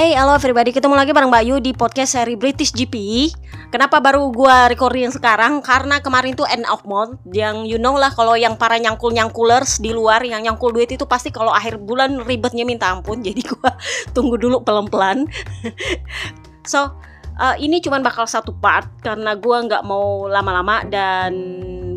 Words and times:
Hey, 0.00 0.16
halo 0.16 0.32
everybody, 0.32 0.72
ketemu 0.72 0.96
lagi 0.96 1.12
bareng 1.12 1.28
Mbak 1.28 1.44
Yu 1.44 1.56
di 1.60 1.76
podcast 1.76 2.16
seri 2.16 2.32
British 2.32 2.72
GP 2.72 3.28
Kenapa 3.68 4.00
baru 4.00 4.32
gua 4.32 4.72
recording 4.72 5.12
sekarang? 5.12 5.60
Karena 5.60 6.00
kemarin 6.00 6.32
tuh 6.32 6.48
end 6.48 6.64
of 6.72 6.80
month. 6.88 7.20
Yang 7.28 7.68
you 7.68 7.76
know 7.76 7.92
lah 8.00 8.08
kalau 8.08 8.32
yang 8.32 8.56
para 8.56 8.80
nyangkul-nyangkulers 8.80 9.76
di 9.84 9.92
luar 9.92 10.24
Yang 10.24 10.48
nyangkul 10.48 10.72
duit 10.72 10.88
itu 10.88 11.04
pasti 11.04 11.28
kalau 11.28 11.52
akhir 11.52 11.84
bulan 11.84 12.16
ribetnya 12.24 12.64
minta 12.64 12.88
ampun. 12.88 13.20
Jadi 13.28 13.44
gua 13.44 13.76
tunggu 14.16 14.40
dulu 14.40 14.64
pelan-pelan. 14.64 15.28
So, 16.64 16.96
uh, 17.36 17.56
ini 17.60 17.84
cuma 17.84 18.00
bakal 18.00 18.24
satu 18.24 18.56
part 18.56 18.88
Karena 19.04 19.36
gua 19.36 19.68
nggak 19.68 19.84
mau 19.84 20.32
lama-lama 20.32 20.80
dan 20.88 21.36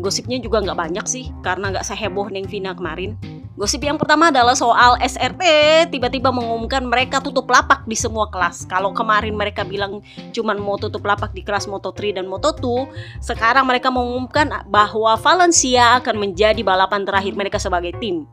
gosipnya 0.04 0.36
juga 0.44 0.60
nggak 0.60 0.76
banyak 0.76 1.06
sih. 1.08 1.32
Karena 1.40 1.72
nggak 1.72 1.88
seheboh 1.88 2.28
Neng 2.28 2.52
Vina 2.52 2.76
kemarin 2.76 3.16
Gosip 3.54 3.86
yang 3.86 3.94
pertama 3.94 4.34
adalah 4.34 4.58
soal 4.58 4.98
SRT 4.98 5.42
tiba-tiba 5.94 6.34
mengumumkan 6.34 6.82
mereka 6.82 7.22
tutup 7.22 7.46
lapak 7.46 7.86
di 7.86 7.94
semua 7.94 8.26
kelas. 8.26 8.66
Kalau 8.66 8.90
kemarin 8.90 9.30
mereka 9.38 9.62
bilang 9.62 10.02
cuma 10.34 10.58
mau 10.58 10.74
tutup 10.74 11.06
lapak 11.06 11.30
di 11.30 11.46
kelas 11.46 11.70
Moto3 11.70 12.18
dan 12.18 12.26
Moto2, 12.26 12.90
sekarang 13.22 13.70
mereka 13.70 13.94
mengumumkan 13.94 14.50
bahwa 14.66 15.14
Valencia 15.14 16.02
akan 16.02 16.18
menjadi 16.18 16.66
balapan 16.66 17.06
terakhir 17.06 17.38
mereka 17.38 17.62
sebagai 17.62 17.94
tim. 18.02 18.26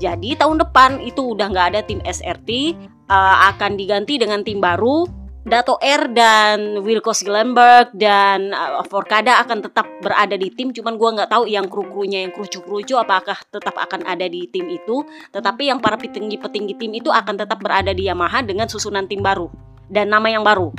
Jadi 0.00 0.40
tahun 0.40 0.64
depan 0.64 1.04
itu 1.04 1.36
udah 1.36 1.52
nggak 1.52 1.68
ada 1.76 1.80
tim 1.84 2.00
SRT, 2.08 2.72
eh, 3.12 3.36
akan 3.52 3.76
diganti 3.76 4.16
dengan 4.16 4.40
tim 4.40 4.56
baru 4.56 5.21
Dato 5.42 5.74
R 5.82 6.06
dan 6.14 6.78
Wilco 6.86 7.10
Silenberg 7.10 7.90
dan 7.98 8.54
uh, 8.54 8.86
Forkada 8.86 9.42
akan 9.42 9.58
tetap 9.66 9.90
berada 9.98 10.38
di 10.38 10.54
tim. 10.54 10.70
Cuman 10.70 10.94
gue 10.94 11.10
nggak 11.18 11.30
tahu 11.34 11.50
yang 11.50 11.66
kru-krunya 11.66 12.22
yang 12.22 12.30
krucu-krucu 12.30 12.94
apakah 12.94 13.34
tetap 13.50 13.74
akan 13.74 14.06
ada 14.06 14.30
di 14.30 14.46
tim 14.46 14.70
itu. 14.70 15.02
Tetapi 15.34 15.66
yang 15.66 15.82
para 15.82 15.98
petinggi-petinggi 15.98 16.78
tim 16.78 16.94
itu 16.94 17.10
akan 17.10 17.42
tetap 17.42 17.58
berada 17.58 17.90
di 17.90 18.06
Yamaha 18.06 18.46
dengan 18.46 18.70
susunan 18.70 19.10
tim 19.10 19.18
baru 19.18 19.50
dan 19.90 20.14
nama 20.14 20.30
yang 20.30 20.46
baru. 20.46 20.70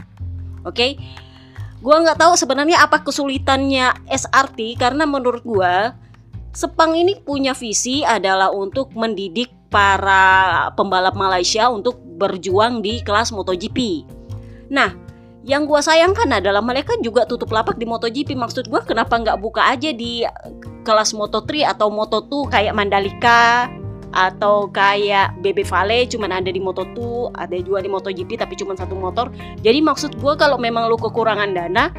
Oke? 0.64 0.72
Okay? 0.72 0.92
gue 1.83 1.92
nggak 1.92 2.16
tahu 2.16 2.39
sebenarnya 2.39 2.80
apa 2.80 3.03
kesulitannya 3.03 4.08
SRT 4.08 4.80
karena 4.80 5.03
menurut 5.03 5.44
gue 5.44 5.92
Sepang 6.53 6.94
ini 6.94 7.17
punya 7.17 7.58
visi 7.58 8.05
adalah 8.05 8.53
untuk 8.53 8.94
mendidik 8.94 9.50
para 9.73 10.70
pembalap 10.77 11.17
Malaysia 11.17 11.66
untuk 11.66 11.98
berjuang 11.98 12.86
di 12.86 13.02
kelas 13.02 13.33
MotoGP 13.33 14.05
Nah, 14.72 14.95
yang 15.44 15.67
gue 15.67 15.81
sayangkan 15.83 16.39
adalah 16.39 16.64
mereka 16.64 16.95
juga 17.03 17.28
tutup 17.28 17.52
lapak 17.52 17.75
di 17.75 17.83
MotoGP. 17.83 18.31
Maksud 18.31 18.72
gue 18.72 18.81
kenapa 18.88 19.20
nggak 19.20 19.39
buka 19.44 19.67
aja 19.67 19.92
di 19.92 20.23
kelas 20.88 21.11
Moto3 21.11 21.67
atau 21.67 21.92
Moto2 21.92 22.47
kayak 22.47 22.73
Mandalika 22.75 23.67
atau 24.14 24.70
kayak 24.70 25.42
BB 25.42 25.66
Vale 25.66 26.05
cuman 26.05 26.38
ada 26.38 26.53
di 26.53 26.61
Moto2, 26.61 27.33
ada 27.33 27.58
juga 27.58 27.81
di 27.81 27.89
MotoGP 27.89 28.39
tapi 28.39 28.53
cuma 28.55 28.78
satu 28.78 28.94
motor. 28.94 29.33
Jadi 29.66 29.81
maksud 29.81 30.22
gue 30.22 30.33
kalau 30.38 30.55
memang 30.61 30.86
lu 30.86 30.95
kekurangan 30.95 31.50
dana, 31.52 31.89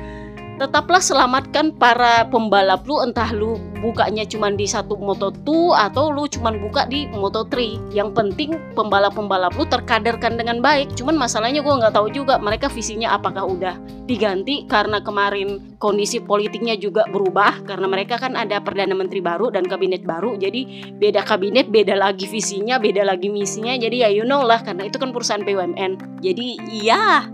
tetaplah 0.54 1.02
selamatkan 1.02 1.74
para 1.74 2.30
pembalap 2.30 2.86
lu 2.86 3.02
entah 3.02 3.34
lu 3.34 3.58
bukanya 3.82 4.22
cuma 4.22 4.48
di 4.54 4.64
satu 4.64 4.94
Moto2 4.94 5.74
atau 5.74 6.14
lu 6.14 6.30
cuma 6.30 6.54
buka 6.54 6.86
di 6.86 7.10
Moto3 7.10 7.90
yang 7.90 8.14
penting 8.14 8.54
pembalap-pembalap 8.78 9.52
lu 9.58 9.66
terkaderkan 9.66 10.38
dengan 10.38 10.62
baik. 10.62 10.94
Cuman 10.94 11.18
masalahnya 11.18 11.60
gue 11.60 11.74
nggak 11.74 11.94
tahu 11.94 12.08
juga 12.14 12.38
mereka 12.38 12.70
visinya 12.70 13.12
apakah 13.18 13.44
udah 13.44 13.74
diganti 14.06 14.64
karena 14.70 15.02
kemarin 15.02 15.76
kondisi 15.82 16.22
politiknya 16.22 16.78
juga 16.78 17.04
berubah. 17.10 17.66
Karena 17.66 17.90
mereka 17.90 18.16
kan 18.22 18.38
ada 18.38 18.62
perdana 18.62 18.94
menteri 18.94 19.18
baru 19.18 19.50
dan 19.50 19.66
kabinet 19.66 20.06
baru 20.06 20.38
jadi 20.38 20.94
beda 20.96 21.26
kabinet 21.26 21.68
beda 21.68 21.98
lagi 21.98 22.30
visinya 22.30 22.78
beda 22.78 23.02
lagi 23.02 23.26
misinya. 23.26 23.74
Jadi 23.74 24.06
ya 24.06 24.08
you 24.08 24.22
know 24.22 24.46
lah 24.46 24.62
karena 24.62 24.86
itu 24.86 25.02
kan 25.02 25.10
perusahaan 25.10 25.42
BUMN 25.42 26.22
jadi 26.22 26.46
iya 26.70 27.26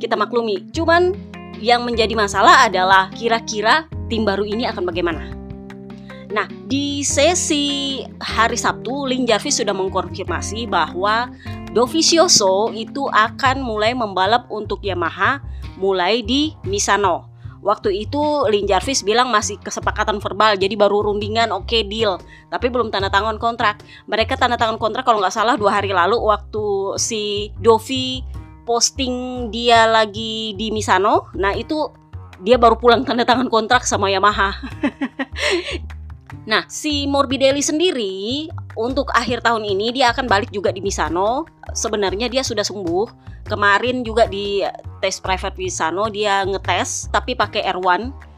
kita 0.00 0.16
maklumi. 0.16 0.72
Cuman 0.72 1.12
yang 1.60 1.84
menjadi 1.84 2.16
masalah 2.16 2.66
adalah 2.66 3.12
kira-kira 3.12 3.86
tim 4.08 4.24
baru 4.24 4.42
ini 4.48 4.66
akan 4.66 4.88
bagaimana. 4.88 5.36
Nah, 6.30 6.46
di 6.66 7.02
sesi 7.02 8.00
hari 8.22 8.54
Sabtu, 8.54 9.06
Lin 9.06 9.26
Jarvis 9.26 9.60
sudah 9.60 9.74
mengkonfirmasi 9.74 10.70
bahwa 10.70 11.30
Dovizioso 11.70 12.74
itu 12.74 13.06
akan 13.06 13.62
mulai 13.62 13.94
membalap 13.94 14.50
untuk 14.50 14.82
Yamaha 14.82 15.38
mulai 15.78 16.18
di 16.26 16.50
Misano. 16.66 17.30
Waktu 17.60 18.08
itu 18.08 18.48
Lin 18.48 18.64
Jarvis 18.64 19.04
bilang 19.04 19.28
masih 19.28 19.60
kesepakatan 19.60 20.18
verbal, 20.18 20.56
jadi 20.56 20.74
baru 20.74 21.12
rundingan, 21.12 21.52
oke 21.52 21.68
okay, 21.68 21.82
deal. 21.84 22.16
Tapi 22.48 22.72
belum 22.72 22.88
tanda 22.88 23.12
tangan 23.12 23.36
kontrak. 23.36 23.84
Mereka 24.08 24.34
tanda 24.34 24.56
tangan 24.56 24.80
kontrak 24.80 25.04
kalau 25.04 25.20
nggak 25.20 25.34
salah 25.34 25.54
dua 25.60 25.78
hari 25.78 25.92
lalu 25.92 26.16
waktu 26.18 26.96
si 26.96 27.52
Dovi 27.60 28.24
posting 28.64 29.48
dia 29.52 29.86
lagi 29.86 30.54
di 30.54 30.70
Misano, 30.70 31.28
nah 31.36 31.52
itu 31.56 31.90
dia 32.40 32.56
baru 32.56 32.76
pulang 32.80 33.04
tanda 33.04 33.24
tangan 33.28 33.52
kontrak 33.52 33.84
sama 33.84 34.08
Yamaha. 34.08 34.56
nah, 36.50 36.64
si 36.66 37.04
Morbidelli 37.04 37.60
sendiri 37.60 38.48
untuk 38.76 39.12
akhir 39.12 39.44
tahun 39.44 39.68
ini 39.68 39.92
dia 39.92 40.12
akan 40.12 40.24
balik 40.24 40.48
juga 40.52 40.72
di 40.72 40.80
Misano. 40.80 41.44
Sebenarnya 41.76 42.32
dia 42.32 42.40
sudah 42.40 42.64
sembuh. 42.64 43.28
Kemarin 43.44 44.06
juga 44.06 44.30
di 44.30 44.64
tes 45.00 45.18
private 45.18 45.56
Misano 45.56 46.06
dia 46.12 46.44
ngetes 46.44 47.08
tapi 47.10 47.32
pakai 47.34 47.64
R1 47.72 48.30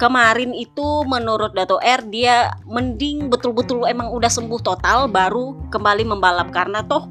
kemarin 0.00 0.56
itu 0.56 1.04
menurut 1.04 1.52
Dato 1.52 1.76
R 1.80 2.00
dia 2.08 2.56
mending 2.64 3.28
betul-betul 3.28 3.84
emang 3.84 4.08
udah 4.12 4.32
sembuh 4.32 4.60
total 4.64 5.12
baru 5.12 5.56
kembali 5.68 6.08
membalap 6.08 6.48
karena 6.52 6.80
toh 6.80 7.04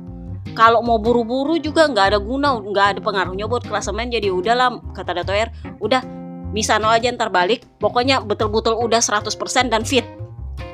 kalau 0.58 0.82
mau 0.82 0.98
buru-buru 0.98 1.58
juga 1.60 1.86
nggak 1.90 2.16
ada 2.16 2.20
guna 2.20 2.58
nggak 2.60 2.86
ada 2.98 3.00
pengaruhnya 3.04 3.46
buat 3.46 3.66
klasemen 3.68 4.10
jadi 4.10 4.32
udahlah 4.34 4.82
kata 4.94 5.18
Dato 5.18 5.34
R 5.34 5.50
udah 5.80 6.20
bisa 6.50 6.82
no 6.82 6.90
aja 6.90 7.10
ntar 7.14 7.30
balik. 7.30 7.66
Pokoknya 7.78 8.22
betul-betul 8.22 8.78
udah 8.78 9.00
100% 9.02 9.70
dan 9.70 9.86
fit. 9.86 10.06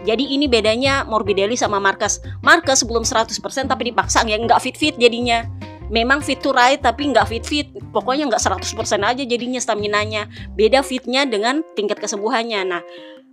Jadi 0.06 0.38
ini 0.38 0.46
bedanya 0.46 1.02
Morbidelli 1.02 1.58
sama 1.58 1.82
Marcus 1.82 2.22
Marcus 2.46 2.86
belum 2.86 3.02
100% 3.02 3.42
tapi 3.66 3.90
dipaksa 3.90 4.22
ya 4.26 4.38
nggak 4.38 4.62
fit-fit 4.62 4.96
jadinya. 4.96 5.46
Memang 5.90 6.22
fit 6.22 6.42
to 6.42 6.50
ride 6.50 6.82
tapi 6.82 7.14
nggak 7.14 7.30
fit 7.30 7.46
fit 7.46 7.68
pokoknya 7.94 8.30
nggak 8.30 8.42
100% 8.42 8.74
aja 9.06 9.24
jadinya 9.26 9.62
stamina 9.62 10.02
nya 10.02 10.26
beda 10.58 10.82
fitnya 10.82 11.26
dengan 11.26 11.62
tingkat 11.78 12.02
kesembuhannya. 12.02 12.62
Nah 12.66 12.82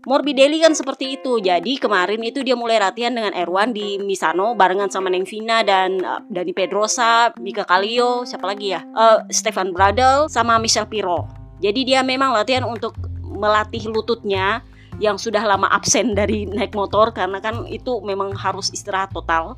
Morbidelli 0.02 0.58
kan 0.58 0.74
seperti 0.74 1.14
itu. 1.14 1.38
Jadi 1.38 1.78
kemarin 1.78 2.18
itu 2.26 2.42
dia 2.42 2.58
mulai 2.58 2.82
latihan 2.82 3.14
dengan 3.14 3.30
Erwan 3.38 3.70
di 3.70 4.02
Misano 4.02 4.58
barengan 4.58 4.90
sama 4.90 5.06
Neng 5.06 5.22
Vina 5.22 5.62
dan 5.62 6.02
uh, 6.02 6.18
Dani 6.26 6.50
Pedrosa, 6.50 7.30
Mika 7.38 7.62
Kallio, 7.62 8.26
siapa 8.26 8.50
lagi 8.50 8.74
ya? 8.74 8.82
Uh, 8.98 9.22
Stefan 9.30 9.70
Bradel 9.70 10.26
sama 10.26 10.58
Michel 10.58 10.90
Piro. 10.90 11.30
Jadi 11.62 11.86
dia 11.86 12.02
memang 12.02 12.34
latihan 12.34 12.66
untuk 12.66 12.98
melatih 13.22 13.86
lututnya 13.86 14.66
yang 14.98 15.22
sudah 15.22 15.46
lama 15.46 15.70
absen 15.70 16.18
dari 16.18 16.50
naik 16.50 16.74
motor 16.74 17.14
karena 17.14 17.38
kan 17.38 17.62
itu 17.70 18.02
memang 18.02 18.34
harus 18.34 18.74
istirahat 18.74 19.14
total. 19.14 19.54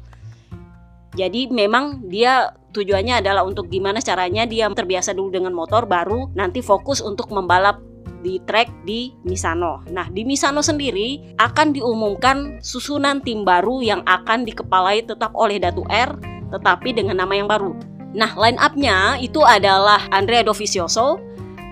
Jadi 1.17 1.49
memang 1.49 2.05
dia 2.05 2.53
tujuannya 2.77 3.25
adalah 3.25 3.49
untuk 3.49 3.73
gimana 3.73 4.03
caranya 4.05 4.45
dia 4.45 4.69
terbiasa 4.69 5.17
dulu 5.17 5.33
dengan 5.33 5.57
motor 5.57 5.89
baru 5.89 6.29
nanti 6.37 6.61
fokus 6.61 7.01
untuk 7.01 7.31
membalap 7.33 7.94
di 8.25 8.41
track 8.49 8.89
di 8.89 9.13
Misano. 9.29 9.85
Nah, 9.93 10.09
di 10.09 10.25
Misano 10.25 10.65
sendiri 10.65 11.37
akan 11.37 11.77
diumumkan 11.77 12.65
susunan 12.65 13.21
tim 13.21 13.45
baru 13.45 13.85
yang 13.85 14.01
akan 14.09 14.49
dikepalai 14.49 15.05
tetap 15.05 15.37
oleh 15.37 15.61
Datu 15.61 15.85
R, 15.93 16.17
tetapi 16.49 16.97
dengan 16.97 17.21
nama 17.21 17.37
yang 17.37 17.47
baru. 17.47 17.77
Nah, 18.17 18.33
line 18.41 18.57
up-nya 18.57 19.21
itu 19.21 19.45
adalah 19.45 20.09
Andrea 20.09 20.41
Dovizioso, 20.41 21.21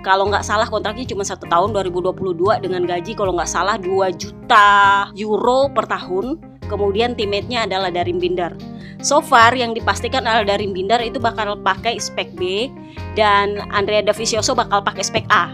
kalau 0.02 0.26
nggak 0.26 0.42
salah 0.42 0.66
kontraknya 0.66 1.06
cuma 1.06 1.22
satu 1.22 1.46
tahun 1.46 1.70
2022 1.78 2.58
dengan 2.58 2.82
gaji 2.82 3.14
kalau 3.14 3.38
nggak 3.38 3.46
salah 3.46 3.78
2 3.78 4.10
juta 4.19 4.69
euro 5.14 5.70
per 5.70 5.86
tahun. 5.86 6.42
Kemudian 6.66 7.14
teammate-nya 7.14 7.70
adalah 7.70 7.94
Darim 7.94 8.19
Binder. 8.19 8.50
So 8.98 9.22
far 9.22 9.55
yang 9.55 9.75
dipastikan 9.75 10.26
adalah 10.26 10.56
Darim 10.56 10.75
Binder 10.75 10.98
itu 11.02 11.22
bakal 11.22 11.58
pakai 11.62 12.02
spek 12.02 12.34
B 12.34 12.70
dan 13.14 13.62
Andrea 13.70 14.02
Dovizioso 14.02 14.58
bakal 14.58 14.82
pakai 14.82 15.02
spek 15.06 15.26
A. 15.31 15.50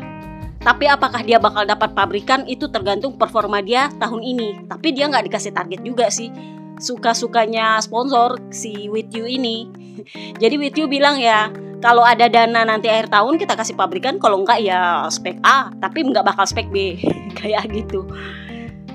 Tapi 0.59 0.85
apakah 0.91 1.23
dia 1.23 1.39
bakal 1.39 1.65
dapat 1.65 1.95
pabrikan 1.95 2.43
itu 2.51 2.67
tergantung 2.69 3.15
performa 3.15 3.63
dia 3.63 3.89
tahun 3.97 4.21
ini. 4.23 4.49
Tapi 4.67 4.91
dia 4.91 5.07
nggak 5.07 5.31
dikasih 5.31 5.53
target 5.55 5.81
juga 5.87 6.11
sih. 6.11 6.31
Suka-sukanya 6.79 7.83
sponsor 7.83 8.39
si 8.51 8.87
With 8.91 9.11
You 9.15 9.27
ini. 9.27 9.71
Jadi 10.43 10.55
With 10.59 10.79
You 10.79 10.91
bilang 10.91 11.19
ya 11.19 11.51
kalau 11.79 12.03
ada 12.03 12.27
dana 12.27 12.67
nanti 12.67 12.91
akhir 12.91 13.11
tahun 13.11 13.39
kita 13.39 13.55
kasih 13.55 13.79
pabrikan 13.79 14.19
kalau 14.19 14.43
enggak 14.43 14.59
ya 14.63 15.07
spek 15.07 15.39
A 15.47 15.71
tapi 15.79 16.03
nggak 16.11 16.27
bakal 16.27 16.43
spek 16.43 16.67
B 16.75 16.99
kayak 17.39 17.71
gitu 17.71 18.03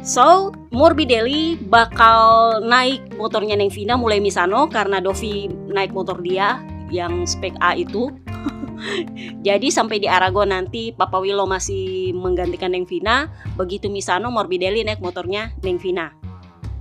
So, 0.03 0.51
Morbidelli 0.75 1.55
bakal 1.71 2.59
naik 2.59 3.15
motornya 3.15 3.55
Neng 3.55 3.71
Vina 3.71 3.95
mulai 3.95 4.19
Misano 4.19 4.67
karena 4.67 4.99
Dovi 4.99 5.47
naik 5.47 5.95
motor 5.95 6.19
dia 6.19 6.59
yang 6.91 7.23
spek 7.23 7.55
A 7.63 7.71
itu 7.79 8.11
Jadi 9.47 9.67
sampai 9.71 9.99
di 9.99 10.07
Aragon 10.07 10.51
nanti 10.51 10.91
Papa 10.91 11.19
Willow 11.19 11.47
masih 11.47 12.11
menggantikan 12.15 12.71
Neng 12.71 12.87
Vina, 12.87 13.31
begitu 13.55 13.87
Misano 13.87 14.29
Morbidelli 14.29 14.83
naik 14.83 14.99
motornya 14.99 15.55
Neng 15.63 15.79
Vina. 15.79 16.11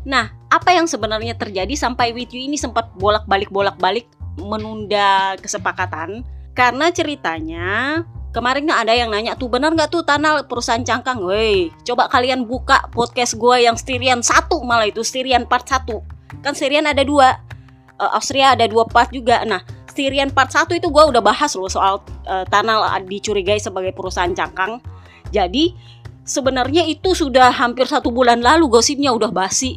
Nah, 0.03 0.35
apa 0.51 0.75
yang 0.75 0.91
sebenarnya 0.91 1.39
terjadi 1.39 1.73
sampai 1.79 2.11
With 2.11 2.35
ini 2.35 2.59
sempat 2.59 2.91
bolak-balik 2.99 3.55
bolak-balik 3.55 4.11
menunda 4.35 5.39
kesepakatan? 5.39 6.27
Karena 6.53 6.91
ceritanya 6.91 8.03
kemarin 8.35 8.67
ada 8.69 8.93
yang 8.93 9.15
nanya 9.15 9.39
tuh 9.39 9.47
benar 9.47 9.71
nggak 9.73 9.89
tuh 9.95 10.03
tanah 10.03 10.45
perusahaan 10.51 10.83
cangkang? 10.83 11.23
Woi 11.23 11.71
coba 11.87 12.11
kalian 12.11 12.45
buka 12.45 12.91
podcast 12.91 13.39
gue 13.39 13.63
yang 13.63 13.79
Styrian 13.79 14.21
satu 14.21 14.61
malah 14.67 14.91
itu 14.91 15.07
Styrian 15.07 15.47
part 15.47 15.65
1 15.71 15.87
kan 16.41 16.57
Styrian 16.57 16.89
ada 16.89 17.05
dua. 17.05 17.37
Uh, 18.01 18.17
Austria 18.17 18.57
ada 18.57 18.65
dua 18.65 18.89
part 18.89 19.13
juga. 19.13 19.45
Nah 19.45 19.61
Styrian 19.93 20.33
part 20.33 20.49
1 20.49 20.73
itu 20.73 20.89
gue 20.89 21.05
udah 21.13 21.21
bahas 21.21 21.53
loh 21.53 21.69
soal 21.69 22.01
uh, 22.25 22.49
tanah 22.49 22.97
dicurigai 23.05 23.61
sebagai 23.61 23.93
perusahaan 23.93 24.33
cangkang 24.33 24.81
jadi 25.29 25.77
sebenarnya 26.23 26.87
itu 26.87 27.19
sudah 27.19 27.51
hampir 27.51 27.87
satu 27.91 28.15
bulan 28.15 28.39
lalu 28.39 28.71
gosipnya 28.71 29.11
udah 29.11 29.35
basi. 29.35 29.75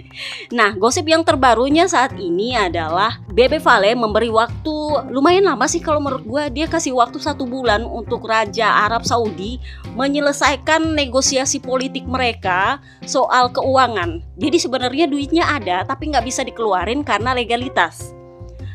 nah, 0.58 0.72
gosip 0.72 1.04
yang 1.04 1.20
terbarunya 1.20 1.84
saat 1.84 2.16
ini 2.16 2.56
adalah 2.56 3.20
Bebe 3.28 3.60
Vale 3.60 3.92
memberi 3.92 4.32
waktu 4.32 4.74
lumayan 5.12 5.44
lama 5.44 5.68
sih 5.68 5.84
kalau 5.84 6.00
menurut 6.00 6.24
gue 6.24 6.44
dia 6.62 6.66
kasih 6.68 6.96
waktu 6.96 7.20
satu 7.20 7.44
bulan 7.44 7.84
untuk 7.84 8.24
Raja 8.24 8.88
Arab 8.88 9.04
Saudi 9.04 9.60
menyelesaikan 9.92 10.96
negosiasi 10.96 11.60
politik 11.60 12.08
mereka 12.08 12.80
soal 13.04 13.52
keuangan. 13.52 14.24
Jadi 14.40 14.56
sebenarnya 14.56 15.04
duitnya 15.08 15.44
ada 15.44 15.84
tapi 15.84 16.08
nggak 16.08 16.24
bisa 16.24 16.40
dikeluarin 16.42 17.04
karena 17.04 17.36
legalitas. 17.36 18.21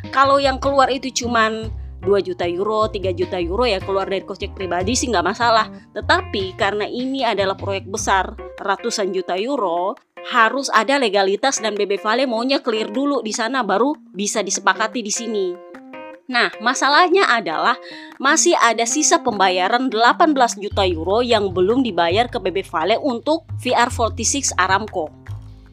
Kalau 0.09 0.41
yang 0.41 0.57
keluar 0.57 0.89
itu 0.89 1.13
cuman 1.25 1.69
2 2.01 2.21
juta 2.21 2.45
euro, 2.45 2.87
3 2.87 3.11
juta 3.17 3.37
euro 3.41 3.65
ya 3.65 3.81
keluar 3.81 4.07
dari 4.07 4.23
kocek 4.23 4.53
pribadi 4.53 4.93
sih 4.93 5.09
nggak 5.09 5.25
masalah. 5.25 5.67
Tetapi 5.93 6.55
karena 6.55 6.85
ini 6.85 7.25
adalah 7.25 7.57
proyek 7.57 7.89
besar 7.89 8.37
ratusan 8.61 9.11
juta 9.11 9.35
euro, 9.35 9.97
harus 10.27 10.67
ada 10.71 10.99
legalitas 10.99 11.63
dan 11.63 11.73
BB 11.73 12.03
Vale 12.03 12.27
maunya 12.27 12.59
clear 12.59 12.91
dulu 12.91 13.23
di 13.23 13.31
sana 13.31 13.63
baru 13.63 13.95
bisa 14.11 14.43
disepakati 14.43 14.99
di 14.99 15.13
sini. 15.13 15.47
Nah, 16.27 16.51
masalahnya 16.59 17.23
adalah 17.31 17.79
masih 18.19 18.51
ada 18.59 18.83
sisa 18.83 19.23
pembayaran 19.23 19.87
18 19.87 20.59
juta 20.59 20.83
euro 20.83 21.23
yang 21.23 21.55
belum 21.55 21.87
dibayar 21.87 22.27
ke 22.27 22.35
BB 22.43 22.67
Vale 22.67 22.99
untuk 22.99 23.47
VR46 23.63 24.51
Aramco. 24.59 25.07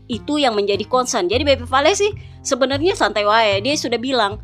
Itu 0.07 0.39
yang 0.39 0.55
menjadi 0.55 0.87
concern. 0.87 1.27
Jadi 1.27 1.43
BB 1.43 1.67
Vale 1.67 1.99
sih 1.99 2.15
sebenarnya 2.44 2.94
santai 2.94 3.25
wae. 3.25 3.64
Dia 3.64 3.75
sudah 3.75 3.99
bilang, 3.99 4.38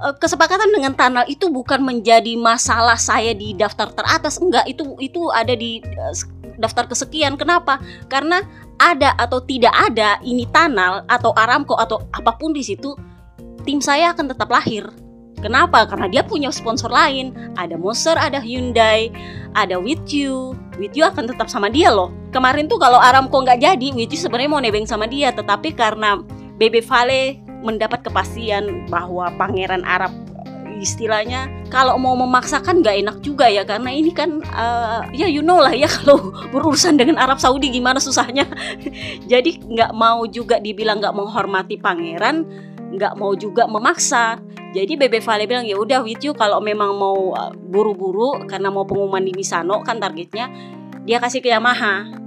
Eh, 0.00 0.16
kesepakatan 0.16 0.72
dengan 0.72 0.96
Tanal 0.96 1.28
itu 1.28 1.52
bukan 1.52 1.84
menjadi 1.84 2.32
masalah 2.40 2.96
saya 2.96 3.36
di 3.36 3.52
daftar 3.52 3.92
teratas 3.92 4.40
enggak 4.40 4.64
itu 4.64 4.96
itu 4.96 5.28
ada 5.28 5.52
di 5.52 5.84
uh, 5.84 6.16
daftar 6.56 6.88
kesekian 6.88 7.36
kenapa 7.36 7.76
karena 8.08 8.40
ada 8.80 9.12
atau 9.20 9.44
tidak 9.44 9.76
ada 9.76 10.16
ini 10.24 10.48
Tanal 10.48 11.04
atau 11.04 11.36
Aramco 11.36 11.76
atau 11.76 12.00
apa 12.16 12.32
pun 12.32 12.56
di 12.56 12.64
situ 12.64 12.96
tim 13.68 13.84
saya 13.84 14.16
akan 14.16 14.32
tetap 14.32 14.48
lahir 14.48 14.88
Kenapa? 15.40 15.88
Karena 15.88 16.04
dia 16.04 16.20
punya 16.20 16.52
sponsor 16.52 16.92
lain. 16.92 17.32
Ada 17.56 17.80
Monster, 17.80 18.12
ada 18.12 18.44
Hyundai, 18.44 19.08
ada 19.56 19.80
With 19.80 20.12
You. 20.12 20.52
With 20.76 20.92
You 20.92 21.08
akan 21.08 21.32
tetap 21.32 21.48
sama 21.48 21.72
dia 21.72 21.88
loh. 21.88 22.12
Kemarin 22.28 22.68
tuh 22.68 22.76
kalau 22.76 23.00
Aramco 23.00 23.40
nggak 23.40 23.56
jadi, 23.64 23.88
With 23.96 24.12
You 24.12 24.20
sebenarnya 24.20 24.52
mau 24.52 24.60
nebeng 24.60 24.84
sama 24.84 25.08
dia, 25.08 25.32
tetapi 25.32 25.72
karena 25.72 26.20
Bebe 26.60 26.84
Vale 26.84 27.40
mendapat 27.64 28.04
kepastian 28.04 28.84
bahwa 28.92 29.32
pangeran 29.40 29.80
Arab 29.88 30.12
istilahnya 30.80 31.48
kalau 31.68 32.00
mau 32.00 32.16
memaksakan 32.16 32.80
nggak 32.80 32.96
enak 33.04 33.16
juga 33.20 33.48
ya 33.48 33.64
karena 33.68 33.92
ini 33.92 34.12
kan 34.12 34.40
uh, 34.52 35.04
ya 35.12 35.28
you 35.28 35.44
know 35.44 35.60
lah 35.60 35.72
ya 35.72 35.88
kalau 36.00 36.32
berurusan 36.52 37.00
dengan 37.00 37.16
Arab 37.16 37.40
Saudi 37.40 37.72
gimana 37.72 37.96
susahnya. 37.96 38.44
Jadi 39.32 39.60
nggak 39.60 39.92
mau 39.96 40.24
juga 40.28 40.60
dibilang 40.60 41.00
nggak 41.00 41.16
menghormati 41.16 41.80
pangeran 41.80 42.44
nggak 42.90 43.16
mau 43.16 43.32
juga 43.32 43.64
memaksa. 43.64 44.36
Jadi 44.76 45.00
Bebe 45.00 45.24
Vale 45.24 45.48
bilang 45.48 45.64
ya 45.64 45.80
udah 45.80 46.04
with 46.04 46.20
you 46.22 46.36
kalau 46.36 46.60
memang 46.60 46.92
mau 46.94 47.32
eh, 47.40 47.52
buru-buru 47.56 48.44
karena 48.44 48.68
mau 48.68 48.84
pengumuman 48.84 49.24
di 49.24 49.32
Misano 49.32 49.80
kan 49.80 49.96
targetnya 49.96 50.50
dia 51.08 51.16
kasih 51.16 51.40
ke 51.40 51.48
Yamaha 51.48 52.20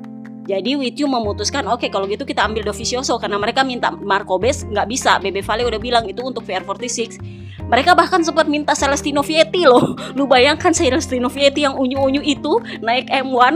jadi 0.44 0.76
Wityu 0.76 1.08
memutuskan 1.08 1.64
oke 1.72 1.88
okay, 1.88 1.90
kalau 1.90 2.04
gitu 2.04 2.28
kita 2.28 2.44
ambil 2.44 2.68
Dovizioso 2.68 3.16
karena 3.16 3.40
mereka 3.40 3.64
minta 3.64 3.96
Marco 3.96 4.36
Bes 4.36 4.68
nggak 4.68 4.88
bisa. 4.92 5.16
Bebe 5.24 5.40
Vale 5.40 5.64
udah 5.64 5.80
bilang 5.80 6.04
itu 6.04 6.20
untuk 6.20 6.44
VR46. 6.44 7.24
Mereka 7.64 7.96
bahkan 7.96 8.20
sempat 8.28 8.52
minta 8.52 8.76
Celestino 8.76 9.24
Vietti 9.24 9.64
loh. 9.64 9.96
Lu 10.20 10.28
bayangkan 10.28 10.76
Celestino 10.76 11.32
Vietti 11.32 11.64
yang 11.64 11.80
unyu-unyu 11.80 12.20
itu 12.20 12.60
naik 12.84 13.08
M1. 13.08 13.56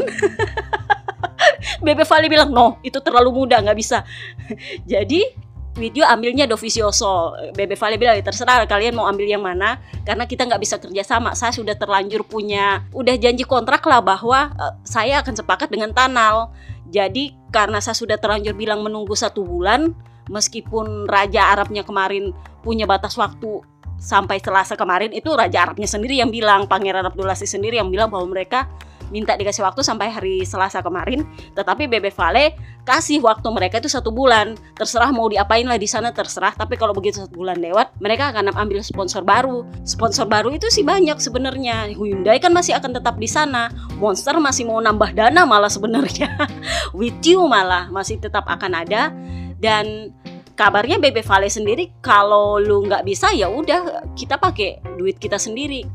Bebe 1.85 2.07
Vale 2.07 2.27
bilang 2.31 2.55
no 2.55 2.79
itu 2.79 3.03
terlalu 3.03 3.35
muda 3.35 3.59
nggak 3.59 3.77
bisa. 3.77 4.07
Jadi 4.91 5.47
Wityu 5.77 6.07
ambilnya 6.07 6.47
Dovizioso. 6.47 7.35
Bebe 7.51 7.75
Vale 7.75 7.99
bilang 7.99 8.15
ya 8.15 8.23
terserah 8.23 8.63
kalian 8.63 8.95
mau 8.95 9.05
ambil 9.11 9.27
yang 9.27 9.43
mana 9.43 9.77
karena 10.07 10.23
kita 10.23 10.47
nggak 10.47 10.61
bisa 10.63 10.79
kerja 10.79 11.03
sama. 11.03 11.35
Saya 11.35 11.51
sudah 11.51 11.75
terlanjur 11.75 12.23
punya 12.23 12.87
udah 12.95 13.13
janji 13.19 13.43
kontrak 13.43 13.83
lah 13.85 13.99
bahwa 13.99 14.55
uh, 14.55 14.73
saya 14.87 15.19
akan 15.19 15.35
sepakat 15.35 15.67
dengan 15.69 15.91
Tanal 15.91 16.49
jadi 16.87 17.35
karena 17.51 17.83
saya 17.83 17.95
sudah 17.95 18.15
terlanjur 18.15 18.55
bilang 18.55 18.83
menunggu 18.83 19.13
satu 19.15 19.43
bulan, 19.43 19.91
meskipun 20.31 21.07
Raja 21.07 21.51
Arabnya 21.55 21.83
kemarin 21.83 22.31
punya 22.63 22.87
batas 22.87 23.15
waktu 23.19 23.63
sampai 23.97 24.37
Selasa 24.39 24.77
kemarin 24.77 25.11
itu 25.11 25.33
Raja 25.33 25.67
Arabnya 25.67 25.89
sendiri 25.89 26.21
yang 26.21 26.31
bilang, 26.31 26.69
Pangeran 26.69 27.03
Abdullah 27.03 27.35
sendiri 27.35 27.81
yang 27.81 27.91
bilang 27.91 28.07
bahwa 28.07 28.29
mereka 28.29 28.69
minta 29.09 29.35
dikasih 29.35 29.63
waktu 29.63 29.81
sampai 29.83 30.11
hari 30.11 30.43
Selasa 30.43 30.83
kemarin. 30.83 31.23
Tetapi 31.55 31.87
Bebe 31.87 32.11
Vale 32.11 32.55
kasih 32.87 33.19
waktu 33.19 33.47
mereka 33.51 33.79
itu 33.79 33.91
satu 33.91 34.11
bulan. 34.13 34.55
Terserah 34.75 35.11
mau 35.11 35.27
diapain 35.27 35.67
lah 35.67 35.75
di 35.79 35.87
sana 35.89 36.11
terserah. 36.15 36.55
Tapi 36.55 36.79
kalau 36.79 36.95
begitu 36.95 37.23
satu 37.23 37.35
bulan 37.39 37.59
lewat 37.59 37.97
mereka 37.99 38.31
akan 38.31 38.53
ambil 38.55 38.79
sponsor 38.83 39.23
baru. 39.23 39.67
Sponsor 39.83 40.27
baru 40.27 40.55
itu 40.55 40.67
sih 40.71 40.83
banyak 40.83 41.19
sebenarnya. 41.19 41.91
Hyundai 41.95 42.39
kan 42.39 42.55
masih 42.55 42.75
akan 42.79 42.95
tetap 42.95 43.19
di 43.19 43.27
sana. 43.27 43.71
Monster 43.99 44.37
masih 44.39 44.67
mau 44.67 44.79
nambah 44.79 45.15
dana 45.15 45.43
malah 45.43 45.71
sebenarnya. 45.71 46.31
With 46.97 47.19
you 47.23 47.43
malah 47.47 47.91
masih 47.91 48.19
tetap 48.19 48.47
akan 48.47 48.83
ada. 48.85 49.11
Dan 49.57 50.13
kabarnya 50.57 50.97
Bebe 50.97 51.21
Vale 51.21 51.47
sendiri 51.47 51.93
kalau 52.01 52.57
lu 52.57 52.89
nggak 52.89 53.05
bisa 53.05 53.29
ya 53.31 53.45
udah 53.45 54.09
kita 54.17 54.41
pakai 54.41 54.81
duit 54.97 55.21
kita 55.21 55.37
sendiri 55.37 55.85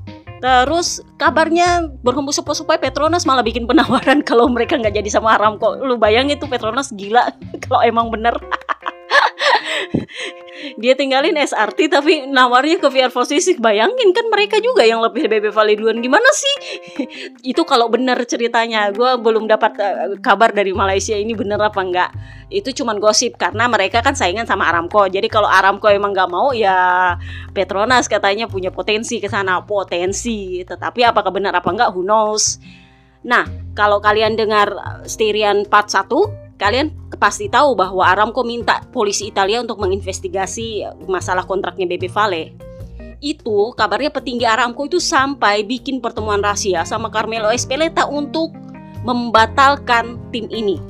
Terus 0.43 0.99
kabarnya 1.23 1.87
berhembus 2.03 2.43
supaya 2.43 2.75
Petronas 2.75 3.23
malah 3.23 3.47
bikin 3.47 3.63
penawaran 3.71 4.21
kalau 4.29 4.51
mereka 4.51 4.75
nggak 4.75 4.99
jadi 4.99 5.07
sama 5.07 5.39
Aramco. 5.39 5.79
Lu 5.79 5.95
bayangin 5.95 6.43
tuh 6.43 6.51
Petronas 6.51 6.91
gila 6.91 7.31
kalau 7.65 7.81
emang 7.87 8.11
bener. 8.11 8.35
dia 10.83 10.95
tinggalin 10.95 11.37
SRT 11.37 11.91
tapi 11.91 12.29
nawarnya 12.29 12.79
ke 12.79 12.89
VR 12.89 13.13
Posisi 13.13 13.57
bayangin 13.59 14.13
kan 14.15 14.27
mereka 14.29 14.61
juga 14.63 14.87
yang 14.87 15.01
lebih 15.03 15.29
BB 15.29 15.53
Valley 15.53 15.75
duluan. 15.79 15.99
Gimana 16.01 16.29
sih? 16.33 16.55
Itu 17.53 17.65
kalau 17.67 17.89
benar 17.89 18.21
ceritanya. 18.25 18.93
Gue 18.93 19.19
belum 19.19 19.49
dapat 19.49 19.73
uh, 19.79 20.17
kabar 20.21 20.53
dari 20.55 20.71
Malaysia 20.73 21.17
ini 21.17 21.33
bener 21.37 21.61
apa 21.61 21.81
enggak. 21.81 22.11
Itu 22.53 22.73
cuman 22.73 23.01
gosip 23.01 23.41
karena 23.41 23.67
mereka 23.67 24.05
kan 24.05 24.13
saingan 24.13 24.45
sama 24.45 24.69
Aramco. 24.69 25.09
Jadi 25.09 25.27
kalau 25.27 25.49
Aramco 25.49 25.89
emang 25.89 26.13
nggak 26.13 26.31
mau 26.31 26.53
ya 26.53 27.17
Petronas 27.53 28.07
katanya 28.09 28.47
punya 28.49 28.71
potensi 28.71 29.19
ke 29.19 29.29
sana. 29.29 29.65
Potensi. 29.65 30.63
Tetapi 30.63 31.01
apakah 31.09 31.33
benar 31.33 31.57
apa 31.57 31.69
enggak? 31.73 31.91
Who 31.97 32.05
knows? 32.05 32.61
Nah, 33.23 33.47
kalau 33.79 34.03
kalian 34.03 34.35
dengar 34.35 34.75
Styrian 35.07 35.63
part 35.71 35.87
1, 35.87 36.11
kalian 36.59 36.91
pasti 37.23 37.47
tahu 37.47 37.79
bahwa 37.79 38.03
Aramco 38.03 38.43
minta 38.43 38.83
polisi 38.91 39.31
Italia 39.31 39.63
untuk 39.63 39.79
menginvestigasi 39.79 40.83
masalah 41.07 41.47
kontraknya 41.47 41.87
BP 41.87 42.11
Vale. 42.11 42.51
Itu 43.23 43.71
kabarnya 43.79 44.11
petinggi 44.11 44.43
Aramco 44.43 44.91
itu 44.91 44.99
sampai 44.99 45.63
bikin 45.63 46.03
pertemuan 46.03 46.43
rahasia 46.43 46.83
sama 46.83 47.15
Carmelo 47.15 47.47
Espeleta 47.55 48.11
untuk 48.11 48.51
membatalkan 49.07 50.19
tim 50.35 50.51
ini. 50.51 50.83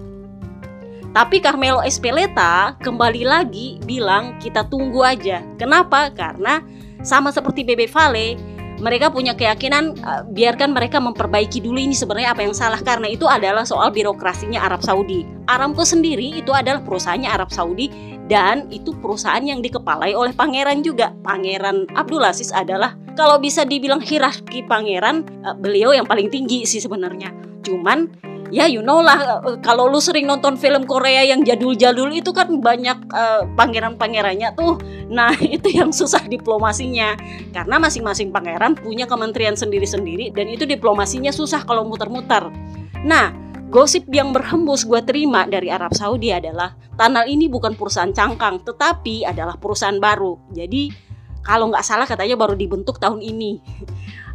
Tapi 1.13 1.45
Carmelo 1.45 1.85
Espeleta 1.85 2.81
kembali 2.81 3.29
lagi 3.29 3.77
bilang 3.85 4.41
kita 4.41 4.65
tunggu 4.65 5.05
aja. 5.05 5.45
Kenapa? 5.61 6.09
Karena 6.09 6.65
sama 7.05 7.29
seperti 7.29 7.61
BB 7.69 7.93
Vale, 7.93 8.41
mereka 8.83 9.15
punya 9.15 9.39
keyakinan 9.39 9.95
uh, 10.03 10.27
biarkan 10.27 10.75
mereka 10.75 10.99
memperbaiki 10.99 11.63
dulu 11.63 11.79
ini 11.79 11.95
sebenarnya 11.95 12.35
apa 12.35 12.43
yang 12.43 12.51
salah 12.53 12.83
karena 12.83 13.07
itu 13.07 13.31
adalah 13.31 13.63
soal 13.63 13.95
birokrasinya 13.95 14.59
Arab 14.59 14.83
Saudi. 14.83 15.23
Aramco 15.47 15.87
sendiri 15.87 16.43
itu 16.43 16.51
adalah 16.51 16.83
perusahaannya 16.83 17.31
Arab 17.31 17.55
Saudi 17.55 17.89
dan 18.27 18.67
itu 18.75 18.91
perusahaan 18.99 19.41
yang 19.41 19.63
dikepalai 19.63 20.19
oleh 20.19 20.35
pangeran 20.35 20.83
juga. 20.83 21.15
Pangeran 21.23 21.87
Abdulaziz 21.95 22.51
adalah 22.51 22.99
kalau 23.15 23.39
bisa 23.39 23.63
dibilang 23.63 24.03
hierarki 24.03 24.67
pangeran 24.67 25.23
uh, 25.47 25.55
beliau 25.55 25.95
yang 25.95 26.05
paling 26.05 26.27
tinggi 26.27 26.67
sih 26.67 26.83
sebenarnya. 26.83 27.31
Cuman 27.63 28.11
ya 28.53 28.69
you 28.69 28.85
know 28.85 29.01
lah 29.01 29.41
eh, 29.49 29.57
kalau 29.65 29.89
lu 29.89 29.97
sering 29.99 30.29
nonton 30.29 30.61
film 30.61 30.85
Korea 30.85 31.25
yang 31.25 31.41
jadul-jadul 31.43 32.13
itu 32.13 32.31
kan 32.37 32.61
banyak 32.61 33.09
uh, 33.11 33.49
pangeran-pangerannya 33.57 34.53
tuh. 34.53 34.77
Nah 35.09 35.33
itu 35.57 35.73
yang 35.73 35.91
susah 35.91 36.23
diplomasinya. 36.29 37.17
Karena 37.51 37.81
masing-masing 37.81 38.29
pangeran 38.31 38.77
punya 38.77 39.09
kementerian 39.09 39.57
sendiri-sendiri 39.57 40.31
dan 40.37 40.53
itu 40.53 40.69
diplomasinya 40.69 41.33
susah 41.33 41.65
kalau 41.65 41.83
muter-muter. 41.89 42.53
Nah 43.03 43.33
Gosip 43.73 44.05
yang 44.13 44.37
berhembus 44.37 44.85
gue 44.85 45.01
terima 45.01 45.49
dari 45.49 45.73
Arab 45.73 45.97
Saudi 45.97 46.29
adalah 46.29 46.77
Tanal 46.93 47.25
ini 47.25 47.49
bukan 47.49 47.73
perusahaan 47.73 48.13
cangkang, 48.13 48.61
tetapi 48.69 49.25
adalah 49.25 49.57
perusahaan 49.57 49.97
baru. 49.97 50.37
Jadi 50.53 50.93
kalau 51.43 51.73
nggak 51.73 51.83
salah 51.83 52.07
katanya 52.07 52.39
baru 52.39 52.55
dibentuk 52.55 53.03
tahun 53.03 53.19
ini 53.19 53.59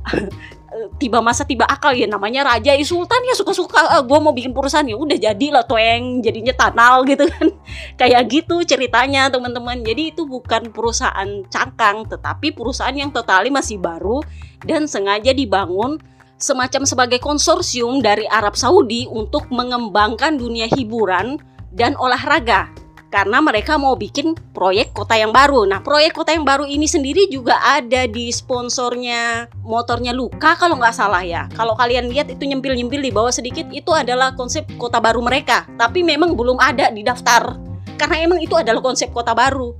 tiba 0.99 1.23
masa 1.23 1.47
tiba 1.47 1.63
akal. 1.67 1.95
Ya 1.95 2.07
namanya 2.07 2.47
raja 2.47 2.73
ya 2.73 2.85
sultan 2.85 3.19
ya 3.25 3.33
suka-suka 3.35 3.79
ah, 3.79 4.03
gue 4.03 4.19
mau 4.19 4.31
bikin 4.31 4.51
perusahaan. 4.51 4.85
Ya 4.85 4.97
udah 4.99 5.17
jadilah 5.17 5.63
toeng 5.65 6.21
jadinya 6.21 6.53
tanal 6.53 7.03
gitu 7.07 7.27
kan. 7.27 7.47
Kayak 7.99 8.21
gitu 8.31 8.61
ceritanya 8.63 9.27
teman-teman. 9.31 9.81
Jadi 9.83 10.15
itu 10.15 10.27
bukan 10.27 10.71
perusahaan 10.71 11.27
cangkang 11.47 12.07
tetapi 12.07 12.55
perusahaan 12.55 12.95
yang 12.95 13.11
totali 13.11 13.51
masih 13.51 13.79
baru 13.79 14.21
dan 14.65 14.89
sengaja 14.89 15.31
dibangun 15.33 15.99
semacam 16.37 16.85
sebagai 16.85 17.17
konsorsium 17.17 17.99
dari 17.99 18.29
Arab 18.29 18.53
Saudi 18.53 19.09
untuk 19.09 19.49
mengembangkan 19.49 20.37
dunia 20.37 20.69
hiburan 20.69 21.41
dan 21.73 21.97
olahraga 21.97 22.69
karena 23.07 23.39
mereka 23.39 23.79
mau 23.79 23.95
bikin 23.95 24.35
proyek 24.51 24.91
kota 24.91 25.15
yang 25.15 25.31
baru. 25.31 25.63
Nah, 25.63 25.79
proyek 25.79 26.15
kota 26.15 26.35
yang 26.35 26.43
baru 26.43 26.67
ini 26.67 26.85
sendiri 26.85 27.31
juga 27.31 27.55
ada 27.63 28.03
di 28.05 28.27
sponsornya 28.31 29.47
motornya 29.63 30.11
Luka 30.11 30.59
kalau 30.59 30.75
nggak 30.75 30.95
salah 30.95 31.23
ya. 31.23 31.47
Kalau 31.55 31.73
kalian 31.79 32.11
lihat 32.11 32.27
itu 32.27 32.43
nyempil-nyempil 32.43 32.99
di 32.99 33.11
bawah 33.11 33.31
sedikit 33.31 33.67
itu 33.71 33.91
adalah 33.95 34.35
konsep 34.35 34.67
kota 34.75 34.99
baru 34.99 35.23
mereka. 35.23 35.63
Tapi 35.79 36.03
memang 36.03 36.35
belum 36.35 36.59
ada 36.59 36.91
di 36.91 37.03
daftar 37.03 37.55
karena 37.97 38.15
emang 38.21 38.39
itu 38.43 38.53
adalah 38.53 38.79
konsep 38.83 39.09
kota 39.09 39.33
baru. 39.33 39.73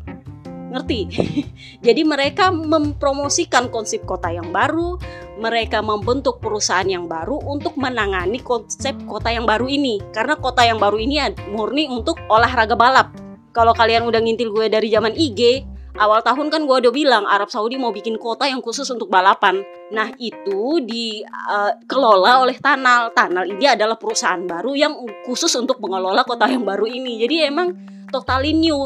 Ngerti? 0.74 1.00
Jadi 1.86 2.02
mereka 2.04 2.52
mempromosikan 2.52 3.72
konsep 3.72 4.04
kota 4.04 4.34
yang 4.34 4.52
baru, 4.52 5.00
mereka 5.38 5.86
membentuk 5.86 6.42
perusahaan 6.42 6.86
yang 6.86 7.06
baru 7.06 7.38
untuk 7.46 7.78
menangani 7.78 8.42
konsep 8.42 8.98
kota 9.06 9.30
yang 9.30 9.46
baru 9.46 9.70
ini. 9.70 10.02
Karena 10.12 10.36
kota 10.38 10.66
yang 10.66 10.82
baru 10.82 10.98
ini 10.98 11.22
murni 11.54 11.86
untuk 11.88 12.18
olahraga 12.28 12.74
balap. 12.74 13.14
Kalau 13.54 13.74
kalian 13.74 14.06
udah 14.06 14.22
ngintil 14.22 14.54
gue 14.54 14.66
dari 14.70 14.90
zaman 14.94 15.18
IG, 15.18 15.66
awal 15.98 16.22
tahun 16.22 16.54
kan 16.54 16.62
gue 16.70 16.78
udah 16.78 16.94
bilang 16.94 17.26
Arab 17.26 17.50
Saudi 17.50 17.78
mau 17.78 17.90
bikin 17.90 18.22
kota 18.22 18.46
yang 18.46 18.62
khusus 18.62 18.86
untuk 18.94 19.10
balapan. 19.10 19.66
Nah 19.90 20.14
itu 20.22 20.82
dikelola 20.86 22.42
uh, 22.42 22.44
oleh 22.46 22.58
Tanal. 22.62 23.14
Tanal 23.18 23.50
ini 23.50 23.66
adalah 23.66 23.98
perusahaan 23.98 24.42
baru 24.42 24.78
yang 24.78 24.94
khusus 25.26 25.54
untuk 25.58 25.82
mengelola 25.82 26.22
kota 26.26 26.46
yang 26.46 26.66
baru 26.66 26.86
ini. 26.86 27.18
Jadi 27.22 27.36
emang 27.50 27.74
totally 28.14 28.54
new 28.54 28.86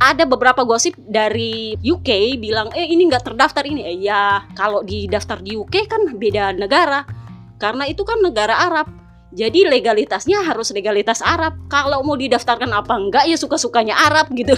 ada 0.00 0.26
beberapa 0.26 0.66
gosip 0.66 0.94
dari 0.98 1.78
UK 1.78 2.40
bilang 2.42 2.70
eh 2.74 2.86
ini 2.88 3.06
nggak 3.06 3.32
terdaftar 3.32 3.64
ini. 3.66 3.82
Eh 3.86 3.96
ya 4.06 4.44
kalau 4.58 4.82
di 4.82 5.06
daftar 5.06 5.38
di 5.38 5.54
UK 5.54 5.86
kan 5.86 6.02
beda 6.18 6.54
negara 6.54 7.06
karena 7.58 7.86
itu 7.86 8.02
kan 8.02 8.18
negara 8.20 8.54
Arab. 8.66 8.88
Jadi 9.34 9.66
legalitasnya 9.66 10.46
harus 10.46 10.70
legalitas 10.70 11.18
Arab. 11.18 11.58
Kalau 11.66 12.06
mau 12.06 12.14
didaftarkan 12.14 12.70
apa 12.70 12.94
enggak 12.94 13.26
ya 13.26 13.34
suka-sukanya 13.34 13.98
Arab 13.98 14.30
gitu. 14.30 14.54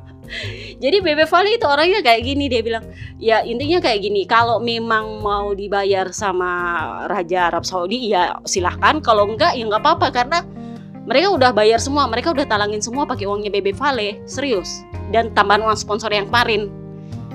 Jadi 0.82 0.98
Bebe 0.98 1.30
Valley 1.30 1.62
itu 1.62 1.66
orangnya 1.68 2.02
kayak 2.02 2.26
gini 2.26 2.50
dia 2.50 2.58
bilang 2.64 2.82
ya 3.22 3.46
intinya 3.46 3.78
kayak 3.78 4.02
gini 4.02 4.26
kalau 4.26 4.58
memang 4.58 5.22
mau 5.22 5.54
dibayar 5.54 6.10
sama 6.10 6.50
Raja 7.06 7.54
Arab 7.54 7.62
Saudi 7.62 8.10
ya 8.10 8.34
silahkan 8.42 8.98
kalau 8.98 9.30
enggak 9.30 9.54
ya 9.54 9.62
nggak 9.62 9.82
apa-apa 9.84 10.08
karena 10.10 10.38
mereka 11.04 11.28
udah 11.36 11.50
bayar 11.52 11.76
semua, 11.76 12.08
mereka 12.08 12.32
udah 12.32 12.48
talangin 12.48 12.80
semua 12.80 13.04
pakai 13.04 13.28
uangnya 13.28 13.52
Bebe 13.52 13.76
Vale, 13.76 14.24
serius. 14.24 14.80
Dan 15.12 15.36
tambahan 15.36 15.60
uang 15.60 15.76
sponsor 15.76 16.08
yang 16.08 16.32
kemarin. 16.32 16.72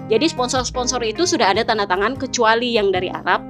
Jadi 0.10 0.26
sponsor-sponsor 0.26 1.06
itu 1.06 1.30
sudah 1.30 1.54
ada 1.54 1.62
tanda 1.62 1.86
tangan 1.86 2.18
kecuali 2.18 2.74
yang 2.74 2.90
dari 2.90 3.14
Arab, 3.14 3.46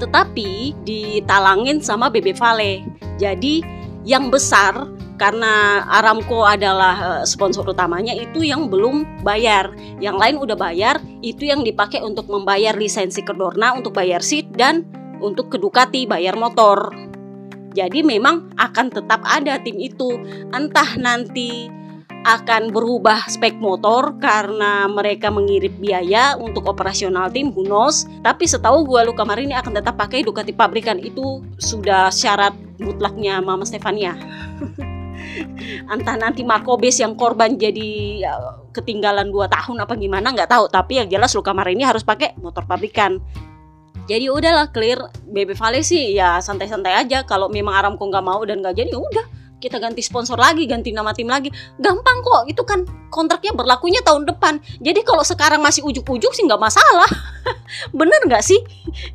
tetapi 0.00 0.72
ditalangin 0.88 1.84
sama 1.84 2.08
Bebe 2.08 2.32
Vale. 2.32 2.80
Jadi 3.20 3.60
yang 4.08 4.32
besar 4.32 4.88
karena 5.20 5.84
Aramco 5.92 6.48
adalah 6.48 7.20
eh, 7.20 7.24
sponsor 7.28 7.68
utamanya 7.68 8.16
itu 8.16 8.40
yang 8.40 8.72
belum 8.72 9.20
bayar. 9.20 9.76
Yang 10.00 10.16
lain 10.16 10.36
udah 10.40 10.56
bayar, 10.56 10.96
itu 11.20 11.44
yang 11.44 11.60
dipakai 11.60 12.00
untuk 12.00 12.32
membayar 12.32 12.72
lisensi 12.72 13.20
ke 13.20 13.36
Dorna 13.36 13.76
untuk 13.76 13.92
bayar 13.92 14.24
seat 14.24 14.56
dan 14.56 14.88
untuk 15.20 15.52
ke 15.52 15.60
Ducati 15.60 16.08
bayar 16.08 16.40
motor. 16.40 17.09
Jadi 17.70 18.02
memang 18.02 18.50
akan 18.58 18.86
tetap 18.90 19.22
ada 19.22 19.58
tim 19.62 19.78
itu. 19.78 20.18
Entah 20.50 20.98
nanti 20.98 21.70
akan 22.20 22.68
berubah 22.68 23.24
spek 23.32 23.56
motor 23.56 24.12
karena 24.20 24.84
mereka 24.84 25.32
mengirit 25.32 25.72
biaya 25.80 26.36
untuk 26.36 26.68
operasional 26.68 27.32
tim 27.32 27.48
who. 27.54 27.64
Tapi 28.20 28.44
setahu 28.44 28.84
gue 28.84 29.00
lu 29.08 29.14
kemarin 29.16 29.48
ini 29.48 29.56
akan 29.56 29.80
tetap 29.80 29.96
pakai 29.96 30.20
Ducati 30.20 30.52
pabrikan 30.52 31.00
itu 31.00 31.40
sudah 31.56 32.12
syarat 32.12 32.52
mutlaknya 32.76 33.40
Mama 33.40 33.64
Stefania. 33.64 34.16
Entah 35.92 36.16
nanti 36.18 36.44
Marco 36.44 36.76
Bes 36.76 36.98
yang 37.00 37.14
korban 37.14 37.56
jadi 37.56 37.88
ya, 38.24 38.34
ketinggalan 38.74 39.30
2 39.32 39.46
tahun 39.48 39.76
apa 39.84 39.94
gimana 39.96 40.34
nggak 40.34 40.50
tahu. 40.50 40.68
Tapi 40.68 41.00
yang 41.00 41.08
jelas 41.08 41.32
lu 41.32 41.40
kemarin 41.40 41.76
ini 41.78 41.86
harus 41.88 42.04
pakai 42.04 42.36
motor 42.36 42.68
pabrikan 42.68 43.16
jadi 44.10 44.26
udahlah 44.26 44.74
clear. 44.74 44.98
BB 45.30 45.54
Vale 45.54 45.86
sih 45.86 46.18
ya 46.18 46.42
santai-santai 46.42 46.98
aja. 46.98 47.22
Kalau 47.22 47.46
memang 47.46 47.78
Aramco 47.78 48.02
nggak 48.10 48.26
mau 48.26 48.42
dan 48.42 48.58
nggak 48.58 48.74
jadi 48.74 48.90
ya 48.90 48.98
udah. 48.98 49.26
Kita 49.60 49.76
ganti 49.76 50.00
sponsor 50.02 50.40
lagi 50.40 50.66
ganti 50.66 50.90
nama 50.90 51.14
tim 51.14 51.30
lagi. 51.30 51.52
Gampang 51.78 52.18
kok 52.26 52.42
itu 52.50 52.64
kan 52.66 52.82
kontraknya 53.14 53.54
berlakunya 53.54 54.02
tahun 54.02 54.26
depan. 54.26 54.58
Jadi 54.82 55.06
kalau 55.06 55.22
sekarang 55.22 55.62
masih 55.62 55.86
ujuk-ujuk 55.86 56.32
sih 56.34 56.42
nggak 56.42 56.58
masalah. 56.58 57.06
Bener 57.98 58.18
nggak 58.26 58.42
sih? 58.42 58.58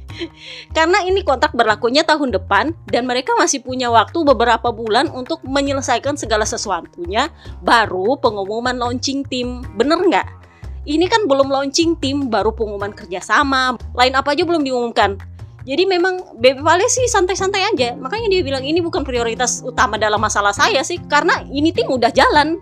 Karena 0.77 1.03
ini 1.03 1.27
kontrak 1.27 1.51
berlakunya 1.51 2.07
tahun 2.07 2.31
depan 2.31 2.71
dan 2.87 3.03
mereka 3.03 3.35
masih 3.35 3.59
punya 3.65 3.91
waktu 3.91 4.23
beberapa 4.23 4.71
bulan 4.71 5.11
untuk 5.11 5.43
menyelesaikan 5.43 6.15
segala 6.15 6.47
sesuatunya 6.47 7.27
baru 7.59 8.15
pengumuman 8.21 8.79
launching 8.79 9.27
tim. 9.27 9.59
Bener 9.75 9.99
nggak 9.99 10.44
ini 10.86 11.06
kan 11.10 11.25
belum 11.25 11.50
launching 11.50 11.98
tim, 11.98 12.30
baru 12.30 12.54
pengumuman 12.54 12.94
kerjasama, 12.94 13.77
lain 13.98 14.13
apa 14.13 14.38
aja 14.38 14.46
belum 14.46 14.62
diumumkan. 14.62 15.18
Jadi 15.65 15.82
memang 15.89 16.38
Baby 16.38 16.62
Vale 16.62 16.86
sih 16.86 17.10
santai-santai 17.10 17.65
aja. 17.65 17.98
Makanya 17.98 18.30
dia 18.30 18.46
bilang 18.46 18.62
ini 18.62 18.86
bukan 18.86 19.01
prioritas 19.01 19.65
utama 19.65 19.98
dalam 19.98 20.22
masalah 20.22 20.54
saya 20.54 20.86
sih, 20.86 21.01
karena 21.10 21.42
ini 21.50 21.74
tim 21.74 21.89
udah 21.89 22.13
jalan, 22.13 22.62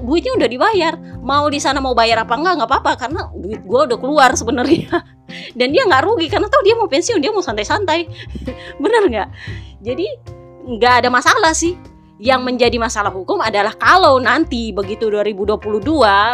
duitnya 0.00 0.32
udah 0.40 0.48
dibayar. 0.48 0.96
Mau 1.20 1.44
di 1.52 1.60
sana 1.60 1.84
mau 1.84 1.92
bayar 1.92 2.24
apa 2.24 2.32
enggak 2.32 2.64
nggak 2.64 2.70
apa-apa, 2.72 2.92
karena 2.96 3.20
duit 3.36 3.60
gue 3.60 3.80
udah 3.92 3.98
keluar 4.00 4.32
sebenarnya. 4.32 5.04
Dan 5.58 5.76
dia 5.76 5.84
nggak 5.84 6.00
rugi 6.00 6.32
karena 6.32 6.48
tahu 6.48 6.64
dia 6.64 6.74
mau 6.80 6.88
pensiun, 6.88 7.20
dia 7.20 7.28
mau 7.28 7.44
santai-santai. 7.44 8.08
Bener 8.82 9.04
nggak? 9.04 9.28
Jadi 9.84 10.06
nggak 10.64 11.04
ada 11.04 11.08
masalah 11.12 11.52
sih 11.52 11.76
yang 12.22 12.46
menjadi 12.46 12.78
masalah 12.78 13.10
hukum 13.10 13.42
adalah 13.42 13.74
kalau 13.74 14.22
nanti 14.22 14.70
begitu 14.70 15.10
2022 15.10 15.82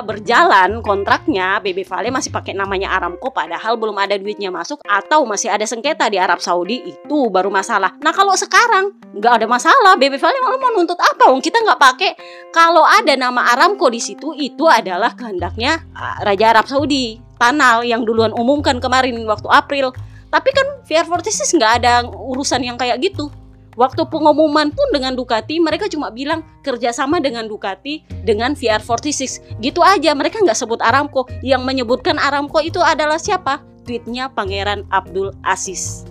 berjalan 0.04 0.84
kontraknya 0.84 1.56
BB 1.64 1.88
Vale 1.88 2.12
masih 2.12 2.28
pakai 2.28 2.52
namanya 2.52 2.92
Aramco 2.92 3.32
padahal 3.32 3.80
belum 3.80 3.96
ada 3.96 4.20
duitnya 4.20 4.52
masuk 4.52 4.84
atau 4.84 5.24
masih 5.24 5.48
ada 5.48 5.64
sengketa 5.64 6.04
di 6.12 6.20
Arab 6.20 6.44
Saudi 6.44 6.84
itu 6.84 7.18
baru 7.32 7.48
masalah. 7.48 7.96
Nah 8.04 8.12
kalau 8.12 8.36
sekarang 8.36 8.92
nggak 9.16 9.40
ada 9.40 9.46
masalah 9.48 9.96
BB 9.96 10.20
Vale 10.20 10.36
malah 10.44 10.60
mau 10.60 10.70
nuntut 10.76 11.00
apa? 11.00 11.32
Wong 11.32 11.40
kita 11.40 11.64
nggak 11.64 11.80
pakai 11.80 12.10
kalau 12.52 12.84
ada 12.84 13.16
nama 13.16 13.56
Aramco 13.56 13.88
di 13.88 14.04
situ 14.04 14.36
itu 14.36 14.68
adalah 14.68 15.16
kehendaknya 15.16 15.80
Raja 16.20 16.52
Arab 16.52 16.68
Saudi 16.68 17.16
Tanal 17.40 17.88
yang 17.88 18.04
duluan 18.04 18.36
umumkan 18.36 18.76
kemarin 18.84 19.16
waktu 19.24 19.48
April. 19.48 19.96
Tapi 20.28 20.50
kan 20.52 20.84
VR46 20.84 21.56
nggak 21.56 21.72
ada 21.82 22.04
urusan 22.06 22.60
yang 22.60 22.76
kayak 22.76 23.00
gitu. 23.00 23.32
Waktu 23.80 24.12
pengumuman 24.12 24.68
pun 24.68 24.88
dengan 24.92 25.16
Ducati 25.16 25.56
mereka 25.56 25.88
cuma 25.88 26.12
bilang 26.12 26.44
kerjasama 26.60 27.16
dengan 27.16 27.48
Ducati 27.48 28.04
dengan 28.28 28.52
VR46 28.52 29.56
gitu 29.56 29.80
aja 29.80 30.12
mereka 30.12 30.36
nggak 30.44 30.52
sebut 30.52 30.84
Aramco. 30.84 31.24
Yang 31.40 31.64
menyebutkan 31.64 32.20
Aramco 32.20 32.60
itu 32.60 32.76
adalah 32.84 33.16
siapa? 33.16 33.64
Tweetnya 33.88 34.28
Pangeran 34.36 34.84
Abdul 34.92 35.32
Aziz. 35.40 36.04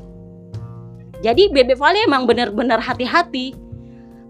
Jadi 1.22 1.54
Bebe 1.54 1.78
Vale 1.78 2.10
emang 2.10 2.26
benar-benar 2.26 2.82
hati-hati. 2.82 3.54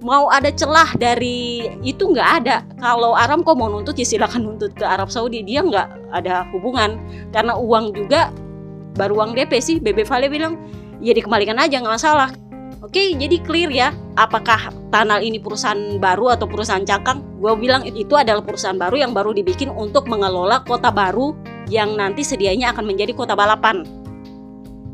Mau 0.04 0.28
ada 0.28 0.52
celah 0.52 0.92
dari 1.00 1.72
itu 1.80 2.12
nggak 2.12 2.30
ada. 2.44 2.68
Kalau 2.76 3.16
Aramco 3.16 3.56
mau 3.56 3.72
nuntut 3.72 3.96
ya 3.96 4.04
silakan 4.04 4.52
nuntut 4.52 4.76
ke 4.76 4.84
Arab 4.84 5.08
Saudi. 5.08 5.48
Dia 5.48 5.64
nggak 5.64 6.12
ada 6.12 6.44
hubungan. 6.52 7.00
Karena 7.32 7.56
uang 7.56 7.96
juga 7.96 8.36
baru 9.00 9.24
uang 9.24 9.32
DP 9.32 9.64
sih. 9.64 9.80
Bebe 9.80 10.04
Vale 10.04 10.28
bilang 10.28 10.60
ya 11.00 11.16
dikembalikan 11.16 11.56
aja 11.56 11.80
nggak 11.80 11.96
masalah 11.96 12.49
Oke, 12.80 13.12
jadi 13.12 13.44
clear 13.44 13.72
ya. 13.72 13.92
Apakah 14.16 14.72
Tanal 14.90 15.20
ini 15.22 15.38
perusahaan 15.38 16.00
baru 16.00 16.34
atau 16.34 16.48
perusahaan 16.48 16.82
cangkang? 16.82 17.20
Gue 17.38 17.54
bilang 17.60 17.84
itu 17.84 18.16
adalah 18.16 18.42
perusahaan 18.42 18.80
baru 18.80 19.04
yang 19.04 19.12
baru 19.12 19.36
dibikin 19.36 19.68
untuk 19.70 20.08
mengelola 20.08 20.64
kota 20.64 20.90
baru 20.90 21.36
yang 21.68 22.00
nanti 22.00 22.24
sedianya 22.24 22.72
akan 22.72 22.88
menjadi 22.88 23.12
kota 23.14 23.36
balapan. 23.36 23.84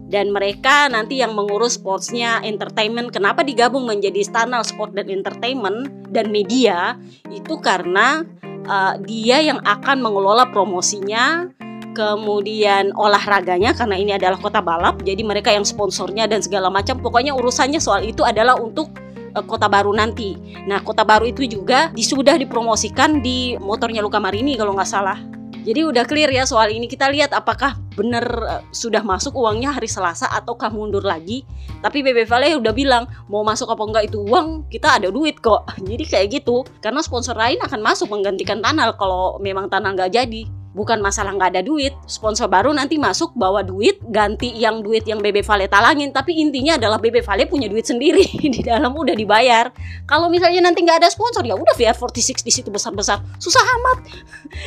Dan 0.06 0.34
mereka 0.34 0.90
nanti 0.90 1.22
yang 1.22 1.34
mengurus 1.38 1.78
sportsnya, 1.78 2.42
entertainment. 2.42 3.10
Kenapa 3.14 3.42
digabung 3.42 3.86
menjadi 3.90 4.22
Tanal 4.30 4.66
Sport 4.66 4.98
dan 4.98 5.10
Entertainment 5.10 6.10
dan 6.10 6.30
media? 6.30 6.98
Itu 7.30 7.62
karena 7.62 8.26
uh, 8.66 8.98
dia 9.02 9.42
yang 9.42 9.62
akan 9.66 10.02
mengelola 10.02 10.50
promosinya, 10.50 11.50
kemudian 11.96 12.92
olahraganya 13.00 13.72
karena 13.72 13.96
ini 13.96 14.12
adalah 14.20 14.36
kota 14.36 14.60
balap 14.60 15.00
jadi 15.02 15.24
mereka 15.24 15.50
yang 15.56 15.64
sponsornya 15.64 16.28
dan 16.28 16.44
segala 16.44 16.68
macam 16.68 17.00
pokoknya 17.00 17.32
urusannya 17.32 17.80
soal 17.80 18.04
itu 18.04 18.22
adalah 18.28 18.60
untuk 18.60 18.92
uh, 19.34 19.42
kota 19.48 19.72
baru 19.72 19.96
nanti 19.96 20.36
nah 20.68 20.84
kota 20.84 21.08
baru 21.08 21.32
itu 21.32 21.48
juga 21.48 21.90
sudah 21.96 22.36
dipromosikan 22.36 23.24
di 23.24 23.56
motornya 23.58 24.04
Luka 24.04 24.20
Marini 24.20 24.60
kalau 24.60 24.76
nggak 24.76 24.92
salah 24.92 25.18
Jadi 25.66 25.82
udah 25.82 26.06
clear 26.06 26.30
ya 26.30 26.46
soal 26.46 26.70
ini. 26.70 26.86
Kita 26.86 27.10
lihat 27.10 27.34
apakah 27.34 27.74
benar 27.98 28.22
uh, 28.22 28.62
sudah 28.70 29.02
masuk 29.02 29.34
uangnya 29.34 29.74
hari 29.74 29.90
Selasa 29.90 30.30
ataukah 30.30 30.70
mundur 30.70 31.02
lagi. 31.02 31.42
Tapi 31.82 32.06
BB 32.06 32.30
Vale 32.30 32.54
udah 32.54 32.70
bilang 32.70 33.10
mau 33.34 33.42
masuk 33.42 33.74
apa 33.74 33.82
enggak 33.82 34.14
itu 34.14 34.22
uang, 34.22 34.70
kita 34.70 35.02
ada 35.02 35.10
duit 35.10 35.42
kok. 35.42 35.66
Jadi 35.90 36.06
kayak 36.06 36.38
gitu. 36.38 36.62
Karena 36.86 37.02
sponsor 37.02 37.34
lain 37.34 37.58
akan 37.66 37.82
masuk 37.82 38.14
menggantikan 38.14 38.62
Tanal 38.62 38.94
kalau 38.94 39.42
memang 39.42 39.66
Tanal 39.66 39.98
nggak 39.98 40.14
jadi 40.14 40.46
bukan 40.76 41.00
masalah 41.00 41.32
nggak 41.32 41.56
ada 41.56 41.64
duit 41.64 41.96
sponsor 42.04 42.52
baru 42.52 42.76
nanti 42.76 43.00
masuk 43.00 43.32
bawa 43.32 43.64
duit 43.64 43.96
ganti 44.12 44.52
yang 44.52 44.84
duit 44.84 45.08
yang 45.08 45.24
BB 45.24 45.42
Vale 45.48 45.72
talangin. 45.72 46.12
Tapi 46.12 46.36
intinya 46.36 46.76
adalah 46.76 47.00
BB 47.00 47.24
Vale 47.24 47.48
punya 47.48 47.72
duit 47.72 47.88
sendiri 47.88 48.28
di 48.54 48.60
dalam 48.60 48.92
udah 48.92 49.16
dibayar. 49.16 49.72
Kalau 50.04 50.28
misalnya 50.28 50.68
nanti 50.68 50.84
nggak 50.84 51.00
ada 51.00 51.10
sponsor 51.10 51.48
ya 51.48 51.56
udah 51.56 51.72
VR46 51.80 52.44
di 52.44 52.52
situ 52.52 52.68
besar-besar. 52.68 53.24
Susah 53.40 53.64
amat. 53.64 53.98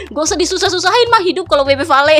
Gak 0.08 0.24
usah 0.24 0.38
disusah-susahin 0.40 1.08
mah 1.12 1.22
hidup 1.22 1.44
kalau 1.44 1.62
BB 1.68 1.84
Vale. 1.84 2.18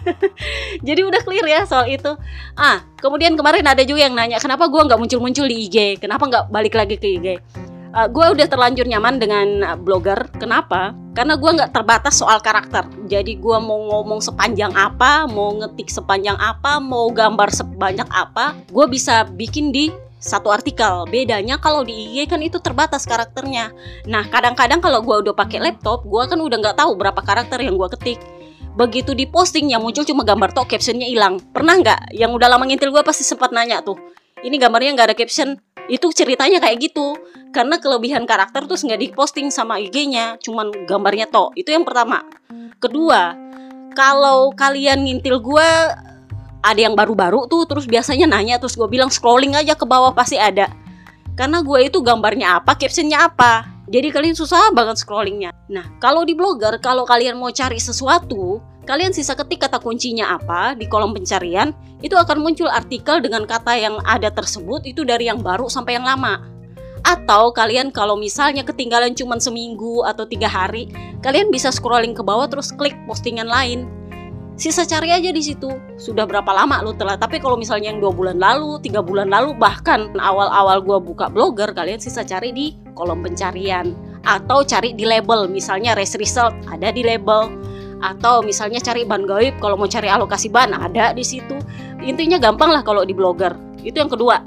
Jadi 0.88 1.00
udah 1.04 1.20
clear 1.20 1.44
ya 1.44 1.60
soal 1.68 1.92
itu. 1.92 2.16
Ah 2.56 2.80
kemudian 3.04 3.36
kemarin 3.36 3.68
ada 3.68 3.84
juga 3.84 4.08
yang 4.08 4.16
nanya 4.16 4.40
kenapa 4.40 4.64
gua 4.64 4.88
nggak 4.88 4.96
muncul-muncul 4.96 5.44
di 5.44 5.68
IG 5.68 6.00
kenapa 6.00 6.24
nggak 6.24 6.44
balik 6.48 6.72
lagi 6.72 6.96
ke 6.96 7.20
IG 7.20 7.26
uh, 7.94 8.08
gue 8.10 8.26
udah 8.34 8.46
terlanjur 8.50 8.84
nyaman 8.90 9.22
dengan 9.22 9.46
uh, 9.62 9.78
blogger. 9.78 10.26
Kenapa? 10.36 10.92
Karena 11.14 11.38
gue 11.38 11.46
nggak 11.46 11.70
terbatas 11.70 12.18
soal 12.18 12.42
karakter. 12.42 12.84
Jadi 13.06 13.38
gue 13.38 13.58
mau 13.62 13.78
ngomong 13.94 14.18
sepanjang 14.18 14.74
apa, 14.74 15.30
mau 15.30 15.54
ngetik 15.54 15.88
sepanjang 15.88 16.34
apa, 16.36 16.82
mau 16.82 17.06
gambar 17.14 17.54
sebanyak 17.54 18.10
apa, 18.10 18.58
gue 18.74 18.86
bisa 18.90 19.22
bikin 19.38 19.70
di 19.70 19.94
satu 20.18 20.50
artikel. 20.50 21.06
Bedanya 21.06 21.60
kalau 21.62 21.86
di 21.86 21.94
IG 21.94 22.26
kan 22.26 22.42
itu 22.42 22.58
terbatas 22.58 23.06
karakternya. 23.06 23.70
Nah 24.10 24.26
kadang-kadang 24.26 24.82
kalau 24.82 25.00
gue 25.06 25.30
udah 25.30 25.34
pakai 25.36 25.62
laptop, 25.62 26.02
gue 26.02 26.22
kan 26.26 26.40
udah 26.42 26.58
nggak 26.58 26.76
tahu 26.82 26.98
berapa 26.98 27.20
karakter 27.22 27.62
yang 27.62 27.78
gue 27.78 27.88
ketik. 27.94 28.18
Begitu 28.74 29.14
di 29.14 29.30
posting 29.30 29.70
yang 29.70 29.86
muncul 29.86 30.02
cuma 30.02 30.26
gambar 30.26 30.50
tok, 30.50 30.66
captionnya 30.74 31.06
hilang. 31.06 31.38
Pernah 31.54 31.78
nggak? 31.78 32.00
Yang 32.10 32.30
udah 32.42 32.48
lama 32.50 32.66
ngintil 32.66 32.90
gue 32.90 33.02
pasti 33.06 33.22
sempat 33.22 33.54
nanya 33.54 33.78
tuh. 33.86 33.94
Ini 34.42 34.58
gambarnya 34.58 34.98
nggak 34.98 35.08
ada 35.14 35.16
caption, 35.16 35.54
itu 35.88 36.08
ceritanya 36.16 36.58
kayak 36.60 36.90
gitu 36.90 37.16
karena 37.54 37.78
kelebihan 37.78 38.26
karakter 38.26 38.66
terus 38.66 38.82
nggak 38.82 38.98
diposting 38.98 39.48
sama 39.54 39.78
IG-nya 39.78 40.42
cuman 40.42 40.74
gambarnya 40.90 41.30
toh. 41.30 41.54
Itu 41.54 41.70
yang 41.70 41.86
pertama. 41.86 42.26
Kedua 42.82 43.38
kalau 43.94 44.50
kalian 44.58 45.06
ngintil 45.06 45.38
gue 45.38 45.68
ada 46.64 46.80
yang 46.80 46.98
baru-baru 46.98 47.46
tuh 47.46 47.62
terus 47.70 47.86
biasanya 47.86 48.26
nanya 48.26 48.58
terus 48.58 48.74
gue 48.74 48.90
bilang 48.90 49.08
scrolling 49.14 49.54
aja 49.54 49.78
ke 49.78 49.86
bawah 49.86 50.10
pasti 50.10 50.34
ada. 50.34 50.66
Karena 51.38 51.62
gue 51.62 51.86
itu 51.86 52.02
gambarnya 52.02 52.58
apa 52.58 52.74
captionnya 52.74 53.30
apa. 53.30 53.70
Jadi 53.86 54.10
kalian 54.10 54.34
susah 54.34 54.74
banget 54.74 54.98
scrollingnya. 54.98 55.54
Nah 55.70 55.86
kalau 56.02 56.26
di 56.26 56.34
blogger 56.34 56.82
kalau 56.82 57.06
kalian 57.06 57.38
mau 57.38 57.54
cari 57.54 57.78
sesuatu 57.78 58.74
Kalian 58.84 59.16
sisa 59.16 59.32
ketik 59.32 59.64
kata 59.64 59.80
kuncinya 59.80 60.36
apa 60.36 60.76
di 60.76 60.84
kolom 60.84 61.16
pencarian, 61.16 61.72
itu 62.04 62.12
akan 62.20 62.44
muncul 62.44 62.68
artikel 62.68 63.16
dengan 63.24 63.48
kata 63.48 63.80
yang 63.80 63.96
ada 64.04 64.28
tersebut 64.28 64.84
itu 64.84 65.08
dari 65.08 65.24
yang 65.24 65.40
baru 65.40 65.72
sampai 65.72 65.96
yang 65.96 66.04
lama. 66.04 66.53
Atau 67.04 67.52
kalian 67.52 67.92
kalau 67.92 68.16
misalnya 68.16 68.64
ketinggalan 68.64 69.12
cuma 69.12 69.36
seminggu 69.36 70.00
atau 70.08 70.24
tiga 70.24 70.48
hari, 70.48 70.88
kalian 71.20 71.52
bisa 71.52 71.68
scrolling 71.68 72.16
ke 72.16 72.24
bawah 72.24 72.48
terus 72.48 72.72
klik 72.72 72.96
postingan 73.04 73.48
lain. 73.48 73.84
Sisa 74.54 74.86
cari 74.86 75.10
aja 75.10 75.34
di 75.34 75.42
situ. 75.42 75.68
Sudah 75.98 76.24
berapa 76.24 76.46
lama 76.54 76.80
lu 76.80 76.94
telah. 76.94 77.18
Tapi 77.18 77.42
kalau 77.42 77.58
misalnya 77.58 77.90
yang 77.90 77.98
dua 77.98 78.14
bulan 78.14 78.38
lalu, 78.38 78.78
tiga 78.80 79.02
bulan 79.02 79.28
lalu, 79.28 79.52
bahkan 79.58 80.14
awal-awal 80.14 80.78
gua 80.80 80.98
buka 81.02 81.26
blogger, 81.26 81.74
kalian 81.74 81.98
sisa 81.98 82.22
cari 82.22 82.54
di 82.54 82.72
kolom 82.94 83.20
pencarian 83.20 83.92
atau 84.22 84.62
cari 84.62 84.94
di 84.94 85.04
label. 85.04 85.50
Misalnya 85.50 85.98
race 85.98 86.14
result 86.16 86.54
ada 86.70 86.94
di 86.94 87.02
label 87.02 87.50
atau 88.04 88.44
misalnya 88.44 88.84
cari 88.84 89.08
ban 89.08 89.24
gaib 89.24 89.56
kalau 89.64 89.80
mau 89.80 89.88
cari 89.88 90.12
alokasi 90.12 90.52
ban 90.52 90.76
ada 90.76 91.16
di 91.16 91.24
situ 91.24 91.56
intinya 92.04 92.36
gampang 92.36 92.68
lah 92.68 92.84
kalau 92.84 93.00
di 93.00 93.16
blogger 93.16 93.56
itu 93.80 93.96
yang 93.96 94.12
kedua 94.12 94.44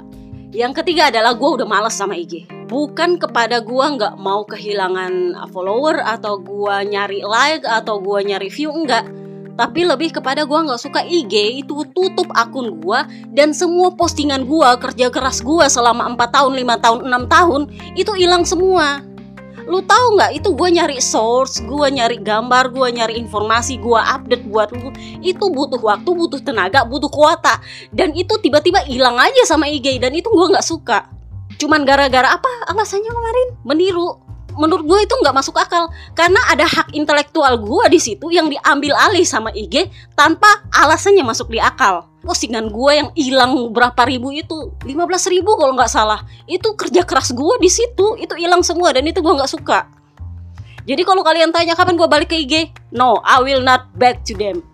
yang 0.52 0.72
ketiga 0.72 1.12
adalah 1.12 1.36
gue 1.36 1.50
udah 1.60 1.68
males 1.68 1.92
sama 1.92 2.16
IG 2.16 2.58
bukan 2.68 3.16
kepada 3.16 3.64
gue 3.64 3.86
nggak 3.96 4.14
mau 4.20 4.44
kehilangan 4.44 5.34
follower 5.50 6.04
atau 6.04 6.36
gue 6.38 6.76
nyari 6.92 7.24
like 7.24 7.64
atau 7.64 7.98
gue 7.98 8.28
nyari 8.28 8.52
view 8.52 8.70
enggak. 8.70 9.08
Tapi 9.58 9.82
lebih 9.82 10.14
kepada 10.14 10.46
gue 10.46 10.54
nggak 10.54 10.78
suka 10.78 11.02
IG 11.02 11.66
itu 11.66 11.82
tutup 11.90 12.30
akun 12.30 12.78
gue 12.78 13.00
dan 13.34 13.50
semua 13.50 13.90
postingan 13.90 14.46
gue 14.46 14.70
kerja 14.78 15.10
keras 15.10 15.42
gue 15.42 15.66
selama 15.66 16.06
4 16.14 16.30
tahun 16.30 16.52
5 16.54 16.84
tahun 16.84 16.98
6 17.10 17.26
tahun 17.26 17.60
itu 17.98 18.12
hilang 18.14 18.46
semua 18.46 19.02
lu 19.68 19.84
tahu 19.84 20.16
nggak? 20.16 20.40
Itu 20.40 20.56
gue 20.56 20.68
nyari 20.72 20.98
source 20.98 21.60
gue 21.60 21.86
nyari 21.92 22.18
gambar 22.18 22.72
gue 22.72 22.88
nyari 22.88 23.14
informasi 23.20 23.76
gue 23.78 24.00
update 24.00 24.48
buat 24.48 24.72
lu. 24.72 24.88
Itu 25.20 25.52
butuh 25.52 25.78
waktu 25.78 26.08
butuh 26.08 26.40
tenaga 26.40 26.88
butuh 26.88 27.12
kuota. 27.12 27.60
Dan 27.92 28.16
itu 28.16 28.34
tiba-tiba 28.40 28.80
hilang 28.88 29.20
aja 29.20 29.44
sama 29.44 29.68
IG 29.68 30.00
dan 30.00 30.16
itu 30.16 30.32
gue 30.32 30.46
nggak 30.48 30.64
suka. 30.64 31.12
Cuman 31.60 31.84
gara-gara 31.84 32.32
apa? 32.32 32.50
Alasannya 32.72 33.12
kemarin? 33.12 33.48
Meniru. 33.68 34.24
Menurut 34.58 34.90
gue 34.90 35.00
itu 35.06 35.14
nggak 35.22 35.36
masuk 35.36 35.54
akal. 35.54 35.86
Karena 36.16 36.40
ada 36.48 36.66
hak 36.66 36.96
intelektual 36.96 37.60
gue 37.60 37.84
di 37.92 38.00
situ 38.00 38.32
yang 38.32 38.48
diambil 38.50 38.96
alih 38.96 39.22
sama 39.22 39.52
IG 39.52 39.92
tanpa 40.18 40.48
alasannya 40.74 41.22
masuk 41.22 41.52
di 41.52 41.62
akal 41.62 42.08
postingan 42.22 42.70
gue 42.70 42.92
yang 42.92 43.08
hilang 43.14 43.52
berapa 43.70 43.98
ribu 44.06 44.34
itu? 44.34 44.74
15 44.84 45.34
ribu 45.34 45.54
kalau 45.54 45.74
nggak 45.74 45.90
salah. 45.90 46.22
Itu 46.44 46.74
kerja 46.74 47.06
keras 47.06 47.30
gue 47.32 47.54
di 47.62 47.70
situ 47.70 48.18
itu 48.18 48.34
hilang 48.34 48.62
semua 48.66 48.90
dan 48.94 49.06
itu 49.06 49.22
gue 49.22 49.34
nggak 49.34 49.50
suka. 49.50 49.86
Jadi 50.88 51.02
kalau 51.04 51.20
kalian 51.20 51.52
tanya 51.52 51.76
kapan 51.76 52.00
gue 52.00 52.08
balik 52.08 52.32
ke 52.32 52.36
IG 52.40 52.72
no 52.96 53.20
I 53.20 53.44
will 53.44 53.60
not 53.60 53.92
back 53.94 54.24
to 54.26 54.34
them. 54.34 54.64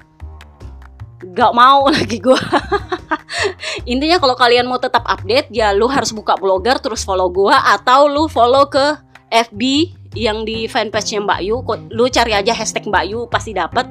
Gak 1.25 1.57
mau 1.57 1.89
lagi 1.95 2.21
gue 2.21 2.37
intinya 3.93 4.21
kalau 4.21 4.37
kalian 4.37 4.69
mau 4.69 4.77
tetap 4.77 5.09
update 5.09 5.49
ya 5.51 5.73
lu 5.73 5.89
harus 5.89 6.13
buka 6.13 6.37
blogger 6.37 6.77
terus 6.79 7.01
follow 7.01 7.33
gue 7.33 7.55
atau 7.55 8.07
lu 8.07 8.29
follow 8.29 8.69
ke 8.69 9.01
FB 9.33 9.63
yang 10.15 10.47
di 10.47 10.71
fanpage-nya 10.71 11.27
Mbak 11.27 11.41
Yu, 11.43 11.57
lu 11.91 12.07
cari 12.07 12.33
aja 12.39 12.55
hashtag 12.55 12.87
Mbak 12.87 13.05
Yu 13.11 13.21
pasti 13.27 13.51
dapat. 13.51 13.91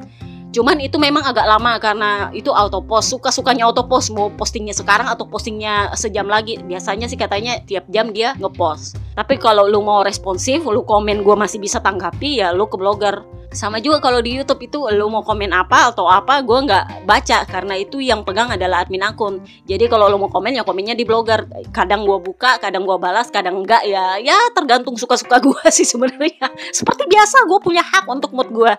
Cuman 0.54 0.78
itu 0.78 1.02
memang 1.02 1.26
agak 1.26 1.50
lama 1.50 1.82
karena 1.82 2.30
itu 2.30 2.54
auto 2.54 2.78
post. 2.86 3.10
Suka-sukanya 3.10 3.66
auto 3.66 3.90
post 3.90 4.14
mau 4.14 4.30
postingnya 4.30 4.78
sekarang 4.78 5.10
atau 5.10 5.26
postingnya 5.26 5.90
sejam 5.98 6.30
lagi. 6.30 6.62
Biasanya 6.62 7.10
sih 7.10 7.18
katanya 7.18 7.58
tiap 7.66 7.90
jam 7.90 8.14
dia 8.14 8.38
ngepost. 8.38 9.02
Tapi 9.18 9.42
kalau 9.42 9.66
lu 9.66 9.82
mau 9.82 10.06
responsif, 10.06 10.62
lu 10.62 10.86
komen 10.86 11.26
gue 11.26 11.34
masih 11.34 11.58
bisa 11.58 11.82
tanggapi 11.82 12.46
ya 12.46 12.54
lu 12.54 12.70
ke 12.70 12.78
blogger 12.78 13.26
sama 13.54 13.80
juga 13.80 14.02
kalau 14.02 14.20
di 14.20 14.36
YouTube 14.36 14.66
itu 14.66 14.84
lu 14.92 15.08
mau 15.08 15.22
komen 15.22 15.54
apa 15.54 15.94
atau 15.94 16.10
apa 16.10 16.42
gue 16.42 16.60
nggak 16.66 17.08
baca. 17.08 17.46
Karena 17.48 17.74
itu 17.78 18.02
yang 18.02 18.26
pegang 18.26 18.50
adalah 18.52 18.84
admin 18.84 19.06
akun. 19.06 19.40
Jadi 19.70 19.86
kalau 19.88 20.10
lu 20.10 20.18
mau 20.18 20.30
komen 20.30 20.58
ya 20.58 20.66
komennya 20.66 20.98
di 20.98 21.06
blogger. 21.06 21.46
Kadang 21.70 22.04
gue 22.04 22.18
buka 22.20 22.58
kadang 22.60 22.84
gue 22.84 22.98
balas 22.98 23.30
kadang 23.30 23.62
enggak 23.64 23.86
ya 23.86 24.18
ya 24.20 24.36
tergantung 24.52 24.98
suka-suka 24.98 25.40
gue 25.40 25.64
sih 25.78 25.88
sebenarnya. 25.88 26.52
Seperti 26.74 27.06
biasa 27.08 27.46
gue 27.48 27.60
punya 27.62 27.86
hak 27.86 28.06
untuk 28.10 28.34
mood 28.36 28.50
gue 28.52 28.74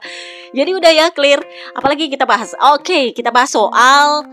jadi 0.55 0.71
udah 0.71 0.93
ya 0.93 1.07
clear. 1.15 1.41
Apalagi 1.75 2.11
kita 2.11 2.27
bahas. 2.27 2.55
Oke 2.75 3.17
kita 3.17 3.31
bahas 3.35 3.55
soal 3.55 4.27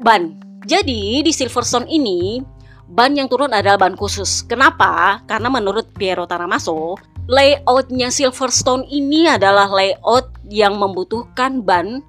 ban. 0.00 0.36
Jadi 0.66 1.22
di 1.22 1.32
Silverstone 1.32 1.86
ini 1.86 2.42
ban 2.86 3.14
yang 3.14 3.26
turun 3.26 3.50
adalah 3.50 3.78
ban 3.78 3.98
khusus. 3.98 4.46
Kenapa? 4.46 5.22
Karena 5.26 5.50
menurut 5.50 5.90
Piero 5.94 6.26
Taramaso, 6.26 6.98
layoutnya 7.26 8.10
Silverstone 8.14 8.86
ini 8.86 9.26
adalah 9.26 9.66
layout 9.70 10.30
yang 10.46 10.78
membutuhkan 10.78 11.62
ban 11.62 12.02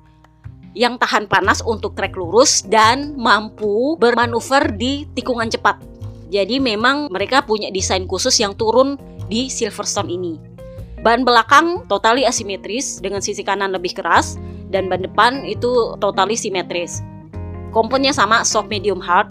yang 0.77 1.01
tahan 1.01 1.25
panas 1.25 1.65
untuk 1.65 1.97
trek 1.97 2.13
lurus 2.13 2.61
dan 2.61 3.17
mampu 3.17 3.97
bermanuver 3.97 4.69
di 4.77 5.09
tikungan 5.17 5.49
cepat. 5.49 5.81
Jadi 6.29 6.61
memang 6.61 7.09
mereka 7.09 7.41
punya 7.41 7.73
desain 7.73 8.05
khusus 8.05 8.37
yang 8.37 8.53
turun 8.53 8.93
di 9.25 9.49
Silverstone 9.49 10.13
ini. 10.13 10.37
Ban 11.01 11.25
belakang 11.25 11.89
totali 11.89 12.29
asimetris 12.29 13.01
dengan 13.01 13.25
sisi 13.25 13.41
kanan 13.41 13.73
lebih 13.73 13.97
keras 13.97 14.37
dan 14.69 14.85
ban 14.85 15.01
depan 15.01 15.41
itu 15.49 15.97
totali 15.97 16.37
simetris. 16.37 17.01
Komponnya 17.73 18.13
sama 18.13 18.45
soft 18.45 18.69
medium 18.69 19.01
hard. 19.01 19.29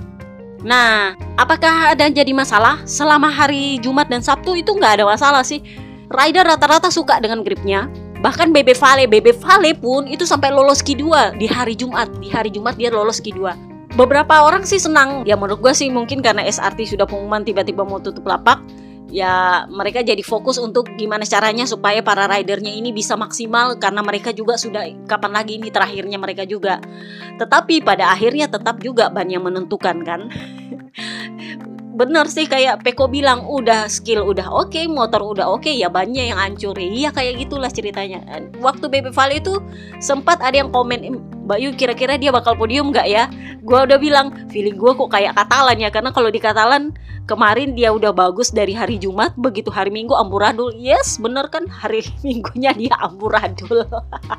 Nah, 0.64 1.19
apakah 1.37 1.92
ada 1.92 2.09
jadi 2.09 2.33
masalah? 2.33 2.81
Selama 2.88 3.29
hari 3.29 3.77
Jumat 3.83 4.09
dan 4.09 4.25
Sabtu 4.25 4.57
itu 4.57 4.73
nggak 4.73 5.03
ada 5.03 5.05
masalah 5.05 5.42
sih. 5.42 5.61
Rider 6.09 6.47
rata-rata 6.47 6.88
suka 6.88 7.19
dengan 7.19 7.42
gripnya. 7.42 7.90
Bahkan 8.23 8.55
Bebe 8.55 8.73
Vale 8.73 9.05
Bebe 9.05 9.37
Vale 9.37 9.77
pun 9.77 10.09
itu 10.09 10.25
sampai 10.25 10.49
lolos 10.49 10.81
Q2 10.81 11.37
di 11.37 11.47
hari 11.51 11.77
Jumat. 11.77 12.09
Di 12.23 12.33
hari 12.33 12.49
Jumat 12.49 12.81
dia 12.81 12.88
lolos 12.88 13.21
Q2 13.21 13.66
beberapa 13.97 14.45
orang 14.45 14.62
sih 14.69 14.79
senang. 14.79 15.25
Ya 15.25 15.35
menurut 15.35 15.59
gue 15.64 15.73
sih 15.73 15.88
mungkin 15.88 16.21
karena 16.21 16.45
SRT 16.45 16.95
sudah 16.95 17.09
pengumuman 17.09 17.42
tiba-tiba 17.42 17.83
mau 17.83 17.99
tutup 17.99 18.29
lapak 18.29 18.61
ya 19.07 19.64
mereka 19.71 20.03
jadi 20.03 20.21
fokus 20.23 20.59
untuk 20.59 20.90
gimana 20.99 21.23
caranya 21.23 21.62
supaya 21.62 22.03
para 22.03 22.27
ridernya 22.27 22.75
ini 22.75 22.90
bisa 22.90 23.14
maksimal 23.14 23.79
karena 23.79 24.03
mereka 24.03 24.35
juga 24.35 24.59
sudah 24.59 24.83
kapan 25.07 25.33
lagi 25.33 25.59
ini 25.59 25.71
terakhirnya 25.71 26.19
mereka 26.19 26.42
juga. 26.42 26.83
Tetapi 27.38 27.87
pada 27.87 28.11
akhirnya 28.11 28.51
tetap 28.51 28.83
juga 28.83 29.11
ban 29.11 29.31
yang 29.31 29.47
menentukan 29.47 30.03
kan? 30.03 30.21
Bener 31.97 32.29
sih 32.29 32.45
kayak 32.45 32.85
Peko 32.85 33.09
bilang 33.09 33.49
udah 33.49 33.88
skill 33.88 34.21
udah 34.29 34.53
oke 34.53 34.69
okay, 34.69 34.85
motor 34.85 35.25
udah 35.25 35.49
oke 35.49 35.64
okay, 35.64 35.81
ya 35.81 35.88
bannya 35.88 36.29
yang 36.29 36.37
hancur. 36.37 36.77
Iya 36.77 37.09
kayak 37.09 37.40
gitulah 37.40 37.73
ceritanya. 37.73 38.21
Waktu 38.61 38.92
Baby 38.92 39.16
Valley 39.16 39.40
itu 39.40 39.57
sempat 39.97 40.45
ada 40.45 40.61
yang 40.61 40.69
komen 40.69 41.09
Mbak 41.47 41.59
Yu 41.63 41.71
kira-kira 41.79 42.15
dia 42.19 42.35
bakal 42.35 42.59
podium 42.59 42.91
nggak 42.91 43.07
ya? 43.07 43.31
Gue 43.63 43.79
udah 43.87 43.99
bilang 44.03 44.35
feeling 44.51 44.75
gue 44.75 44.93
kok 44.99 45.11
kayak 45.11 45.39
Katalan 45.39 45.79
ya 45.79 45.89
karena 45.95 46.11
kalau 46.11 46.29
di 46.29 46.43
Katalan 46.43 46.91
kemarin 47.27 47.75
dia 47.75 47.91
udah 47.91 48.15
bagus 48.15 48.55
dari 48.55 48.71
hari 48.75 48.99
Jumat 48.99 49.35
begitu 49.35 49.71
hari 49.71 49.91
Minggu 49.91 50.15
amburadul 50.15 50.75
yes 50.75 51.23
bener 51.23 51.47
kan? 51.49 51.71
Hari 51.71 52.03
Minggunya 52.27 52.75
dia 52.75 52.95
amburadul 52.99 53.87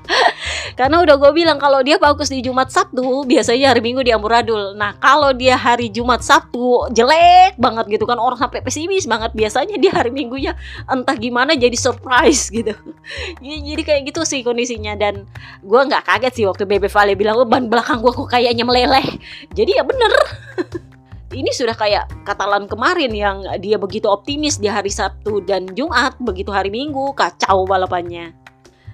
karena 0.80 1.00
udah 1.02 1.16
gue 1.16 1.32
bilang 1.32 1.58
kalau 1.58 1.80
dia 1.82 1.96
bagus 1.96 2.28
di 2.28 2.44
Jumat 2.44 2.70
Sabtu 2.70 3.24
biasanya 3.24 3.72
hari 3.72 3.82
Minggu 3.82 4.04
dia 4.04 4.20
amburadul 4.20 4.76
nah 4.76 4.96
kalau 5.00 5.32
dia 5.32 5.56
hari 5.56 5.88
Jumat 5.88 6.20
Sabtu 6.24 6.92
jelek 6.92 7.56
banget 7.56 7.88
gitu 7.88 8.04
kan 8.04 8.20
orang 8.20 8.40
sampai 8.40 8.60
pesimis 8.60 9.08
banget. 9.08 9.32
Biasanya 9.32 9.80
dia 9.80 9.92
hari 9.96 10.12
Minggunya 10.12 10.60
entah 10.90 11.16
gimana 11.16 11.56
jadi 11.56 11.76
surprise 11.80 12.52
gitu. 12.52 12.76
Jadi 13.42 13.82
kayak 13.84 14.12
gitu 14.12 14.22
sih 14.28 14.44
kondisinya 14.44 14.98
dan 15.00 15.24
gue 15.64 15.82
nggak 15.82 16.04
kaget 16.04 16.34
sih 16.34 16.46
waktu 16.46 16.68
Bebe 16.68 16.92
Vale 16.98 17.14
bilang 17.14 17.38
oh, 17.38 17.46
ban 17.46 17.70
belakang 17.70 18.02
gue 18.02 18.10
kok 18.10 18.26
kayaknya 18.26 18.66
meleleh 18.66 19.06
jadi 19.54 19.82
ya 19.82 19.84
bener 19.86 20.10
ini 21.38 21.54
sudah 21.54 21.78
kayak 21.78 22.10
Katalan 22.26 22.66
kemarin 22.66 23.14
yang 23.14 23.46
dia 23.62 23.78
begitu 23.78 24.10
optimis 24.10 24.58
di 24.58 24.68
hari 24.68 24.90
Sabtu 24.90 25.46
dan 25.46 25.70
Jumat, 25.78 26.18
begitu 26.20 26.52
hari 26.52 26.68
Minggu 26.68 27.16
kacau 27.16 27.64
balapannya. 27.64 28.36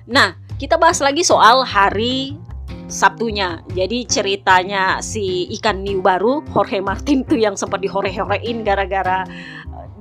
Nah, 0.05 0.37
kita 0.59 0.77
bahas 0.77 1.01
lagi 1.01 1.25
soal 1.25 1.65
hari 1.65 2.37
Sabtunya. 2.91 3.63
Jadi 3.73 4.05
ceritanya 4.05 5.01
si 5.01 5.49
ikan 5.57 5.81
new 5.81 6.03
baru 6.03 6.45
Jorge 6.53 6.77
Martin 6.83 7.25
tuh 7.25 7.39
yang 7.41 7.57
sempat 7.57 7.81
dihore-horein 7.81 8.61
gara-gara 8.61 9.25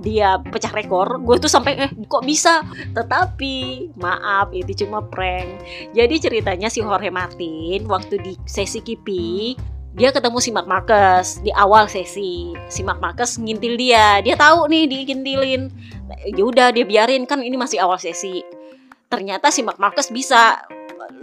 dia 0.02 0.42
pecah 0.42 0.74
rekor 0.74 1.22
gue 1.22 1.36
tuh 1.38 1.48
sampai 1.48 1.88
eh 1.88 1.90
kok 2.10 2.26
bisa? 2.26 2.66
Tetapi 2.92 3.88
maaf 3.96 4.50
itu 4.50 4.84
cuma 4.84 5.00
prank. 5.00 5.62
Jadi 5.94 6.18
ceritanya 6.18 6.68
si 6.68 6.82
Jorge 6.82 7.08
Martin 7.08 7.86
waktu 7.86 8.18
di 8.20 8.32
sesi 8.44 8.82
kipi 8.82 9.54
dia 9.92 10.08
ketemu 10.08 10.40
si 10.40 10.50
Mark 10.50 10.64
Marcus 10.64 11.38
di 11.44 11.52
awal 11.52 11.84
sesi. 11.84 12.56
Si 12.72 12.80
Mark 12.80 12.98
Marcus 12.98 13.36
ngintil 13.36 13.76
dia 13.76 14.24
dia 14.24 14.34
tahu 14.34 14.66
nih 14.68 14.88
dikintilin. 14.88 15.68
Ya 16.32 16.42
udah 16.42 16.68
dia 16.72 16.84
biarin 16.84 17.28
kan 17.28 17.44
ini 17.44 17.56
masih 17.60 17.80
awal 17.80 18.00
sesi. 18.00 18.40
Ternyata 19.12 19.52
si 19.52 19.60
Mark 19.60 19.76
Marcus 19.76 20.08
bisa 20.08 20.64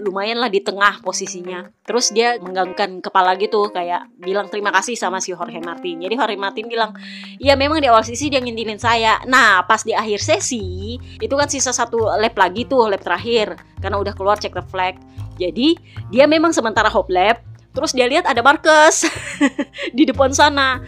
lumayan 0.01 0.39
lah 0.41 0.51
di 0.51 0.59
tengah 0.63 0.99
posisinya 1.03 1.69
terus 1.85 2.11
dia 2.11 2.35
menggangkan 2.41 2.99
kepala 2.99 3.37
gitu 3.39 3.69
kayak 3.71 4.09
bilang 4.19 4.47
terima 4.51 4.73
kasih 4.73 4.97
sama 4.97 5.23
si 5.23 5.31
Jorge 5.31 5.61
Martin 5.61 6.01
jadi 6.03 6.15
Jorge 6.15 6.37
Martin 6.39 6.65
bilang 6.67 6.95
ya 7.37 7.55
memang 7.55 7.79
di 7.79 7.87
awal 7.87 8.03
sesi 8.03 8.27
dia 8.27 8.43
ngintilin 8.43 8.79
saya 8.79 9.21
nah 9.29 9.63
pas 9.63 9.83
di 9.83 9.95
akhir 9.95 10.19
sesi 10.21 10.97
itu 10.99 11.33
kan 11.35 11.47
sisa 11.47 11.71
satu 11.71 12.11
lap 12.17 12.35
lagi 12.35 12.65
tuh 12.67 12.89
lap 12.91 13.03
terakhir 13.03 13.55
karena 13.79 13.97
udah 13.99 14.13
keluar 14.17 14.35
check 14.35 14.55
the 14.55 14.63
flag 14.67 14.99
jadi 15.39 15.75
dia 16.11 16.25
memang 16.27 16.51
sementara 16.51 16.91
hop 16.91 17.07
lap 17.07 17.45
Terus 17.69 17.93
dia 17.93 18.09
lihat 18.09 18.25
ada 18.25 18.41
Marcus 18.41 19.05
di 19.97 20.03
depan 20.05 20.33
sana. 20.33 20.81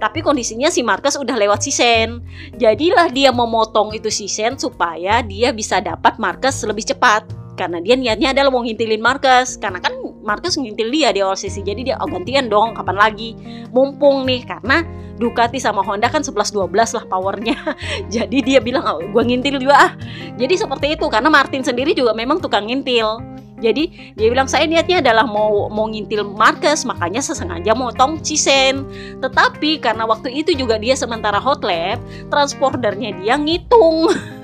Tapi 0.00 0.24
kondisinya 0.24 0.72
si 0.72 0.80
Marcus 0.80 1.18
udah 1.20 1.36
lewat 1.36 1.60
sisen. 1.60 2.24
Jadilah 2.56 3.12
dia 3.12 3.34
memotong 3.34 3.92
itu 3.92 4.08
sisen 4.08 4.56
supaya 4.56 5.20
dia 5.20 5.52
bisa 5.52 5.82
dapat 5.82 6.16
Marcus 6.16 6.64
lebih 6.64 6.86
cepat. 6.88 7.28
Karena 7.60 7.76
dia 7.84 7.92
niatnya 7.92 8.32
adalah 8.32 8.48
mau 8.48 8.64
ngintilin 8.64 9.04
Marcus. 9.04 9.60
Karena 9.60 9.84
kan 9.84 9.92
Marcus 10.24 10.56
ngintil 10.56 10.88
dia 10.88 11.12
di 11.12 11.20
awal 11.20 11.36
sesi. 11.36 11.60
Jadi 11.60 11.92
dia 11.92 12.00
oh, 12.00 12.08
gantian 12.08 12.48
dong 12.48 12.72
kapan 12.72 12.96
lagi. 12.96 13.36
Mumpung 13.68 14.24
nih 14.24 14.48
karena 14.48 14.80
Ducati 15.20 15.60
sama 15.60 15.84
Honda 15.84 16.08
kan 16.08 16.24
11-12 16.24 16.72
lah 16.72 17.04
powernya. 17.04 17.56
Jadi 18.14 18.40
dia 18.40 18.64
bilang 18.64 18.88
oh, 18.88 19.04
gue 19.04 19.22
ngintil 19.28 19.60
juga 19.60 19.76
ah. 19.76 19.92
Jadi 20.40 20.56
seperti 20.56 20.96
itu 20.96 21.04
karena 21.12 21.28
Martin 21.28 21.60
sendiri 21.60 21.92
juga 21.92 22.16
memang 22.16 22.40
tukang 22.40 22.64
ngintil. 22.64 23.20
Jadi 23.60 24.16
dia 24.16 24.32
bilang 24.32 24.48
saya 24.48 24.64
niatnya 24.64 25.04
adalah 25.04 25.28
mau 25.28 25.68
mau 25.68 25.84
ngintil 25.84 26.24
Marcus, 26.24 26.88
makanya 26.88 27.20
sesengaja 27.20 27.76
motong 27.76 28.16
Cisen. 28.24 28.88
Tetapi 29.20 29.84
karena 29.84 30.08
waktu 30.08 30.32
itu 30.32 30.56
juga 30.56 30.80
dia 30.80 30.96
sementara 30.96 31.36
hot 31.36 31.60
lap, 31.60 32.00
transporternya 32.32 33.20
dia 33.20 33.36
ngitung. 33.36 34.08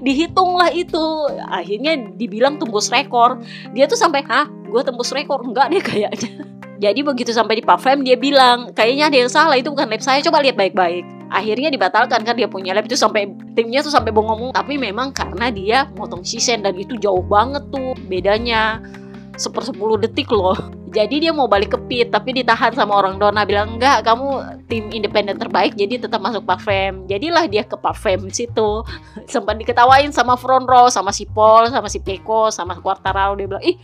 Dihitunglah 0.00 0.70
itu, 0.72 1.02
akhirnya 1.48 1.96
dibilang 2.16 2.56
tembus 2.56 2.88
rekor. 2.88 3.40
Dia 3.72 3.88
tuh 3.88 3.98
sampai, 3.98 4.24
hah, 4.26 4.46
gue 4.46 4.82
tembus 4.84 5.10
rekor? 5.12 5.42
Enggak 5.44 5.72
deh 5.72 5.82
kayaknya. 5.82 6.46
Jadi 6.84 7.00
begitu 7.02 7.34
sampai 7.34 7.58
di 7.58 7.64
Pavem 7.66 8.06
dia 8.06 8.14
bilang, 8.14 8.70
kayaknya 8.70 9.10
ada 9.10 9.18
yang 9.18 9.30
salah, 9.30 9.56
itu 9.58 9.68
bukan 9.74 9.90
lap 9.90 10.02
saya, 10.02 10.22
coba 10.22 10.44
lihat 10.46 10.54
baik-baik 10.54 11.18
akhirnya 11.28 11.68
dibatalkan 11.68 12.24
kan 12.24 12.34
dia 12.34 12.48
punya 12.48 12.72
lab 12.72 12.88
itu 12.88 12.96
sampai 12.96 13.28
timnya 13.52 13.84
tuh 13.84 13.92
sampai 13.92 14.12
bongong 14.12 14.52
tapi 14.56 14.80
memang 14.80 15.12
karena 15.12 15.52
dia 15.52 15.78
motong 15.96 16.24
sisen 16.24 16.64
dan 16.64 16.72
itu 16.76 16.96
jauh 16.96 17.20
banget 17.20 17.60
tuh 17.68 17.92
bedanya 18.08 18.80
sepersepuluh 19.36 20.00
detik 20.00 20.32
loh 20.32 20.56
jadi 20.88 21.28
dia 21.28 21.32
mau 21.36 21.46
balik 21.46 21.76
ke 21.76 21.78
pit 21.88 22.08
tapi 22.08 22.32
ditahan 22.32 22.72
sama 22.72 22.96
orang 22.96 23.20
Dona 23.20 23.44
bilang 23.44 23.76
enggak 23.76 24.02
kamu 24.04 24.60
tim 24.68 24.88
independen 24.90 25.36
terbaik 25.36 25.76
jadi 25.76 26.00
tetap 26.00 26.20
masuk 26.24 26.44
Pavem 26.44 27.04
jadilah 27.04 27.44
dia 27.46 27.64
ke 27.64 27.76
Pavem 27.76 28.28
situ. 28.32 28.82
Sempat 29.32 29.60
diketawain 29.60 30.10
sama 30.10 30.34
front 30.40 30.64
row 30.64 30.88
sama 30.88 31.12
si 31.12 31.28
Paul 31.28 31.68
sama 31.68 31.86
si 31.92 32.00
Peko 32.00 32.48
sama 32.48 32.76
Quartararo. 32.80 33.36
Dia 33.36 33.46
bilang 33.46 33.64
ih 33.64 33.76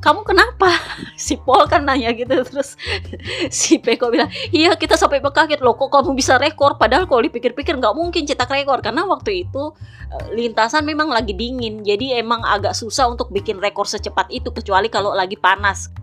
kamu 0.00 0.24
kenapa? 0.24 0.70
Si 1.20 1.36
Paul 1.36 1.68
kan 1.68 1.84
nanya 1.84 2.16
gitu 2.16 2.32
terus 2.48 2.80
si 3.52 3.76
Peko 3.76 4.08
bilang 4.08 4.32
iya 4.50 4.72
kita 4.74 4.96
sampai 4.96 5.20
kaget 5.20 5.60
loh 5.60 5.76
kok 5.76 5.92
kamu 5.92 6.16
bisa 6.16 6.40
rekor? 6.40 6.80
Padahal 6.80 7.04
kalau 7.04 7.22
dipikir-pikir 7.22 7.76
nggak 7.76 7.92
mungkin 7.92 8.24
cetak 8.24 8.50
rekor 8.50 8.80
karena 8.80 9.04
waktu 9.04 9.44
itu 9.46 9.76
eh, 10.10 10.26
lintasan 10.32 10.88
memang 10.88 11.12
lagi 11.12 11.36
dingin 11.36 11.84
jadi 11.84 12.24
emang 12.24 12.40
agak 12.42 12.72
susah 12.72 13.12
untuk 13.12 13.28
bikin 13.28 13.60
rekor 13.60 13.84
secepat 13.84 14.32
itu 14.32 14.48
kecuali 14.48 14.88
kalau 14.88 15.12
lagi 15.12 15.36
panas 15.36 15.99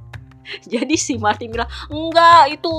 jadi 0.74 0.96
si 0.96 1.20
Martin 1.20 1.52
bilang 1.52 1.70
enggak 1.92 2.60
itu 2.60 2.72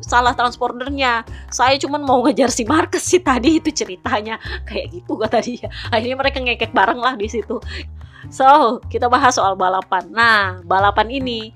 salah 0.00 0.32
transporternya. 0.36 1.24
Saya 1.48 1.76
cuma 1.80 2.00
mau 2.00 2.24
ngejar 2.24 2.52
si 2.52 2.64
Marcus 2.64 3.04
sih 3.04 3.20
tadi 3.20 3.60
itu 3.60 3.70
ceritanya. 3.72 4.40
Kayak 4.68 5.00
gitu 5.00 5.16
kata 5.16 5.38
dia. 5.40 5.68
Akhirnya 5.92 6.16
mereka 6.18 6.38
ngekek 6.40 6.72
bareng 6.72 7.00
lah 7.00 7.14
di 7.16 7.28
situ. 7.28 7.60
So 8.32 8.80
kita 8.88 9.08
bahas 9.12 9.36
soal 9.36 9.56
balapan. 9.56 10.08
Nah 10.12 10.60
balapan 10.64 11.08
ini 11.12 11.52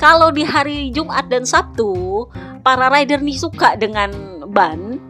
kalau 0.00 0.32
di 0.32 0.44
hari 0.44 0.88
Jumat 0.92 1.28
dan 1.28 1.44
Sabtu 1.44 2.24
para 2.64 2.88
rider 2.92 3.20
nih 3.20 3.36
suka 3.36 3.76
dengan 3.76 4.12
ban. 4.48 5.00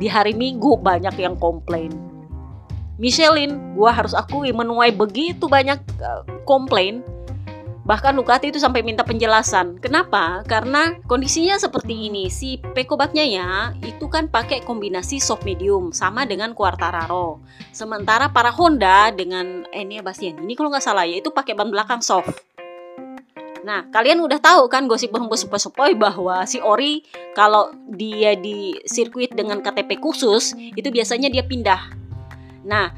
Di 0.00 0.08
hari 0.08 0.32
Minggu 0.32 0.80
banyak 0.80 1.12
yang 1.20 1.36
komplain. 1.36 1.92
Michelin, 2.96 3.76
gua 3.76 3.92
harus 3.92 4.12
akui 4.12 4.52
menuai 4.52 4.92
begitu 4.92 5.44
banyak 5.44 5.76
uh, 6.00 6.24
komplain 6.48 7.04
Bahkan 7.80 8.12
Ducati 8.12 8.52
itu 8.52 8.60
sampai 8.60 8.84
minta 8.84 9.00
penjelasan. 9.02 9.80
Kenapa? 9.80 10.44
Karena 10.44 11.00
kondisinya 11.08 11.56
seperti 11.56 12.12
ini. 12.12 12.28
Si 12.28 12.60
Peko 12.60 13.00
ya 13.16 13.72
itu 13.80 14.06
kan 14.12 14.28
pakai 14.28 14.60
kombinasi 14.62 15.16
soft 15.16 15.48
medium 15.48 15.90
sama 15.90 16.28
dengan 16.28 16.52
Quartararo. 16.52 17.40
Sementara 17.72 18.28
para 18.28 18.52
Honda 18.52 19.08
dengan 19.10 19.64
eh, 19.72 19.82
ini 19.82 20.04
Bastian 20.04 20.44
ini 20.44 20.52
kalau 20.52 20.68
nggak 20.68 20.84
salah 20.84 21.08
ya 21.08 21.24
itu 21.24 21.32
pakai 21.32 21.56
ban 21.56 21.72
belakang 21.72 22.04
soft. 22.04 22.50
Nah, 23.60 23.84
kalian 23.92 24.24
udah 24.24 24.40
tahu 24.40 24.72
kan 24.72 24.88
gosip 24.88 25.12
hembus 25.12 25.44
sepoi-sepoi 25.44 25.92
bahwa 25.92 26.48
si 26.48 26.60
Ori 26.64 27.04
kalau 27.36 27.72
dia 27.92 28.32
di 28.32 28.72
sirkuit 28.88 29.36
dengan 29.36 29.60
KTP 29.60 30.00
khusus 30.00 30.56
itu 30.56 30.88
biasanya 30.88 31.28
dia 31.28 31.44
pindah. 31.44 31.92
Nah, 32.64 32.92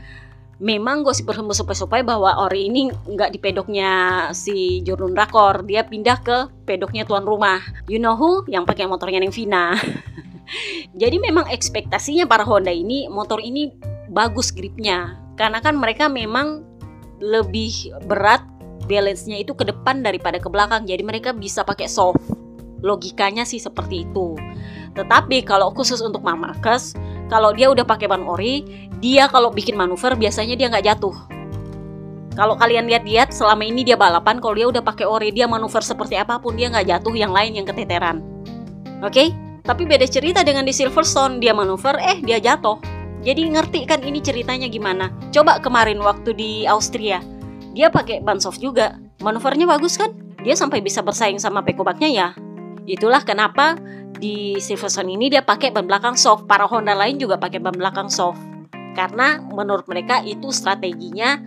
memang 0.63 1.03
gosip 1.03 1.27
berhembus 1.27 1.59
supaya 1.59 2.07
bahwa 2.07 2.39
Ori 2.47 2.71
ini 2.71 2.95
nggak 2.95 3.35
di 3.35 3.39
pedoknya 3.43 3.91
si 4.31 4.79
Jurun 4.87 5.19
Rakor. 5.19 5.67
Dia 5.67 5.83
pindah 5.83 6.23
ke 6.23 6.39
pedoknya 6.63 7.03
tuan 7.03 7.27
rumah. 7.27 7.59
You 7.91 7.99
know 7.99 8.15
who? 8.15 8.47
Yang 8.47 8.71
pakai 8.71 8.87
motornya 8.87 9.19
Neng 9.19 9.35
Vina. 9.35 9.75
Jadi 11.03 11.19
memang 11.19 11.51
ekspektasinya 11.51 12.31
para 12.31 12.47
Honda 12.47 12.71
ini 12.71 13.11
motor 13.11 13.43
ini 13.43 13.75
bagus 14.15 14.55
gripnya. 14.55 15.19
Karena 15.35 15.59
kan 15.59 15.75
mereka 15.75 16.07
memang 16.07 16.63
lebih 17.19 17.91
berat 18.07 18.47
balance-nya 18.87 19.43
itu 19.43 19.59
ke 19.59 19.67
depan 19.67 20.07
daripada 20.07 20.39
ke 20.39 20.47
belakang. 20.47 20.87
Jadi 20.87 21.03
mereka 21.03 21.35
bisa 21.35 21.67
pakai 21.67 21.91
soft. 21.91 22.23
Logikanya 22.87 23.43
sih 23.43 23.59
seperti 23.59 24.07
itu. 24.07 24.39
Tetapi 24.95 25.43
kalau 25.43 25.75
khusus 25.75 25.99
untuk 25.99 26.23
Marcus 26.23 26.95
kalau 27.33 27.57
dia 27.57 27.73
udah 27.73 27.89
pakai 27.89 28.13
ban 28.13 28.21
ori, 28.29 28.61
dia 29.01 29.25
kalau 29.33 29.49
bikin 29.49 29.73
manuver 29.73 30.13
biasanya 30.21 30.53
dia 30.53 30.69
nggak 30.69 30.85
jatuh. 30.85 31.17
Kalau 32.37 32.61
kalian 32.61 32.85
lihat-lihat 32.93 33.33
selama 33.33 33.65
ini 33.65 33.89
dia 33.89 33.97
balapan, 33.97 34.37
kalau 34.37 34.53
dia 34.53 34.69
udah 34.69 34.85
pakai 34.85 35.09
ori, 35.09 35.33
dia 35.33 35.49
manuver 35.49 35.81
seperti 35.81 36.21
apa 36.21 36.37
pun 36.37 36.53
dia 36.61 36.69
nggak 36.69 36.93
jatuh, 36.93 37.17
yang 37.17 37.33
lain 37.33 37.57
yang 37.57 37.65
keteteran. 37.65 38.21
Oke? 39.01 39.17
Okay? 39.17 39.29
Tapi 39.65 39.89
beda 39.89 40.05
cerita 40.05 40.45
dengan 40.45 40.69
di 40.69 40.77
Silverstone, 40.77 41.41
dia 41.41 41.57
manuver, 41.57 41.97
eh 42.05 42.21
dia 42.21 42.37
jatuh. 42.37 42.77
Jadi 43.25 43.49
ngerti 43.49 43.89
kan 43.89 44.05
ini 44.05 44.21
ceritanya 44.21 44.69
gimana? 44.69 45.09
Coba 45.33 45.57
kemarin 45.63 46.03
waktu 46.05 46.37
di 46.37 46.51
Austria, 46.69 47.25
dia 47.73 47.89
pakai 47.89 48.21
ban 48.21 48.43
soft 48.43 48.61
juga. 48.61 49.01
Manuvernya 49.25 49.65
bagus 49.65 49.97
kan? 49.97 50.13
Dia 50.43 50.53
sampai 50.59 50.85
bisa 50.85 51.01
bersaing 51.01 51.39
sama 51.39 51.63
Pekobaknya 51.65 52.11
ya. 52.11 52.29
Itulah 52.85 53.23
kenapa 53.23 53.79
di 54.23 54.55
Silverstone 54.63 55.19
ini 55.19 55.27
dia 55.27 55.43
pakai 55.43 55.75
ban 55.75 55.83
belakang 55.83 56.15
soft. 56.15 56.47
Para 56.47 56.71
Honda 56.71 56.95
lain 56.95 57.19
juga 57.19 57.35
pakai 57.43 57.59
ban 57.59 57.75
belakang 57.75 58.07
soft. 58.07 58.39
Karena 58.95 59.43
menurut 59.43 59.91
mereka 59.91 60.23
itu 60.23 60.55
strateginya 60.55 61.43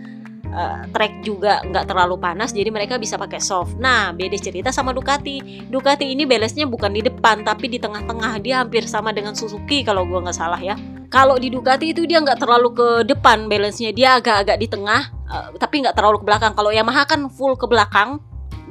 uh, 0.52 0.84
track 0.92 1.24
juga 1.24 1.64
nggak 1.64 1.86
terlalu 1.88 2.20
panas 2.20 2.52
jadi 2.52 2.68
mereka 2.68 3.00
bisa 3.00 3.16
pakai 3.16 3.40
soft. 3.40 3.80
Nah 3.80 4.12
beda 4.12 4.36
cerita 4.36 4.76
sama 4.76 4.92
Ducati. 4.92 5.64
Ducati 5.72 6.12
ini 6.12 6.28
balance-nya 6.28 6.68
bukan 6.68 6.92
di 6.92 7.00
depan 7.00 7.48
tapi 7.48 7.72
di 7.72 7.80
tengah-tengah 7.80 8.44
dia 8.44 8.60
hampir 8.60 8.84
sama 8.92 9.16
dengan 9.16 9.32
Suzuki 9.38 9.88
kalau 9.88 10.04
gua 10.04 10.28
nggak 10.28 10.36
salah 10.36 10.60
ya. 10.60 10.76
Kalau 11.08 11.40
di 11.40 11.48
Ducati 11.48 11.96
itu 11.96 12.04
dia 12.04 12.20
nggak 12.20 12.44
terlalu 12.44 12.76
ke 12.76 12.88
depan 13.08 13.48
balance-nya 13.48 13.96
dia 13.96 14.20
agak-agak 14.20 14.58
di 14.60 14.68
tengah 14.68 15.16
uh, 15.32 15.56
tapi 15.56 15.86
nggak 15.86 15.96
terlalu 15.96 16.20
ke 16.20 16.26
belakang. 16.28 16.52
Kalau 16.58 16.76
Yamaha 16.76 17.08
kan 17.08 17.32
full 17.32 17.56
ke 17.56 17.70
belakang 17.72 18.20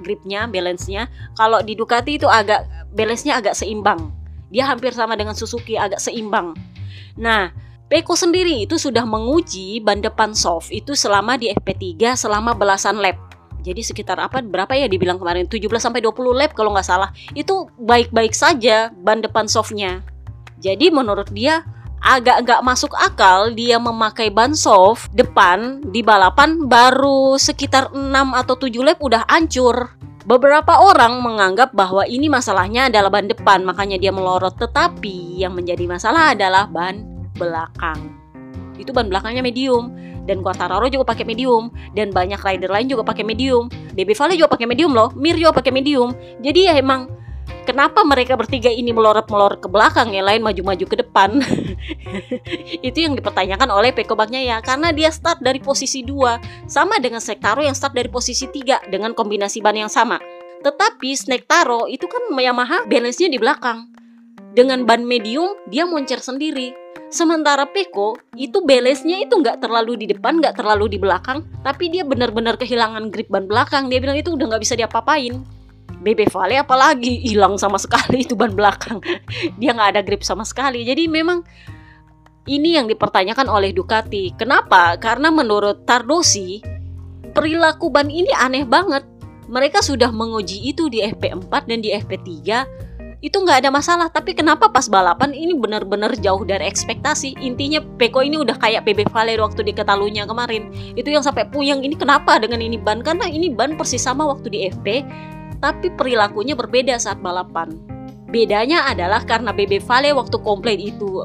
gripnya, 0.05 0.45
balance-nya. 0.45 1.09
Kalau 1.33 1.64
di 1.64 1.73
Ducati 1.73 2.21
itu 2.21 2.29
agak 2.29 2.84
balance-nya 2.94 3.42
agak 3.42 3.59
seimbang. 3.59 4.14
Dia 4.48 4.70
hampir 4.70 4.94
sama 4.94 5.18
dengan 5.18 5.35
Suzuki 5.35 5.74
agak 5.74 5.98
seimbang. 5.98 6.54
Nah, 7.18 7.50
Peko 7.85 8.16
sendiri 8.16 8.64
itu 8.64 8.80
sudah 8.80 9.04
menguji 9.04 9.78
ban 9.85 10.00
depan 10.00 10.33
soft 10.33 10.72
itu 10.72 10.96
selama 10.96 11.37
di 11.37 11.52
FP3 11.52 12.16
selama 12.16 12.57
belasan 12.57 12.96
lap. 12.96 13.20
Jadi 13.61 13.85
sekitar 13.85 14.16
apa 14.16 14.40
berapa 14.40 14.72
ya 14.72 14.88
dibilang 14.88 15.20
kemarin 15.20 15.44
17 15.44 15.68
sampai 15.80 16.00
20 16.00 16.33
lap 16.33 16.57
kalau 16.57 16.72
nggak 16.72 16.85
salah. 16.85 17.12
Itu 17.37 17.68
baik-baik 17.76 18.33
saja 18.33 18.88
ban 18.88 19.20
depan 19.20 19.48
softnya. 19.48 20.00
Jadi 20.64 20.88
menurut 20.88 21.28
dia 21.28 21.61
agak 22.00 22.44
nggak 22.44 22.61
masuk 22.64 22.92
akal 22.96 23.52
dia 23.52 23.80
memakai 23.80 24.28
ban 24.28 24.52
soft 24.52 25.09
depan 25.16 25.80
di 25.88 26.04
balapan 26.04 26.68
baru 26.68 27.40
sekitar 27.40 27.92
6 27.92 28.00
atau 28.12 28.54
7 28.57 28.80
lap 28.80 28.98
udah 29.00 29.28
hancur. 29.28 29.92
Beberapa 30.25 30.81
orang 30.81 31.21
menganggap 31.21 31.77
bahwa 31.77 32.09
ini 32.09 32.33
masalahnya 32.33 32.89
adalah 32.89 33.13
ban 33.13 33.29
depan, 33.29 33.61
makanya 33.61 34.01
dia 34.01 34.09
melorot. 34.09 34.57
Tetapi 34.57 35.45
yang 35.45 35.53
menjadi 35.53 35.85
masalah 35.85 36.33
adalah 36.33 36.65
ban 36.65 37.05
belakang. 37.37 38.17
Itu 38.81 38.97
ban 38.97 39.13
belakangnya 39.13 39.45
medium 39.45 39.93
dan 40.25 40.41
Quartararo 40.41 40.89
juga 40.89 41.13
pakai 41.13 41.29
medium 41.29 41.69
dan 41.93 42.09
banyak 42.09 42.41
rider 42.41 42.73
lain 42.73 42.89
juga 42.89 43.05
pakai 43.05 43.21
medium. 43.21 43.69
Baby 43.93 44.17
Vale 44.17 44.35
juga 44.41 44.49
pakai 44.57 44.65
medium 44.65 44.97
loh, 44.97 45.13
Mir 45.13 45.37
pakai 45.37 45.71
medium. 45.71 46.17
Jadi 46.41 46.73
ya 46.73 46.75
emang 46.81 47.13
kenapa 47.64 48.05
mereka 48.05 48.37
bertiga 48.38 48.68
ini 48.70 48.92
melorot-melorot 48.92 49.64
ke 49.64 49.68
belakang 49.72 50.12
yang 50.12 50.29
lain 50.29 50.44
maju-maju 50.44 50.85
ke 50.85 50.96
depan. 51.00 51.40
Itu 52.87 52.98
yang 53.00 53.16
dipertanyakan 53.18 53.72
oleh 53.72 53.90
Peko 53.90 54.14
ya 54.31 54.61
karena 54.61 54.92
dia 54.92 55.11
start 55.11 55.40
dari 55.40 55.59
posisi 55.59 56.05
2 56.07 56.68
sama 56.70 57.00
dengan 57.00 57.18
Sektaro 57.18 57.64
yang 57.64 57.74
start 57.74 57.96
dari 57.96 58.12
posisi 58.12 58.46
3 58.46 58.92
dengan 58.92 59.16
kombinasi 59.16 59.64
ban 59.64 59.74
yang 59.74 59.90
sama. 59.90 60.20
Tetapi 60.64 61.11
Snake 61.12 61.44
Taro 61.44 61.85
itu 61.90 62.09
kan 62.09 62.33
Yamaha 62.33 62.88
balance-nya 62.88 63.29
di 63.29 63.37
belakang. 63.37 63.90
Dengan 64.55 64.87
ban 64.87 65.05
medium 65.05 65.53
dia 65.66 65.85
moncer 65.85 66.22
sendiri. 66.22 66.72
Sementara 67.12 67.68
Peko 67.68 68.18
itu 68.35 68.64
balance-nya 68.64 69.22
itu 69.22 69.38
nggak 69.38 69.62
terlalu 69.62 70.03
di 70.03 70.07
depan, 70.11 70.40
nggak 70.40 70.59
terlalu 70.59 70.96
di 70.96 70.98
belakang, 70.98 71.46
tapi 71.62 71.92
dia 71.92 72.03
benar-benar 72.03 72.59
kehilangan 72.59 73.12
grip 73.12 73.31
ban 73.31 73.46
belakang. 73.46 73.87
Dia 73.87 74.00
bilang 74.03 74.18
itu 74.18 74.35
udah 74.35 74.50
nggak 74.50 74.62
bisa 74.64 74.74
diapa-apain. 74.74 75.54
BB 76.05 76.29
Vale 76.29 76.61
apalagi 76.61 77.25
hilang 77.25 77.57
sama 77.57 77.81
sekali 77.81 78.23
itu 78.29 78.37
ban 78.37 78.53
belakang. 78.53 79.01
dia 79.59 79.73
nggak 79.73 79.97
ada 79.97 80.03
grip 80.05 80.21
sama 80.21 80.45
sekali. 80.45 80.85
Jadi 80.85 81.09
memang 81.09 81.40
ini 82.45 82.77
yang 82.77 82.85
dipertanyakan 82.85 83.49
oleh 83.49 83.73
Ducati. 83.73 84.37
Kenapa? 84.37 85.01
Karena 85.01 85.33
menurut 85.33 85.88
Tardosi 85.88 86.61
perilaku 87.33 87.88
ban 87.88 88.12
ini 88.12 88.31
aneh 88.37 88.69
banget. 88.69 89.09
Mereka 89.49 89.81
sudah 89.85 90.09
menguji 90.09 90.73
itu 90.73 90.88
di 90.88 91.05
FP4 91.05 91.53
dan 91.69 91.81
di 91.81 91.93
FP3 91.93 92.31
itu 93.25 93.40
nggak 93.40 93.64
ada 93.64 93.73
masalah 93.73 94.12
tapi 94.12 94.37
kenapa 94.37 94.69
pas 94.69 94.85
balapan 94.85 95.33
ini 95.33 95.57
benar-benar 95.57 96.12
jauh 96.21 96.45
dari 96.45 96.69
ekspektasi 96.69 97.40
intinya 97.40 97.81
Peko 97.97 98.21
ini 98.21 98.37
udah 98.37 98.53
kayak 98.61 98.85
PB 98.85 99.09
Vale 99.09 99.40
waktu 99.40 99.64
di 99.64 99.73
Katalunya 99.73 100.29
kemarin 100.29 100.69
itu 100.93 101.09
yang 101.09 101.25
sampai 101.25 101.49
puyeng 101.49 101.81
ini 101.81 101.97
kenapa 101.97 102.37
dengan 102.37 102.61
ini 102.61 102.77
ban 102.77 103.01
karena 103.01 103.25
ini 103.25 103.49
ban 103.49 103.81
persis 103.81 104.05
sama 104.05 104.29
waktu 104.29 104.53
di 104.53 104.59
FP 104.69 105.01
tapi 105.64 105.88
perilakunya 105.96 106.53
berbeda 106.53 107.00
saat 107.00 107.24
balapan 107.24 107.72
bedanya 108.29 108.85
adalah 108.85 109.24
karena 109.24 109.57
BB 109.57 109.81
Vale 109.88 110.12
waktu 110.12 110.37
komplain 110.44 110.77
itu 110.77 111.24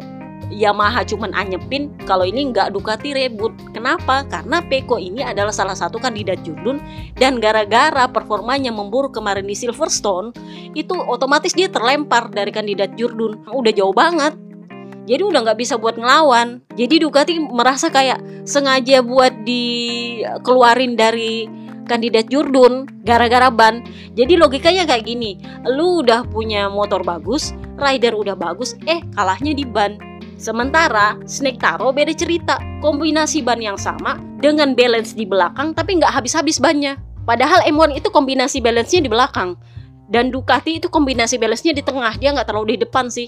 Yamaha 0.49 1.05
cuman 1.05 1.29
anyepin 1.37 1.93
kalau 2.09 2.25
ini 2.25 2.49
nggak 2.49 2.73
Ducati 2.73 3.13
reboot. 3.13 3.53
Kenapa? 3.69 4.25
Karena 4.25 4.65
Peko 4.65 4.97
ini 4.97 5.21
adalah 5.21 5.53
salah 5.53 5.77
satu 5.77 6.01
kandidat 6.01 6.41
Jurdun 6.41 6.81
dan 7.21 7.37
gara-gara 7.37 8.09
performanya 8.09 8.73
memburuk 8.73 9.13
kemarin 9.13 9.45
di 9.45 9.53
Silverstone, 9.53 10.33
itu 10.73 10.97
otomatis 11.05 11.53
dia 11.53 11.69
terlempar 11.69 12.33
dari 12.33 12.49
kandidat 12.49 12.97
Jurdun. 12.97 13.45
Udah 13.53 13.69
jauh 13.69 13.93
banget. 13.93 14.33
Jadi 15.05 15.25
udah 15.25 15.41
nggak 15.41 15.57
bisa 15.57 15.77
buat 15.77 15.97
ngelawan. 15.97 16.61
Jadi 16.73 17.01
Ducati 17.01 17.37
merasa 17.41 17.89
kayak 17.89 18.21
sengaja 18.45 19.01
buat 19.05 19.33
dikeluarin 19.45 20.93
dari 20.97 21.49
kandidat 21.89 22.29
Jurdun 22.29 22.85
gara-gara 23.01 23.49
ban. 23.49 23.81
Jadi 24.13 24.37
logikanya 24.37 24.85
kayak 24.85 25.09
gini, 25.09 25.41
lu 25.65 26.05
udah 26.05 26.29
punya 26.29 26.69
motor 26.69 27.01
bagus, 27.01 27.57
rider 27.81 28.13
udah 28.13 28.37
bagus, 28.37 28.77
eh 28.85 29.01
kalahnya 29.17 29.57
di 29.57 29.65
ban 29.65 29.97
Sementara 30.39 31.19
Snake 31.27 31.59
Taro 31.59 31.91
beda 31.91 32.15
cerita, 32.15 32.55
kombinasi 32.79 33.43
ban 33.43 33.59
yang 33.59 33.75
sama 33.75 34.15
dengan 34.39 34.71
balance 34.71 35.11
di 35.11 35.27
belakang 35.27 35.75
tapi 35.75 35.99
nggak 35.99 36.15
habis-habis 36.15 36.63
bannya. 36.63 36.95
Padahal 37.27 37.59
M1 37.67 37.99
itu 37.99 38.07
kombinasi 38.07 38.63
balance-nya 38.63 39.03
di 39.03 39.11
belakang 39.11 39.59
dan 40.07 40.31
Ducati 40.31 40.79
itu 40.79 40.87
kombinasi 40.87 41.35
balance-nya 41.35 41.75
di 41.75 41.83
tengah, 41.83 42.15
dia 42.15 42.31
nggak 42.31 42.47
terlalu 42.47 42.79
di 42.79 42.87
depan 42.87 43.11
sih. 43.11 43.27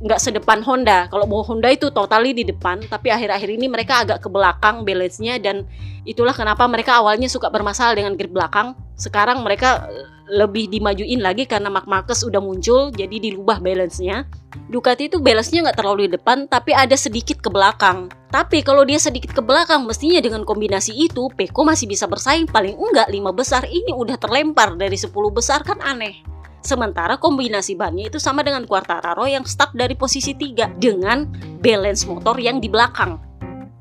Nggak 0.00 0.20
sedepan 0.20 0.64
Honda. 0.64 1.12
Kalau 1.12 1.28
mau 1.28 1.44
Honda 1.44 1.68
itu 1.68 1.92
totally 1.92 2.32
di 2.32 2.48
depan, 2.48 2.80
tapi 2.88 3.12
akhir-akhir 3.12 3.50
ini 3.52 3.68
mereka 3.68 4.00
agak 4.00 4.24
ke 4.24 4.28
belakang 4.32 4.80
balance-nya 4.88 5.36
dan 5.36 5.68
itulah 6.08 6.32
kenapa 6.32 6.64
mereka 6.64 7.04
awalnya 7.04 7.28
suka 7.28 7.52
bermasalah 7.52 7.92
dengan 7.92 8.16
grip 8.16 8.32
belakang. 8.32 8.72
Sekarang 8.96 9.44
mereka 9.44 9.84
lebih 10.30 10.70
dimajuin 10.70 11.20
lagi 11.20 11.44
karena 11.44 11.68
Mark 11.68 11.90
Marcus 11.90 12.22
udah 12.22 12.38
muncul 12.38 12.94
jadi 12.94 13.12
dirubah 13.12 13.60
balance-nya. 13.60 14.24
Ducati 14.70 15.10
itu 15.10 15.18
balance-nya 15.18 15.66
nggak 15.66 15.78
terlalu 15.82 16.06
di 16.08 16.16
depan 16.16 16.46
tapi 16.46 16.70
ada 16.70 16.94
sedikit 16.94 17.42
ke 17.42 17.50
belakang. 17.50 18.08
Tapi 18.30 18.62
kalau 18.62 18.86
dia 18.86 18.96
sedikit 19.02 19.34
ke 19.34 19.42
belakang 19.42 19.82
mestinya 19.84 20.22
dengan 20.22 20.46
kombinasi 20.46 20.94
itu 20.94 21.26
Peko 21.34 21.66
masih 21.66 21.90
bisa 21.90 22.06
bersaing 22.06 22.46
paling 22.46 22.78
enggak 22.78 23.10
5 23.10 23.34
besar 23.34 23.62
ini 23.66 23.90
udah 23.90 24.16
terlempar 24.16 24.78
dari 24.78 24.94
10 24.94 25.10
besar 25.34 25.66
kan 25.66 25.82
aneh. 25.82 26.22
Sementara 26.60 27.16
kombinasi 27.16 27.76
bannya 27.76 28.12
itu 28.12 28.20
sama 28.20 28.44
dengan 28.44 28.68
Quartararo 28.68 29.24
yang 29.24 29.48
start 29.48 29.72
dari 29.72 29.96
posisi 29.96 30.36
3 30.36 30.76
dengan 30.76 31.24
balance 31.60 32.04
motor 32.04 32.36
yang 32.36 32.60
di 32.60 32.68
belakang. 32.68 33.16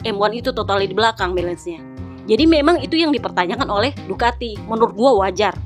M1 0.08 0.32
itu 0.32 0.50
total 0.56 0.80
di 0.80 0.96
belakang 0.96 1.36
balance-nya. 1.36 1.84
Jadi 2.24 2.44
memang 2.48 2.80
itu 2.80 2.96
yang 2.96 3.12
dipertanyakan 3.12 3.68
oleh 3.68 3.92
Ducati. 4.08 4.56
Menurut 4.64 4.96
gua 4.96 5.28
wajar 5.28 5.60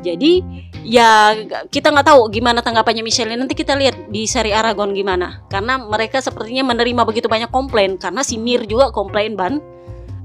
jadi 0.00 0.42
ya 0.86 1.34
kita 1.68 1.90
nggak 1.90 2.06
tahu 2.06 2.30
gimana 2.30 2.62
tanggapannya 2.62 3.02
Michelle 3.02 3.34
nanti 3.34 3.54
kita 3.58 3.74
lihat 3.74 4.08
di 4.08 4.24
seri 4.24 4.54
Aragon 4.54 4.94
gimana 4.94 5.42
karena 5.50 5.76
mereka 5.76 6.22
sepertinya 6.22 6.70
menerima 6.72 7.02
begitu 7.02 7.26
banyak 7.26 7.50
komplain 7.50 7.98
karena 7.98 8.22
si 8.22 8.38
Mir 8.38 8.64
juga 8.64 8.94
komplain 8.94 9.34
ban 9.34 9.58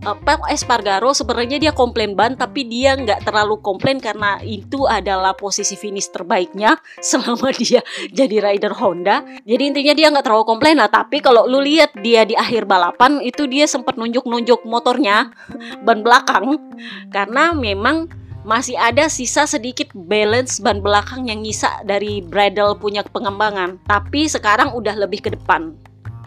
Pak 0.04 0.52
Espargaro 0.52 1.16
sebenarnya 1.16 1.64
dia 1.64 1.72
komplain 1.72 2.12
ban 2.12 2.36
tapi 2.36 2.68
dia 2.68 2.92
nggak 3.00 3.24
terlalu 3.24 3.56
komplain 3.64 4.04
karena 4.04 4.36
itu 4.44 4.84
adalah 4.84 5.32
posisi 5.32 5.80
finish 5.80 6.12
terbaiknya 6.12 6.76
selama 7.00 7.56
dia 7.56 7.80
jadi 8.12 8.44
rider 8.44 8.76
Honda. 8.76 9.24
Jadi 9.48 9.64
intinya 9.64 9.96
dia 9.96 10.12
nggak 10.12 10.28
terlalu 10.28 10.44
komplain 10.44 10.76
lah 10.76 10.92
tapi 10.92 11.24
kalau 11.24 11.48
lu 11.48 11.64
lihat 11.64 11.96
dia 12.04 12.28
di 12.28 12.36
akhir 12.36 12.68
balapan 12.68 13.24
itu 13.24 13.48
dia 13.48 13.64
sempat 13.64 13.96
nunjuk-nunjuk 13.96 14.68
motornya 14.68 15.32
ban 15.88 16.04
belakang. 16.04 16.60
Karena 17.08 17.56
memang 17.56 18.12
masih 18.44 18.76
ada 18.76 19.08
sisa 19.08 19.48
sedikit 19.48 19.88
balance 19.96 20.60
ban 20.60 20.84
belakang 20.84 21.32
yang 21.32 21.40
nyisa 21.40 21.80
dari 21.88 22.20
bridle 22.20 22.76
punya 22.76 23.08
pengembangan. 23.08 23.80
Tapi 23.88 24.28
sekarang 24.28 24.76
udah 24.76 25.00
lebih 25.00 25.24
ke 25.24 25.32
depan. 25.32 25.80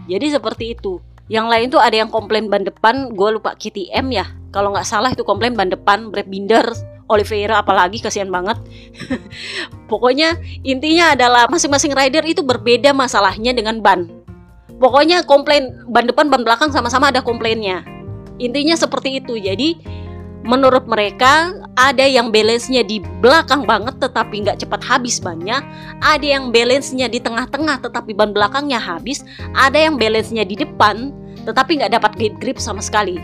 Jadi 0.09 0.33
seperti 0.33 0.73
itu 0.73 0.97
yang 1.27 1.51
lain 1.51 1.75
tuh 1.75 1.83
ada 1.83 1.99
yang 1.99 2.11
komplain 2.11 2.47
ban 2.47 2.62
depan 2.62 3.11
gue 3.11 3.29
lupa 3.35 3.59
KTM 3.59 4.07
ya. 4.15 4.27
Kalau 4.55 4.71
nggak 4.73 4.87
salah 4.87 5.11
itu 5.11 5.27
komplain 5.27 5.59
ban 5.59 5.67
depan 5.67 6.15
Brad 6.15 6.31
Binder 6.31 6.65
Oliveira 7.07 7.62
apalagi 7.62 7.99
kasihan 7.99 8.31
banget. 8.31 8.59
Pokoknya 9.91 10.39
intinya 10.62 11.15
adalah 11.15 11.51
masing-masing 11.51 11.95
rider 11.95 12.23
itu 12.27 12.43
berbeda 12.47 12.95
masalahnya 12.95 13.55
dengan 13.55 13.83
ban. 13.83 14.07
Pokoknya 14.79 15.27
komplain 15.27 15.75
ban 15.91 16.07
depan 16.07 16.31
ban 16.31 16.47
belakang 16.47 16.71
sama-sama 16.71 17.11
ada 17.11 17.23
komplainnya. 17.23 17.83
Intinya 18.39 18.79
seperti 18.79 19.19
itu. 19.23 19.39
Jadi 19.41 19.81
menurut 20.47 20.87
mereka 20.87 21.53
ada 21.75 22.07
yang 22.07 22.31
balance-nya 22.31 22.87
di 22.87 23.03
belakang 23.21 23.67
banget 23.67 23.99
tetapi 23.99 24.47
nggak 24.47 24.63
cepat 24.63 24.81
habis 24.81 25.19
bannya 25.19 25.61
ada 26.01 26.23
yang 26.23 26.55
balance-nya 26.55 27.11
di 27.11 27.19
tengah-tengah 27.19 27.83
tetapi 27.83 28.15
ban 28.15 28.31
belakangnya 28.31 28.79
habis. 28.79 29.27
Ada 29.59 29.91
yang 29.91 29.99
balance-nya 29.99 30.47
di 30.47 30.57
depan 30.57 31.11
tetapi 31.45 31.83
nggak 31.83 31.93
dapat 31.99 32.13
grip 32.15 32.35
grip 32.39 32.59
sama 32.63 32.81
sekali. 32.81 33.19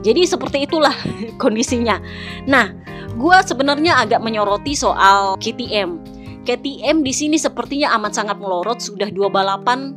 Jadi 0.00 0.24
seperti 0.24 0.64
itulah 0.64 0.96
kondisinya. 1.42 2.00
Nah 2.48 2.72
gue 3.14 3.36
sebenarnya 3.44 4.00
agak 4.00 4.24
menyoroti 4.24 4.72
soal 4.72 5.36
KTM 5.36 6.00
KTM 6.48 7.04
di 7.04 7.12
sini 7.12 7.36
sepertinya 7.36 7.92
amat 8.00 8.16
sangat 8.16 8.40
melorot 8.40 8.80
sudah 8.80 9.12
dua 9.12 9.28
balapan 9.28 9.92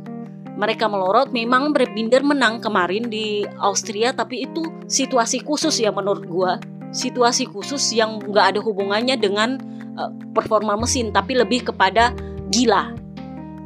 mereka 0.54 0.86
melorot 0.86 1.34
memang 1.34 1.74
Binder 1.74 2.22
menang 2.22 2.62
kemarin 2.62 3.10
di 3.10 3.42
Austria 3.58 4.14
tapi 4.14 4.46
itu 4.46 4.62
situasi 4.86 5.42
khusus 5.42 5.82
ya 5.82 5.90
menurut 5.90 6.24
gua. 6.30 6.52
Situasi 6.94 7.50
khusus 7.50 7.82
yang 7.90 8.22
nggak 8.22 8.54
ada 8.54 8.60
hubungannya 8.62 9.18
dengan 9.18 9.58
uh, 9.98 10.10
performa 10.30 10.78
mesin 10.78 11.10
tapi 11.10 11.34
lebih 11.34 11.66
kepada 11.74 12.14
gila. 12.54 12.94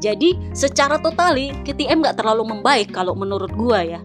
Jadi 0.00 0.38
secara 0.56 0.96
totali 0.96 1.52
KTM 1.66 2.00
nggak 2.00 2.16
terlalu 2.22 2.56
membaik 2.56 2.88
kalau 2.94 3.12
menurut 3.12 3.52
gua 3.52 3.84
ya. 3.84 4.00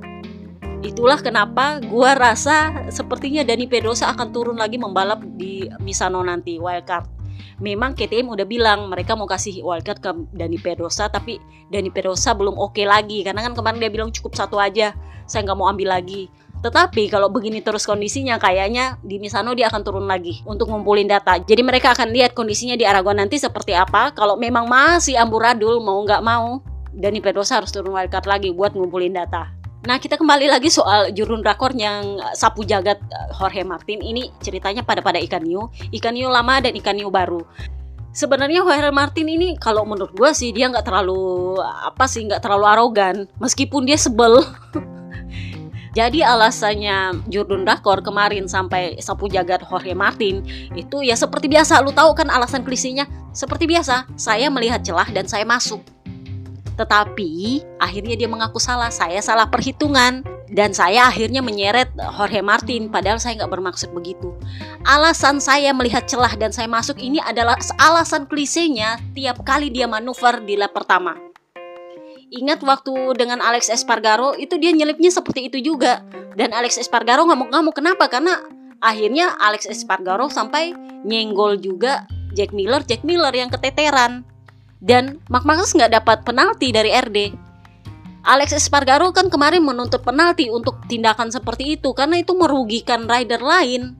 Itulah 0.83 1.23
kenapa 1.23 1.79
gua 1.79 2.19
rasa 2.19 2.87
sepertinya 2.91 3.47
Dani 3.47 3.63
Pedrosa 3.71 4.11
akan 4.11 4.35
turun 4.35 4.57
lagi 4.59 4.75
membalap 4.75 5.23
di 5.39 5.71
Misano 5.79 6.19
nanti 6.19 6.59
wildcard. 6.59 7.22
Memang 7.63 7.95
KTM 7.95 8.27
udah 8.27 8.43
bilang 8.43 8.91
mereka 8.91 9.15
mau 9.15 9.23
kasih 9.23 9.63
wildcard 9.63 10.03
ke 10.03 10.11
Dani 10.35 10.59
Pedrosa 10.59 11.07
tapi 11.07 11.39
Dani 11.71 11.87
Pedrosa 11.87 12.35
belum 12.35 12.59
oke 12.59 12.75
okay 12.75 12.83
lagi 12.83 13.23
karena 13.23 13.39
kan 13.39 13.55
kemarin 13.55 13.79
dia 13.79 13.87
bilang 13.87 14.11
cukup 14.11 14.35
satu 14.35 14.59
aja 14.59 14.91
saya 15.23 15.47
nggak 15.47 15.55
mau 15.55 15.71
ambil 15.71 15.95
lagi 15.95 16.27
tetapi 16.63 17.11
kalau 17.11 17.27
begini 17.27 17.59
terus 17.59 17.83
kondisinya 17.83 18.39
kayaknya 18.39 18.95
di 19.03 19.19
Misano 19.19 19.51
dia 19.51 19.67
akan 19.67 19.83
turun 19.83 20.07
lagi 20.07 20.39
untuk 20.47 20.71
ngumpulin 20.71 21.11
data. 21.11 21.35
Jadi 21.35 21.59
mereka 21.59 21.91
akan 21.91 22.15
lihat 22.15 22.31
kondisinya 22.31 22.79
di 22.79 22.87
Aragon 22.87 23.19
nanti 23.19 23.35
seperti 23.35 23.75
apa. 23.75 24.15
Kalau 24.15 24.39
memang 24.39 24.71
masih 24.71 25.19
amburadul 25.19 25.83
mau 25.83 25.99
nggak 26.07 26.23
mau, 26.23 26.63
Dani 26.95 27.19
Pedrosa 27.19 27.59
harus 27.59 27.67
turun 27.67 27.91
wildcard 27.91 28.31
lagi 28.31 28.55
buat 28.55 28.79
ngumpulin 28.79 29.11
data. 29.11 29.62
Nah 29.83 29.99
kita 29.99 30.15
kembali 30.15 30.47
lagi 30.47 30.71
soal 30.71 31.11
jurun 31.11 31.43
rakor 31.43 31.75
yang 31.75 32.15
eh, 32.15 32.35
sapu 32.39 32.63
jagat 32.63 33.03
eh, 33.03 33.29
Jorge 33.35 33.67
Martin 33.67 33.99
ini 33.99 34.31
ceritanya 34.39 34.79
pada 34.79 35.03
pada 35.03 35.19
ikan 35.19 35.43
new, 35.43 35.67
ikan 35.91 36.15
new 36.15 36.31
lama 36.31 36.63
dan 36.63 36.71
ikan 36.79 36.95
new 36.95 37.11
baru. 37.11 37.43
Sebenarnya 38.15 38.63
Jorge 38.63 38.91
Martin 38.95 39.27
ini 39.27 39.59
kalau 39.59 39.83
menurut 39.83 40.15
gue 40.15 40.31
sih 40.31 40.55
dia 40.55 40.71
nggak 40.71 40.87
terlalu 40.87 41.59
apa 41.59 42.07
sih 42.07 42.23
nggak 42.23 42.39
terlalu 42.39 42.65
arogan 42.71 43.15
meskipun 43.43 43.83
dia 43.83 43.99
sebel. 43.99 44.39
Jadi 45.93 46.25
alasannya 46.25 47.21
Jurun 47.29 47.69
Rakor 47.69 48.01
kemarin 48.01 48.49
sampai 48.49 48.97
sapu 48.97 49.29
jagat 49.29 49.61
Jorge 49.67 49.93
Martin 49.93 50.41
itu 50.73 51.05
ya 51.05 51.13
seperti 51.13 51.45
biasa 51.45 51.83
lu 51.85 51.93
tahu 51.93 52.17
kan 52.17 52.33
alasan 52.33 52.65
klisinya 52.65 53.05
seperti 53.29 53.69
biasa 53.69 54.09
saya 54.17 54.49
melihat 54.49 54.81
celah 54.81 55.05
dan 55.13 55.29
saya 55.29 55.45
masuk 55.45 55.85
tetapi 56.73 57.63
akhirnya 57.79 58.17
dia 58.17 58.29
mengaku 58.29 58.57
salah, 58.57 58.89
saya 58.89 59.21
salah 59.21 59.47
perhitungan. 59.49 60.25
Dan 60.53 60.69
saya 60.69 61.09
akhirnya 61.09 61.41
menyeret 61.41 61.89
Jorge 61.97 62.45
Martin. 62.45 62.85
Padahal 62.93 63.17
saya 63.17 63.41
nggak 63.41 63.57
bermaksud 63.57 63.89
begitu. 63.89 64.37
Alasan 64.85 65.41
saya 65.41 65.73
melihat 65.73 66.05
celah 66.05 66.37
dan 66.37 66.53
saya 66.53 66.69
masuk 66.69 67.01
ini 67.01 67.17
adalah 67.25 67.57
alasan 67.81 68.29
klisenya 68.29 69.01
tiap 69.17 69.41
kali 69.41 69.73
dia 69.73 69.89
manuver 69.89 70.45
di 70.45 70.53
lap 70.53 70.77
pertama. 70.77 71.17
Ingat 72.29 72.61
waktu 72.61 72.93
dengan 73.17 73.41
Alex 73.41 73.65
Espargaro 73.69 74.37
itu 74.37 74.53
dia 74.61 74.69
nyelipnya 74.69 75.09
seperti 75.09 75.49
itu 75.49 75.57
juga. 75.73 76.05
Dan 76.37 76.53
Alex 76.53 76.77
Espargaro 76.77 77.25
ngamuk-ngamuk. 77.25 77.73
Kenapa? 77.73 78.05
Karena 78.05 78.37
akhirnya 78.77 79.33
Alex 79.41 79.65
Espargaro 79.65 80.29
sampai 80.29 80.77
nyenggol 81.01 81.57
juga 81.57 82.05
Jack 82.37 82.53
Miller, 82.53 82.85
Jack 82.85 83.01
Miller 83.01 83.33
yang 83.33 83.49
keteteran 83.49 84.25
dan 84.83 85.23
Mark 85.31 85.47
Marcus 85.47 85.71
nggak 85.71 86.03
dapat 86.03 86.17
penalti 86.27 86.75
dari 86.75 86.91
RD. 86.91 87.31
Alex 88.23 88.55
Espargaro 88.55 89.15
kan 89.15 89.31
kemarin 89.31 89.63
menuntut 89.63 90.03
penalti 90.03 90.51
untuk 90.51 90.83
tindakan 90.91 91.31
seperti 91.31 91.79
itu 91.79 91.95
karena 91.95 92.19
itu 92.19 92.35
merugikan 92.35 93.07
rider 93.07 93.39
lain. 93.39 93.95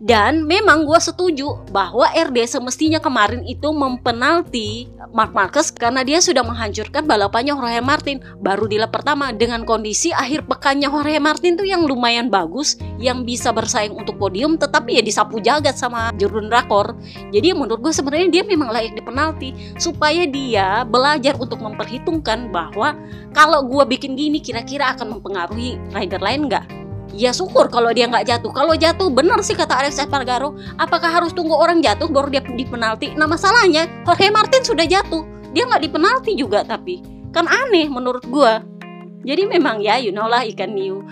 Dan 0.00 0.48
memang 0.48 0.88
gue 0.88 0.96
setuju 0.96 1.60
bahwa 1.68 2.08
RD 2.08 2.48
semestinya 2.48 2.96
kemarin 3.04 3.44
itu 3.44 3.68
mempenalti 3.68 4.88
Mark 5.12 5.36
Marquez 5.36 5.68
karena 5.68 6.00
dia 6.00 6.24
sudah 6.24 6.40
menghancurkan 6.40 7.04
balapannya 7.04 7.52
Jorge 7.52 7.84
Martin 7.84 8.16
baru 8.40 8.64
di 8.64 8.80
lap 8.80 8.96
pertama 8.96 9.28
dengan 9.36 9.68
kondisi 9.68 10.08
akhir 10.08 10.48
pekannya 10.48 10.88
Jorge 10.88 11.20
Martin 11.20 11.60
tuh 11.60 11.68
yang 11.68 11.84
lumayan 11.84 12.32
bagus 12.32 12.80
yang 12.96 13.28
bisa 13.28 13.52
bersaing 13.52 13.92
untuk 13.92 14.16
podium 14.16 14.56
tetapi 14.56 14.96
ya 14.96 15.02
disapu 15.04 15.36
jagat 15.36 15.76
sama 15.76 16.08
Jordan 16.16 16.48
Rakor. 16.48 16.96
Jadi 17.28 17.52
menurut 17.52 17.84
gue 17.84 17.92
sebenarnya 17.92 18.40
dia 18.40 18.42
memang 18.48 18.72
layak 18.72 18.96
dipenalti 18.96 19.52
supaya 19.76 20.24
dia 20.24 20.80
belajar 20.88 21.36
untuk 21.36 21.60
memperhitungkan 21.60 22.48
bahwa 22.48 22.96
kalau 23.36 23.68
gue 23.68 23.84
bikin 23.84 24.16
gini 24.16 24.40
kira-kira 24.40 24.96
akan 24.96 25.20
mempengaruhi 25.20 25.76
rider 25.92 26.24
lain 26.24 26.48
nggak 26.48 26.79
ya 27.14 27.34
syukur 27.34 27.66
kalau 27.68 27.90
dia 27.90 28.06
nggak 28.06 28.26
jatuh. 28.26 28.50
Kalau 28.54 28.74
jatuh 28.74 29.08
benar 29.10 29.42
sih 29.42 29.54
kata 29.54 29.74
Alex 29.74 29.98
Espargaro, 29.98 30.54
apakah 30.78 31.10
harus 31.10 31.34
tunggu 31.34 31.54
orang 31.54 31.82
jatuh 31.82 32.06
baru 32.10 32.30
dia 32.30 32.42
di 32.42 32.64
penalti? 32.66 33.12
Nah 33.14 33.26
masalahnya 33.26 33.86
Jorge 34.06 34.30
Martin 34.30 34.62
sudah 34.62 34.86
jatuh, 34.86 35.22
dia 35.50 35.66
nggak 35.66 35.82
di 35.82 35.90
penalti 35.90 36.32
juga 36.38 36.62
tapi 36.62 37.02
kan 37.30 37.46
aneh 37.46 37.86
menurut 37.86 38.26
gua. 38.26 38.62
Jadi 39.20 39.44
memang 39.44 39.84
ya 39.84 40.00
you 40.00 40.14
know 40.14 40.26
lah 40.26 40.42
ikan 40.48 40.72
new. 40.72 41.04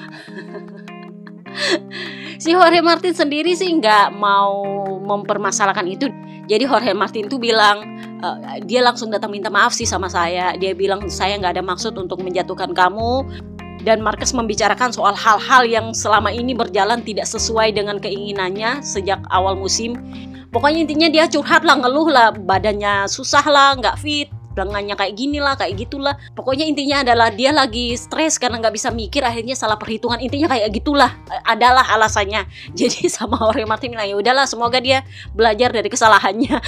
si 2.43 2.55
Jorge 2.55 2.81
Martin 2.81 3.13
sendiri 3.13 3.53
sih 3.53 3.69
nggak 3.69 4.17
mau 4.17 4.65
mempermasalahkan 5.03 5.87
itu. 5.87 6.09
Jadi 6.49 6.65
Jorge 6.65 6.97
Martin 6.97 7.29
tuh 7.29 7.37
bilang 7.37 7.85
uh, 8.25 8.57
dia 8.65 8.81
langsung 8.81 9.13
datang 9.13 9.29
minta 9.29 9.53
maaf 9.53 9.77
sih 9.77 9.85
sama 9.85 10.09
saya. 10.09 10.57
Dia 10.57 10.73
bilang 10.73 11.05
saya 11.13 11.37
nggak 11.37 11.61
ada 11.61 11.65
maksud 11.65 11.93
untuk 12.01 12.25
menjatuhkan 12.25 12.73
kamu 12.73 13.29
dan 13.83 14.03
Marcus 14.03 14.35
membicarakan 14.35 14.95
soal 14.95 15.15
hal-hal 15.15 15.63
yang 15.67 15.87
selama 15.91 16.31
ini 16.31 16.55
berjalan 16.55 17.03
tidak 17.03 17.27
sesuai 17.27 17.75
dengan 17.75 17.99
keinginannya 17.99 18.83
sejak 18.83 19.23
awal 19.31 19.59
musim. 19.59 19.99
Pokoknya 20.49 20.89
intinya 20.89 21.09
dia 21.13 21.25
curhat 21.29 21.61
lah, 21.61 21.77
ngeluh 21.77 22.09
lah, 22.09 22.33
badannya 22.33 23.05
susah 23.05 23.45
lah, 23.45 23.77
nggak 23.77 24.01
fit, 24.01 24.33
lengannya 24.59 24.99
kayak 24.99 25.15
gini 25.15 25.39
lah 25.39 25.55
kayak 25.55 25.79
gitulah. 25.79 26.19
Pokoknya 26.35 26.67
intinya 26.67 27.07
adalah 27.07 27.29
dia 27.31 27.55
lagi 27.55 27.95
stres 27.95 28.41
karena 28.41 28.59
nggak 28.59 28.75
bisa 28.75 28.91
mikir 28.91 29.23
akhirnya 29.23 29.55
salah 29.55 29.79
perhitungan. 29.79 30.19
Intinya 30.19 30.51
kayak 30.51 30.69
gitulah 30.75 31.15
adalah 31.47 31.87
alasannya. 31.95 32.49
Jadi 32.79 33.07
sama 33.07 33.39
orang 33.39 33.69
Martin 33.69 33.95
bilang 33.95 34.19
udahlah 34.19 34.47
semoga 34.49 34.83
dia 34.83 35.07
belajar 35.37 35.71
dari 35.71 35.87
kesalahannya. 35.87 36.59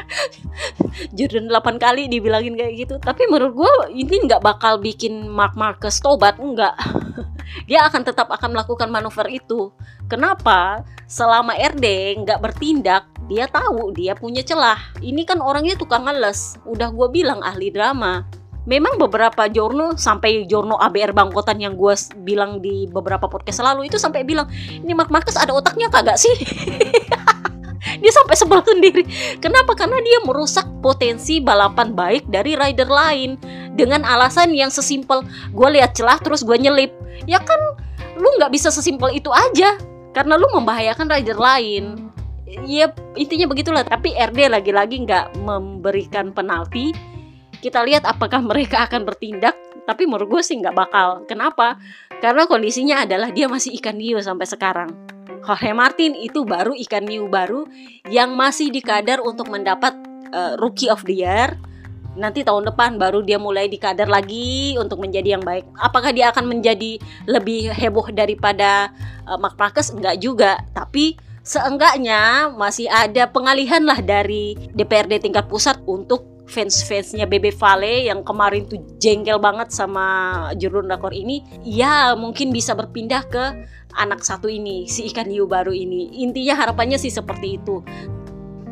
Jordan 1.16 1.48
8 1.48 1.80
kali 1.80 2.10
dibilangin 2.10 2.58
kayak 2.58 2.74
gitu. 2.86 2.94
Tapi 3.00 3.24
menurut 3.30 3.56
gue 3.56 3.72
ini 3.96 4.28
nggak 4.28 4.42
bakal 4.44 4.76
bikin 4.76 5.30
Mark 5.30 5.56
Marcus 5.56 6.02
tobat 6.02 6.40
enggak 6.40 6.74
dia 7.68 7.86
akan 7.86 8.02
tetap 8.02 8.30
akan 8.30 8.56
melakukan 8.56 8.88
manuver 8.88 9.26
itu 9.30 9.70
kenapa 10.10 10.82
selama 11.06 11.54
RD 11.54 11.86
nggak 12.26 12.42
bertindak 12.42 13.06
dia 13.30 13.46
tahu 13.46 13.94
dia 13.94 14.18
punya 14.18 14.42
celah 14.42 14.78
ini 14.98 15.22
kan 15.22 15.38
orangnya 15.38 15.78
tukang 15.78 16.02
ngeles 16.02 16.58
udah 16.66 16.90
gue 16.90 17.08
bilang 17.14 17.38
ahli 17.46 17.70
drama 17.70 18.26
Memang 18.68 19.00
beberapa 19.00 19.48
Jorno 19.48 19.96
sampai 19.96 20.44
Jorno 20.44 20.76
ABR 20.76 21.16
Bangkotan 21.16 21.56
yang 21.64 21.80
gue 21.80 21.96
bilang 22.20 22.60
di 22.60 22.84
beberapa 22.92 23.24
podcast 23.24 23.64
lalu 23.64 23.88
itu 23.88 23.96
sampai 23.96 24.20
bilang 24.20 24.52
ini 24.52 24.92
Mark 24.92 25.08
Marcus 25.08 25.40
ada 25.40 25.56
otaknya 25.56 25.88
kagak 25.88 26.20
sih? 26.20 26.30
dia 28.04 28.12
sampai 28.12 28.36
sebel 28.36 28.60
sendiri. 28.60 29.02
Kenapa? 29.40 29.72
Karena 29.72 29.96
dia 30.04 30.20
merusak 30.28 30.68
potensi 30.84 31.40
balapan 31.40 31.96
baik 31.96 32.28
dari 32.28 32.52
rider 32.52 32.86
lain 32.86 33.40
dengan 33.80 34.04
alasan 34.04 34.52
yang 34.52 34.68
sesimpel 34.68 35.24
gue 35.56 35.68
lihat 35.80 35.96
celah 35.96 36.20
terus 36.20 36.44
gue 36.44 36.54
nyelip. 36.60 36.92
Ya 37.24 37.40
kan 37.40 37.58
lu 38.20 38.28
nggak 38.36 38.52
bisa 38.52 38.68
sesimpel 38.68 39.16
itu 39.16 39.32
aja 39.32 39.80
karena 40.10 40.34
lu 40.34 40.46
membahayakan 40.50 41.06
rider 41.06 41.38
lain. 41.38 42.10
Ya 42.66 42.90
intinya 43.14 43.46
begitulah. 43.46 43.86
Tapi 43.86 44.14
RD 44.14 44.50
lagi-lagi 44.50 45.06
nggak 45.06 45.38
memberikan 45.42 46.34
penalti. 46.34 46.90
Kita 47.60 47.84
lihat 47.86 48.02
apakah 48.08 48.42
mereka 48.42 48.86
akan 48.90 49.06
bertindak. 49.06 49.54
Tapi 49.86 50.06
menurut 50.06 50.38
gue 50.38 50.42
sih 50.42 50.58
nggak 50.58 50.74
bakal. 50.74 51.22
Kenapa? 51.30 51.78
Karena 52.18 52.44
kondisinya 52.44 53.06
adalah 53.06 53.30
dia 53.30 53.46
masih 53.46 53.74
ikan 53.78 53.96
hiu 53.96 54.18
sampai 54.18 54.46
sekarang. 54.46 54.90
Jorge 55.40 55.72
Martin 55.72 56.12
itu 56.18 56.44
baru 56.44 56.76
ikan 56.84 57.08
hiu 57.08 57.30
baru 57.30 57.64
yang 58.12 58.36
masih 58.36 58.68
dikadar 58.68 59.24
untuk 59.24 59.48
mendapat 59.48 59.96
uh, 60.34 60.58
Rookie 60.60 60.92
of 60.92 61.06
the 61.08 61.24
Year. 61.24 61.56
Nanti 62.18 62.42
tahun 62.42 62.66
depan 62.74 62.98
baru 62.98 63.22
dia 63.22 63.38
mulai 63.38 63.70
dikadar 63.70 64.10
lagi 64.10 64.74
untuk 64.74 64.98
menjadi 64.98 65.38
yang 65.38 65.44
baik. 65.46 65.66
Apakah 65.78 66.10
dia 66.10 66.34
akan 66.34 66.50
menjadi 66.50 66.98
lebih 67.30 67.70
heboh 67.70 68.10
daripada 68.10 68.90
uh, 69.30 69.38
Mark 69.38 69.54
Marcus? 69.54 69.94
Enggak 69.94 70.18
juga, 70.18 70.58
tapi 70.74 71.14
seenggaknya 71.46 72.50
masih 72.50 72.90
ada 72.90 73.30
pengalihan 73.30 73.82
lah 73.86 74.02
dari 74.02 74.58
DPRD 74.74 75.22
tingkat 75.22 75.46
pusat 75.46 75.78
untuk 75.86 76.26
fans-fansnya 76.50 77.30
Bebe 77.30 77.54
Vale 77.54 78.10
yang 78.10 78.26
kemarin 78.26 78.66
tuh 78.66 78.82
jengkel 78.98 79.38
banget 79.38 79.70
sama 79.70 80.50
Jurun 80.58 80.90
Rakor 80.90 81.14
ini. 81.14 81.46
Ya 81.62 82.18
mungkin 82.18 82.50
bisa 82.50 82.74
berpindah 82.74 83.22
ke 83.30 83.44
anak 83.94 84.26
satu 84.26 84.50
ini 84.50 84.90
si 84.90 85.06
ikan 85.14 85.30
hiu 85.30 85.46
baru 85.46 85.70
ini. 85.70 86.22
Intinya 86.26 86.58
harapannya 86.58 86.98
sih 86.98 87.14
seperti 87.14 87.62
itu. 87.62 87.86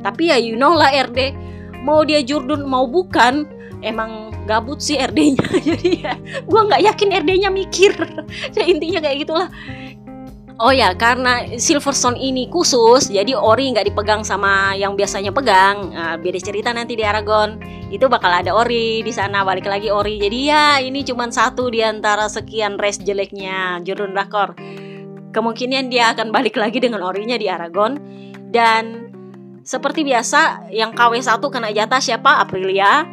Tapi 0.02 0.30
ya 0.30 0.36
you 0.38 0.58
know 0.58 0.74
lah 0.74 0.90
RD 0.90 1.34
mau 1.82 2.02
dia 2.02 2.22
Jurdun 2.22 2.66
mau 2.66 2.86
bukan 2.86 3.46
emang 3.82 4.34
gabut 4.48 4.80
sih 4.80 4.98
RD-nya 4.98 5.46
jadi 5.68 5.90
ya 6.02 6.14
gue 6.42 6.60
nggak 6.66 6.82
yakin 6.82 7.08
RD-nya 7.22 7.50
mikir 7.52 7.92
ya, 8.56 8.64
intinya 8.64 8.98
kayak 9.04 9.18
gitulah 9.26 9.48
Oh 10.58 10.74
ya, 10.74 10.90
karena 10.98 11.46
Silverstone 11.54 12.18
ini 12.18 12.50
khusus, 12.50 13.14
jadi 13.14 13.30
ori 13.38 13.70
nggak 13.70 13.94
dipegang 13.94 14.26
sama 14.26 14.74
yang 14.74 14.98
biasanya 14.98 15.30
pegang. 15.30 15.94
Nah, 15.94 16.18
beda 16.18 16.34
cerita 16.42 16.74
nanti 16.74 16.98
di 16.98 17.06
Aragon. 17.06 17.62
Itu 17.94 18.10
bakal 18.10 18.42
ada 18.42 18.50
ori 18.50 19.06
di 19.06 19.12
sana, 19.14 19.46
balik 19.46 19.70
lagi 19.70 19.86
ori. 19.86 20.18
Jadi 20.18 20.50
ya, 20.50 20.82
ini 20.82 21.06
cuma 21.06 21.30
satu 21.30 21.70
di 21.70 21.78
antara 21.78 22.26
sekian 22.26 22.74
race 22.74 22.98
jeleknya 22.98 23.78
Jurun 23.86 24.18
Rakor. 24.18 24.58
Kemungkinan 25.30 25.94
dia 25.94 26.10
akan 26.10 26.34
balik 26.34 26.58
lagi 26.58 26.82
dengan 26.82 27.06
orinya 27.06 27.38
di 27.38 27.46
Aragon. 27.46 27.94
Dan 28.50 29.07
seperti 29.68 30.00
biasa, 30.00 30.72
yang 30.72 30.96
KW1 30.96 31.44
kena 31.52 31.68
jatah 31.68 32.00
siapa? 32.00 32.40
Aprilia. 32.40 33.04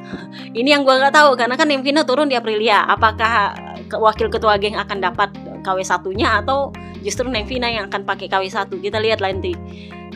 Ini 0.56 0.80
yang 0.80 0.88
gua 0.88 1.04
nggak 1.04 1.12
tahu 1.20 1.36
karena 1.36 1.60
kan 1.60 1.68
Nemvina 1.68 2.08
turun 2.08 2.32
di 2.32 2.40
Aprilia. 2.40 2.88
Apakah 2.88 3.60
wakil 4.00 4.32
ketua 4.32 4.56
geng 4.56 4.80
akan 4.80 5.04
dapat 5.04 5.36
KW1-nya 5.68 6.46
atau 6.46 6.72
justru 7.06 7.30
Nevina 7.30 7.70
yang 7.70 7.90
akan 7.90 8.02
pakai 8.02 8.26
KW1 8.26 8.70
kita 8.82 8.98
lihat 8.98 9.22
nanti 9.22 9.54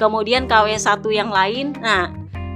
kemudian 0.02 0.50
KW1 0.50 1.06
yang 1.14 1.30
lain 1.30 1.78
nah 1.78 2.10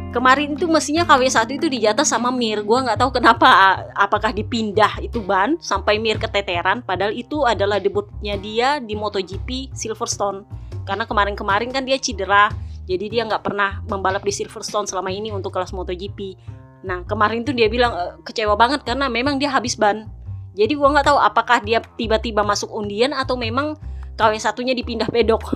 kemarin 0.10 0.58
itu 0.58 0.66
mestinya 0.66 1.06
KW1 1.06 1.46
itu 1.54 1.70
dijatah 1.70 2.02
sama 2.02 2.34
Mir 2.34 2.66
gue 2.66 2.80
nggak 2.82 2.98
tahu 2.98 3.22
kenapa 3.22 3.78
apakah 3.94 4.34
dipindah 4.34 4.98
itu 5.06 5.22
ban 5.22 5.58
sampai 5.62 6.02
Mir 6.02 6.18
keteteran 6.18 6.82
padahal 6.82 7.14
itu 7.14 7.46
adalah 7.46 7.78
debutnya 7.78 8.34
dia 8.42 8.82
di 8.82 8.98
MotoGP 8.98 9.70
Silverstone 9.78 10.46
karena 10.90 11.06
kemarin-kemarin 11.06 11.70
kan 11.70 11.86
dia 11.86 12.02
cedera 12.02 12.50
jadi 12.88 13.06
dia 13.10 13.24
nggak 13.28 13.44
pernah 13.44 13.80
membalap 13.88 14.24
di 14.24 14.34
Silverstone 14.34 14.88
selama 14.88 15.10
ini 15.12 15.32
untuk 15.32 15.56
kelas 15.56 15.72
MotoGP 15.72 16.38
nah 16.84 17.04
kemarin 17.08 17.48
tuh 17.48 17.56
dia 17.56 17.72
bilang 17.72 17.96
e, 17.96 18.04
kecewa 18.28 18.60
banget 18.60 18.84
karena 18.84 19.08
memang 19.08 19.40
dia 19.40 19.52
habis 19.52 19.80
ban 19.80 20.08
jadi 20.54 20.76
gue 20.76 20.90
nggak 20.90 21.08
tahu 21.08 21.18
apakah 21.18 21.64
dia 21.64 21.80
tiba-tiba 21.96 22.44
masuk 22.44 22.70
undian 22.70 23.16
atau 23.16 23.40
memang 23.40 23.80
KW 24.14 24.38
satunya 24.38 24.76
dipindah 24.76 25.08
pedok 25.08 25.42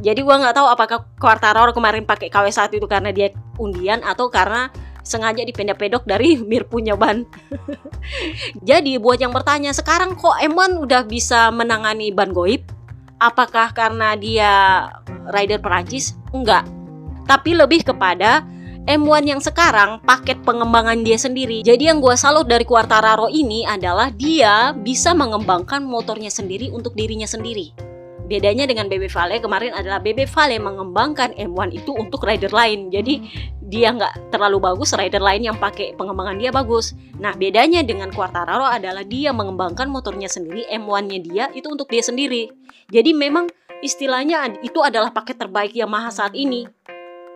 jadi 0.00 0.20
gua 0.24 0.40
nggak 0.40 0.56
tahu 0.56 0.66
apakah 0.66 0.98
Quartararo 1.20 1.76
kemarin 1.76 2.08
pakai 2.08 2.32
KW 2.32 2.48
1 2.48 2.80
itu 2.80 2.88
karena 2.88 3.12
dia 3.12 3.36
undian 3.60 4.00
atau 4.00 4.32
karena 4.32 4.72
sengaja 5.04 5.44
dipindah 5.44 5.76
pedok 5.76 6.08
dari 6.08 6.40
Mir 6.48 6.64
punya 6.64 6.96
ban. 6.96 7.28
Jadi 8.68 8.96
buat 8.96 9.20
yang 9.20 9.32
bertanya 9.32 9.76
sekarang 9.76 10.16
kok 10.16 10.40
M1 10.40 10.80
udah 10.80 11.04
bisa 11.04 11.52
menangani 11.52 12.12
ban 12.12 12.32
goib? 12.32 12.64
Apakah 13.20 13.76
karena 13.76 14.16
dia 14.16 14.52
rider 15.28 15.60
Perancis? 15.60 16.16
Enggak. 16.32 16.64
Tapi 17.28 17.52
lebih 17.52 17.84
kepada 17.84 18.42
M1 18.88 19.28
yang 19.28 19.38
sekarang 19.44 20.00
paket 20.02 20.40
pengembangan 20.40 21.04
dia 21.04 21.20
sendiri. 21.20 21.60
Jadi 21.60 21.92
yang 21.92 22.00
gue 22.00 22.16
salut 22.16 22.48
dari 22.48 22.64
Quartararo 22.64 23.28
ini 23.28 23.68
adalah 23.68 24.08
dia 24.08 24.72
bisa 24.72 25.12
mengembangkan 25.12 25.84
motornya 25.84 26.32
sendiri 26.32 26.72
untuk 26.72 26.96
dirinya 26.96 27.28
sendiri. 27.28 27.76
Bedanya 28.24 28.64
dengan 28.64 28.86
BB 28.86 29.10
Vale 29.12 29.42
kemarin 29.42 29.74
adalah 29.74 30.00
BB 30.00 30.24
Vale 30.30 30.56
mengembangkan 30.56 31.36
M1 31.36 31.76
itu 31.76 31.92
untuk 31.92 32.24
rider 32.24 32.54
lain. 32.54 32.88
Jadi 32.88 33.26
dia 33.70 33.94
nggak 33.94 34.34
terlalu 34.34 34.58
bagus, 34.58 34.90
rider 34.98 35.22
lain 35.22 35.46
yang 35.46 35.56
pakai 35.56 35.94
pengembangan 35.94 36.36
dia 36.36 36.50
bagus. 36.50 36.92
Nah 37.22 37.32
bedanya 37.38 37.86
dengan 37.86 38.10
Quartararo 38.10 38.66
adalah 38.66 39.06
dia 39.06 39.30
mengembangkan 39.30 39.86
motornya 39.86 40.26
sendiri, 40.26 40.66
M1-nya 40.68 41.18
dia 41.22 41.44
itu 41.54 41.70
untuk 41.70 41.86
dia 41.86 42.02
sendiri. 42.02 42.50
Jadi 42.90 43.14
memang 43.14 43.46
istilahnya 43.80 44.58
itu 44.66 44.82
adalah 44.82 45.14
paket 45.14 45.38
terbaik 45.38 45.72
Yamaha 45.72 46.10
saat 46.10 46.34
ini 46.34 46.66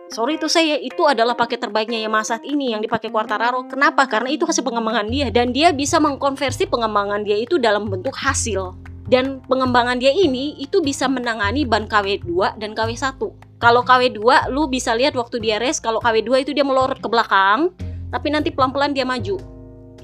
sorry 0.09 0.37
itu 0.37 0.45
saya 0.45 0.77
itu 0.77 1.01
adalah 1.05 1.33
paket 1.33 1.61
terbaiknya 1.61 2.05
Yamaha 2.05 2.35
saat 2.35 2.43
ini 2.45 2.73
yang 2.73 2.81
dipakai 2.83 3.09
Quartararo. 3.09 3.65
Kenapa? 3.65 4.05
Karena 4.05 4.29
itu 4.29 4.45
hasil 4.45 4.61
pengembangan 4.61 5.07
dia 5.09 5.27
dan 5.33 5.49
dia 5.49 5.73
bisa 5.73 5.97
mengkonversi 5.97 6.69
pengembangan 6.69 7.25
dia 7.25 7.37
itu 7.39 7.57
dalam 7.57 7.89
bentuk 7.89 8.13
hasil. 8.13 8.75
Dan 9.05 9.37
pengembangan 9.45 10.01
dia 10.01 10.09
ini 10.09 10.57
itu 10.57 10.81
bisa 10.81 11.05
menangani 11.05 11.61
ban 11.61 11.85
KW2 11.85 12.57
dan 12.57 12.73
KW1. 12.73 13.21
Kalau 13.65 13.81
KW2 13.81 14.53
lu 14.53 14.69
bisa 14.69 14.93
lihat 14.93 15.17
waktu 15.17 15.41
dia 15.41 15.57
race 15.57 15.81
kalau 15.81 15.97
KW2 15.97 16.45
itu 16.45 16.51
dia 16.53 16.61
melorot 16.61 17.01
ke 17.01 17.09
belakang, 17.09 17.73
tapi 18.13 18.29
nanti 18.29 18.53
pelan-pelan 18.53 18.93
dia 18.93 19.01
maju. 19.09 19.41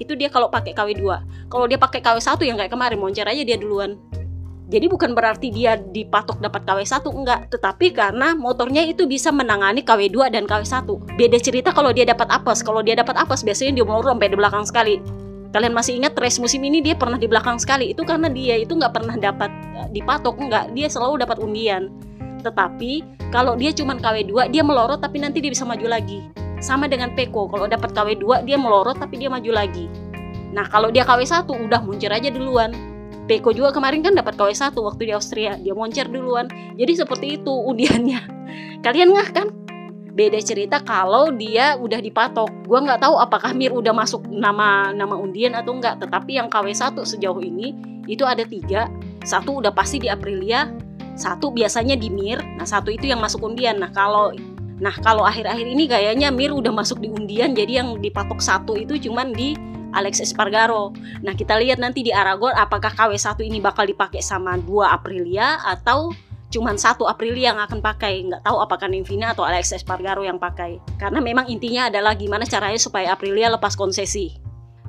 Itu 0.02 0.18
dia 0.18 0.26
kalau 0.34 0.50
pakai 0.50 0.74
KW2. 0.74 1.06
Kalau 1.46 1.70
dia 1.70 1.78
pakai 1.78 2.02
KW1 2.02 2.42
yang 2.42 2.58
kayak 2.58 2.74
kemarin 2.74 2.98
moncer 2.98 3.22
aja 3.22 3.38
dia 3.46 3.54
duluan. 3.54 4.02
Jadi 4.66 4.90
bukan 4.90 5.14
berarti 5.14 5.54
dia 5.54 5.78
dipatok 5.78 6.42
dapat 6.42 6.66
KW1 6.66 7.06
enggak, 7.06 7.40
tetapi 7.54 7.94
karena 7.94 8.34
motornya 8.34 8.82
itu 8.82 9.06
bisa 9.06 9.30
menangani 9.30 9.86
KW2 9.86 10.34
dan 10.34 10.42
KW1. 10.42 11.14
Beda 11.14 11.38
cerita 11.38 11.70
kalau 11.70 11.94
dia 11.94 12.02
dapat 12.02 12.34
apes. 12.34 12.66
Kalau 12.66 12.82
dia 12.82 12.98
dapat 12.98 13.14
apes 13.14 13.46
biasanya 13.46 13.78
dia 13.78 13.86
melorot 13.86 14.10
sampai 14.10 14.26
di 14.26 14.34
belakang 14.42 14.66
sekali. 14.66 14.98
Kalian 15.54 15.70
masih 15.70 16.02
ingat 16.02 16.18
race 16.18 16.42
musim 16.42 16.66
ini 16.66 16.82
dia 16.82 16.98
pernah 16.98 17.14
di 17.14 17.30
belakang 17.30 17.62
sekali. 17.62 17.94
Itu 17.94 18.02
karena 18.02 18.26
dia 18.26 18.58
itu 18.58 18.74
nggak 18.74 18.90
pernah 18.90 19.14
dapat 19.14 19.54
eh, 19.78 19.88
dipatok 19.94 20.34
enggak, 20.42 20.74
dia 20.74 20.90
selalu 20.90 21.22
dapat 21.22 21.38
undian. 21.38 21.94
Tetapi 22.42 23.22
kalau 23.30 23.56
dia 23.56 23.70
cuma 23.72 23.96
KW2 23.96 24.50
dia 24.52 24.62
melorot 24.66 25.00
tapi 25.00 25.22
nanti 25.22 25.40
dia 25.40 25.50
bisa 25.50 25.64
maju 25.64 25.86
lagi. 25.86 26.20
Sama 26.62 26.86
dengan 26.86 27.10
Peko, 27.18 27.50
kalau 27.50 27.66
dapat 27.66 27.90
KW2 27.90 28.46
dia 28.46 28.54
melorot 28.54 28.98
tapi 28.98 29.18
dia 29.18 29.26
maju 29.26 29.50
lagi. 29.50 29.90
Nah, 30.52 30.68
kalau 30.68 30.92
dia 30.92 31.02
KW1 31.02 31.48
udah 31.48 31.80
muncul 31.82 32.12
aja 32.12 32.28
duluan. 32.28 32.70
Peko 33.24 33.54
juga 33.54 33.72
kemarin 33.72 34.04
kan 34.04 34.12
dapat 34.12 34.36
KW1 34.36 34.74
waktu 34.76 35.02
di 35.08 35.12
Austria 35.14 35.56
dia 35.56 35.72
moncer 35.72 36.06
duluan. 36.06 36.46
Jadi 36.76 36.92
seperti 36.92 37.26
itu 37.40 37.50
undiannya. 37.50 38.20
Kalian 38.84 39.10
nggak 39.16 39.30
kan? 39.32 39.48
Beda 40.12 40.36
cerita 40.44 40.84
kalau 40.84 41.32
dia 41.32 41.74
udah 41.80 41.96
dipatok. 41.96 42.68
Gue 42.68 42.78
nggak 42.84 43.00
tahu 43.00 43.16
apakah 43.16 43.56
Mir 43.56 43.72
udah 43.72 43.96
masuk 43.96 44.28
nama 44.28 44.92
nama 44.92 45.16
undian 45.16 45.56
atau 45.56 45.72
enggak 45.72 46.04
tetapi 46.04 46.36
yang 46.36 46.52
KW1 46.52 47.00
sejauh 47.00 47.40
ini 47.40 47.72
itu 48.04 48.22
ada 48.28 48.44
tiga. 48.44 48.92
Satu 49.24 49.64
udah 49.64 49.72
pasti 49.72 50.02
di 50.02 50.12
Aprilia 50.12 50.68
satu 51.22 51.54
biasanya 51.54 51.94
di 51.94 52.10
Mir 52.10 52.42
nah 52.58 52.66
satu 52.66 52.90
itu 52.90 53.06
yang 53.06 53.22
masuk 53.22 53.46
undian 53.46 53.78
nah 53.78 53.94
kalau 53.94 54.34
nah 54.82 54.92
kalau 54.98 55.22
akhir-akhir 55.22 55.62
ini 55.62 55.86
kayaknya 55.86 56.34
Mir 56.34 56.50
udah 56.50 56.74
masuk 56.74 56.98
di 56.98 57.06
undian 57.06 57.54
jadi 57.54 57.86
yang 57.86 58.02
dipatok 58.02 58.42
satu 58.42 58.74
itu 58.74 58.98
cuman 58.98 59.30
di 59.30 59.54
Alex 59.92 60.24
Espargaro. 60.24 60.96
Nah, 61.20 61.36
kita 61.36 61.60
lihat 61.60 61.76
nanti 61.76 62.00
di 62.00 62.10
Aragon 62.16 62.56
apakah 62.56 62.90
KW1 62.96 63.36
ini 63.44 63.60
bakal 63.60 63.84
dipakai 63.84 64.24
sama 64.24 64.56
dua 64.56 64.96
Aprilia 64.96 65.60
atau 65.60 66.16
cuman 66.52 66.76
satu 66.76 67.04
Aprilia 67.04 67.52
yang 67.52 67.60
akan 67.60 67.84
pakai. 67.84 68.24
Nggak 68.28 68.42
tahu 68.44 68.56
apakah 68.60 68.88
Nivina 68.88 69.36
atau 69.36 69.44
Alex 69.44 69.76
Espargaro 69.76 70.24
yang 70.24 70.40
pakai. 70.40 70.80
Karena 70.96 71.20
memang 71.20 71.48
intinya 71.48 71.92
adalah 71.92 72.16
gimana 72.16 72.48
caranya 72.48 72.80
supaya 72.80 73.12
Aprilia 73.12 73.52
lepas 73.52 73.76
konsesi. 73.76 74.41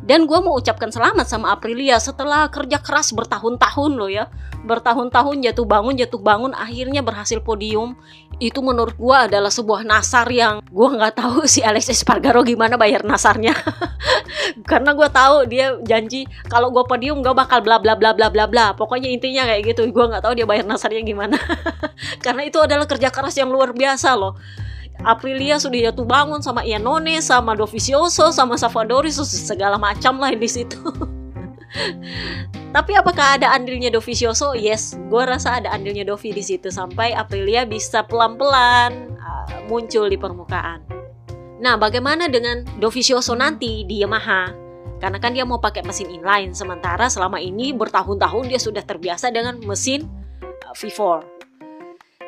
Dan 0.04 0.28
gue 0.28 0.36
mau 0.44 0.60
ucapkan 0.60 0.92
selamat 0.92 1.32
sama 1.32 1.56
Aprilia 1.56 1.96
setelah 1.96 2.52
kerja 2.52 2.84
keras 2.84 3.16
bertahun-tahun 3.16 3.92
loh 3.96 4.12
ya. 4.12 4.28
Bertahun-tahun 4.68 5.40
jatuh 5.48 5.64
bangun, 5.64 5.96
jatuh 5.96 6.20
bangun, 6.20 6.52
akhirnya 6.52 7.00
berhasil 7.00 7.40
podium. 7.40 7.96
Itu 8.36 8.60
menurut 8.60 9.00
gue 9.00 9.16
adalah 9.16 9.48
sebuah 9.48 9.88
nasar 9.88 10.28
yang 10.28 10.60
gue 10.60 10.88
nggak 10.92 11.16
tahu 11.24 11.48
si 11.48 11.64
Alex 11.64 11.88
Espargaro 11.88 12.44
gimana 12.44 12.76
bayar 12.76 13.08
nasarnya. 13.08 13.56
Karena 14.70 14.92
gue 14.92 15.08
tahu 15.08 15.48
dia 15.48 15.80
janji 15.88 16.28
kalau 16.52 16.68
gue 16.76 16.84
podium 16.84 17.24
gak 17.24 17.40
bakal 17.40 17.60
bla 17.64 17.80
bla 17.80 17.96
bla 17.96 18.12
bla 18.12 18.28
bla 18.28 18.44
bla. 18.44 18.76
Pokoknya 18.76 19.08
intinya 19.08 19.48
kayak 19.48 19.72
gitu. 19.72 19.88
Gue 19.88 20.04
nggak 20.12 20.24
tahu 20.28 20.36
dia 20.36 20.44
bayar 20.44 20.68
nasarnya 20.68 21.00
gimana. 21.00 21.40
Karena 22.26 22.44
itu 22.44 22.60
adalah 22.60 22.84
kerja 22.84 23.08
keras 23.08 23.40
yang 23.40 23.48
luar 23.48 23.72
biasa 23.72 24.20
loh. 24.20 24.36
Aprilia 25.02 25.58
sudah 25.58 25.90
jatuh 25.90 26.06
bangun 26.06 26.40
sama 26.46 26.62
Ianone, 26.62 27.18
sama 27.20 27.58
Dovizioso, 27.58 28.30
sama 28.30 28.56
Savadori, 28.56 29.10
segala 29.12 29.82
macam 29.82 30.22
lah 30.22 30.32
di 30.32 30.46
situ. 30.46 30.78
Tapi 32.74 32.92
apakah 32.98 33.38
ada 33.38 33.54
andilnya 33.54 33.90
Dovizioso? 33.90 34.54
Yes, 34.54 34.98
gue 35.10 35.24
rasa 35.26 35.62
ada 35.62 35.74
andilnya 35.74 36.06
Dovi 36.06 36.34
di 36.34 36.42
situ 36.42 36.70
sampai 36.70 37.14
Aprilia 37.14 37.66
bisa 37.66 38.06
pelan-pelan 38.06 39.18
uh, 39.18 39.46
muncul 39.70 40.10
di 40.10 40.18
permukaan. 40.18 40.82
Nah, 41.62 41.78
bagaimana 41.78 42.30
dengan 42.30 42.66
Dovizioso 42.78 43.34
nanti 43.38 43.86
di 43.86 44.02
Yamaha? 44.02 44.54
Karena 44.98 45.20
kan 45.20 45.36
dia 45.36 45.44
mau 45.44 45.60
pakai 45.60 45.84
mesin 45.84 46.08
inline, 46.10 46.56
sementara 46.56 47.12
selama 47.12 47.38
ini 47.38 47.76
bertahun-tahun 47.76 48.48
dia 48.48 48.60
sudah 48.62 48.82
terbiasa 48.86 49.30
dengan 49.34 49.60
mesin 49.68 50.08
uh, 50.66 50.74
V4 50.74 51.33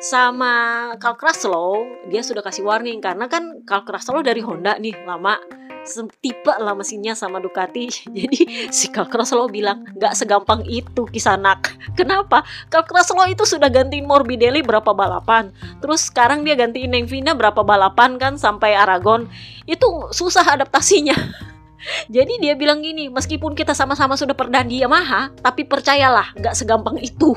sama 0.00 0.92
Carl 1.00 1.16
Kraslow 1.16 1.86
dia 2.08 2.20
sudah 2.20 2.44
kasih 2.44 2.64
warning. 2.64 3.00
Karena 3.00 3.28
kan 3.28 3.64
Carl 3.64 3.84
Kraslow 3.84 4.20
dari 4.20 4.40
Honda 4.44 4.76
nih 4.76 4.96
lama. 5.06 5.36
Tipe 6.18 6.50
lah 6.50 6.74
mesinnya 6.74 7.14
sama 7.14 7.38
Ducati. 7.38 7.86
Jadi 8.18 8.70
si 8.74 8.90
Carl 8.90 9.06
Kraslow 9.06 9.46
bilang 9.46 9.86
nggak 9.94 10.18
segampang 10.18 10.66
itu 10.66 11.06
kisanak. 11.06 11.78
Kenapa? 11.98 12.42
Carl 12.66 12.82
Kraslow 12.82 13.30
itu 13.30 13.46
sudah 13.46 13.70
gantiin 13.70 14.02
Morbidelli 14.02 14.66
berapa 14.66 14.90
balapan. 14.90 15.54
Terus 15.78 16.10
sekarang 16.10 16.42
dia 16.42 16.58
gantiin 16.58 16.90
Nengvina 16.90 17.38
berapa 17.38 17.62
balapan 17.62 18.18
kan 18.18 18.34
sampai 18.34 18.74
Aragon. 18.74 19.30
Itu 19.70 20.10
susah 20.10 20.58
adaptasinya. 20.58 21.14
Jadi 22.10 22.42
dia 22.42 22.58
bilang 22.58 22.82
gini, 22.82 23.06
meskipun 23.06 23.54
kita 23.54 23.70
sama-sama 23.70 24.18
sudah 24.18 24.34
pernah 24.34 24.66
di 24.66 24.82
Yamaha, 24.82 25.30
tapi 25.38 25.62
percayalah, 25.62 26.34
nggak 26.34 26.54
segampang 26.58 26.98
itu. 26.98 27.30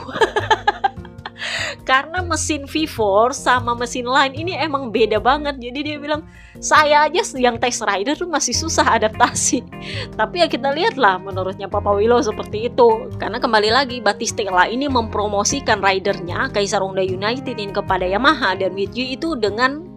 Karena 1.89 2.21
mesin 2.21 2.69
V4 2.69 3.33
sama 3.33 3.73
mesin 3.73 4.05
lain 4.05 4.37
ini 4.37 4.53
emang 4.53 4.93
beda 4.93 5.17
banget. 5.17 5.57
Jadi 5.57 5.79
dia 5.81 5.97
bilang 5.97 6.21
saya 6.61 7.09
aja 7.09 7.25
yang 7.33 7.57
test 7.57 7.81
rider 7.81 8.13
tuh 8.13 8.29
masih 8.29 8.53
susah 8.53 8.85
adaptasi. 9.01 9.65
Tapi 10.21 10.45
ya 10.45 10.47
kita 10.47 10.69
lihatlah 10.69 11.17
menurutnya 11.17 11.65
Papa 11.65 11.89
Willow 11.89 12.21
seperti 12.21 12.69
itu. 12.69 13.09
Karena 13.17 13.41
kembali 13.41 13.73
lagi 13.73 13.97
Batistella 14.05 14.69
ini 14.69 14.85
mempromosikan 14.85 15.81
ridernya 15.81 16.53
Kaisar 16.53 16.85
Honda 16.85 17.01
United 17.01 17.57
ini 17.57 17.73
kepada 17.73 18.05
Yamaha 18.05 18.53
dan 18.53 18.77
Mitsubishi 18.77 19.15
itu 19.15 19.33
dengan 19.39 19.87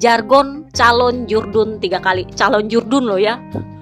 jargon 0.00 0.64
calon 0.72 1.28
jurdun 1.28 1.76
tiga 1.82 2.00
kali 2.00 2.24
calon 2.32 2.70
jurdun 2.70 3.04
loh 3.04 3.20
ya 3.20 3.36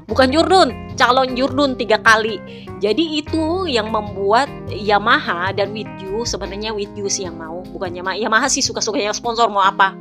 bukan 0.06 0.30
jurdun 0.30 0.68
calon 0.94 1.34
jurdun 1.34 1.74
tiga 1.74 1.98
kali 1.98 2.38
jadi 2.78 3.04
itu 3.20 3.66
yang 3.66 3.90
membuat 3.90 4.46
Yamaha 4.70 5.50
dan 5.50 5.74
Witju 5.74 6.22
sebenarnya 6.22 6.72
Witju 6.72 7.10
sih 7.10 7.26
yang 7.26 7.36
mau 7.36 7.66
bukan 7.66 7.90
Yamaha 7.90 8.16
Yamaha 8.16 8.46
sih 8.46 8.62
suka-suka 8.62 9.02
yang 9.02 9.14
sponsor 9.14 9.50
mau 9.50 9.66
apa 9.66 9.98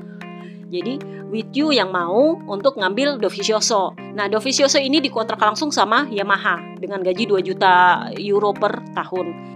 jadi 0.70 1.01
Witju 1.26 1.74
yang 1.74 1.89
mau 1.89 2.38
untuk 2.45 2.78
ngambil 2.78 3.18
Dovizioso 3.18 3.97
nah 4.14 4.30
Dovizioso 4.30 4.78
ini 4.78 5.01
dikontrak 5.01 5.41
langsung 5.41 5.74
sama 5.74 6.06
Yamaha 6.14 6.78
dengan 6.78 7.01
gaji 7.01 7.26
2 7.26 7.41
juta 7.41 8.06
euro 8.22 8.53
per 8.53 8.86
tahun 8.93 9.56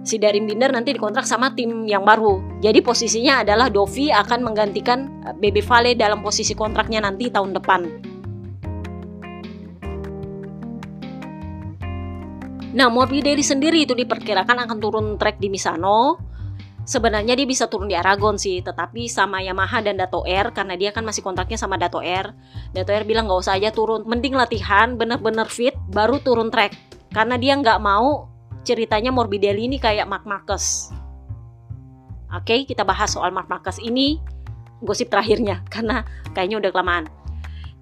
si 0.00 0.16
Darim 0.16 0.48
Binder 0.48 0.72
nanti 0.72 0.96
dikontrak 0.96 1.28
sama 1.28 1.52
tim 1.52 1.84
yang 1.84 2.08
baru. 2.08 2.40
Jadi 2.64 2.80
posisinya 2.80 3.44
adalah 3.44 3.68
Dovi 3.68 4.08
akan 4.08 4.40
menggantikan 4.40 5.22
BB 5.36 5.60
Vale 5.60 5.92
dalam 5.92 6.24
posisi 6.24 6.56
kontraknya 6.56 7.04
nanti 7.04 7.28
tahun 7.28 7.52
depan. 7.52 7.80
Nah, 12.70 12.86
Morbidelli 12.86 13.42
sendiri 13.42 13.82
itu 13.82 13.98
diperkirakan 13.98 14.62
akan 14.66 14.78
turun 14.78 15.06
trek 15.18 15.42
di 15.42 15.50
Misano. 15.50 16.22
Sebenarnya 16.86 17.34
dia 17.34 17.46
bisa 17.46 17.66
turun 17.66 17.90
di 17.90 17.94
Aragon 17.98 18.38
sih, 18.38 18.62
tetapi 18.62 19.06
sama 19.10 19.42
Yamaha 19.42 19.82
dan 19.82 19.98
Dato 19.98 20.22
Air 20.26 20.50
karena 20.54 20.74
dia 20.74 20.90
kan 20.90 21.02
masih 21.06 21.22
kontraknya 21.22 21.58
sama 21.58 21.78
Dato 21.78 22.02
Air. 22.02 22.34
Dato 22.74 22.90
Air 22.90 23.06
bilang 23.06 23.26
nggak 23.26 23.40
usah 23.42 23.58
aja 23.58 23.70
turun, 23.70 24.06
mending 24.06 24.34
latihan 24.34 24.94
bener-bener 24.94 25.46
fit 25.46 25.74
baru 25.90 26.18
turun 26.22 26.50
trek 26.50 26.74
karena 27.10 27.38
dia 27.38 27.58
nggak 27.58 27.78
mau 27.82 28.30
ceritanya 28.62 29.10
Morbidelli 29.10 29.66
ini 29.70 29.78
kayak 29.78 30.06
Mark 30.06 30.26
Marcus. 30.26 30.90
Oke, 32.30 32.62
kita 32.66 32.86
bahas 32.86 33.10
soal 33.10 33.34
Mark 33.34 33.50
Marcus 33.50 33.82
ini 33.82 34.22
gosip 34.82 35.10
terakhirnya 35.10 35.62
karena 35.74 36.06
kayaknya 36.34 36.62
udah 36.62 36.70
kelamaan. 36.70 37.04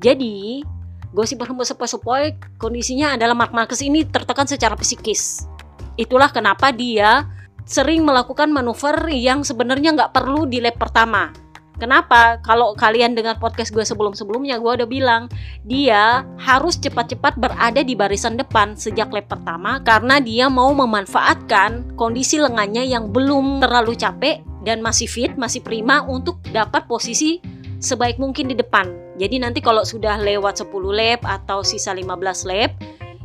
Jadi, 0.01 0.65
Gosip 1.09 1.41
sepoi-sepoi 1.41 2.37
kondisinya 2.61 3.17
adalah 3.17 3.33
Mark 3.33 3.57
Marcus 3.57 3.81
ini 3.81 4.05
tertekan 4.05 4.45
secara 4.45 4.77
psikis. 4.77 5.49
Itulah 5.97 6.29
kenapa 6.29 6.69
dia 6.69 7.25
sering 7.65 8.05
melakukan 8.05 8.53
manuver 8.53 9.09
yang 9.13 9.41
sebenarnya 9.41 9.97
nggak 9.97 10.13
perlu 10.13 10.45
di 10.45 10.61
lap 10.61 10.77
pertama. 10.77 11.33
Kenapa? 11.79 12.43
Kalau 12.43 12.75
kalian 12.75 13.15
dengar 13.15 13.39
podcast 13.39 13.71
gue 13.71 13.87
sebelum-sebelumnya, 13.87 14.59
gue 14.59 14.83
udah 14.83 14.89
bilang 14.91 15.31
dia 15.63 16.27
harus 16.43 16.75
cepat-cepat 16.75 17.39
berada 17.39 17.87
di 17.87 17.95
barisan 17.95 18.35
depan 18.35 18.75
sejak 18.75 19.15
lap 19.15 19.31
pertama 19.31 19.79
karena 19.87 20.19
dia 20.19 20.51
mau 20.51 20.75
memanfaatkan 20.75 21.95
kondisi 21.95 22.43
lengannya 22.43 22.83
yang 22.83 23.15
belum 23.15 23.63
terlalu 23.63 23.95
capek 23.95 24.43
dan 24.67 24.83
masih 24.83 25.07
fit, 25.07 25.39
masih 25.39 25.63
prima 25.63 26.03
untuk 26.03 26.43
dapat 26.51 26.91
posisi 26.91 27.39
sebaik 27.79 28.19
mungkin 28.19 28.51
di 28.51 28.59
depan. 28.59 29.08
Jadi 29.19 29.43
nanti 29.43 29.59
kalau 29.59 29.83
sudah 29.83 30.23
lewat 30.23 30.63
10 30.63 30.71
lap 30.95 31.21
atau 31.27 31.67
sisa 31.67 31.91
15 31.91 32.47
lap, 32.47 32.71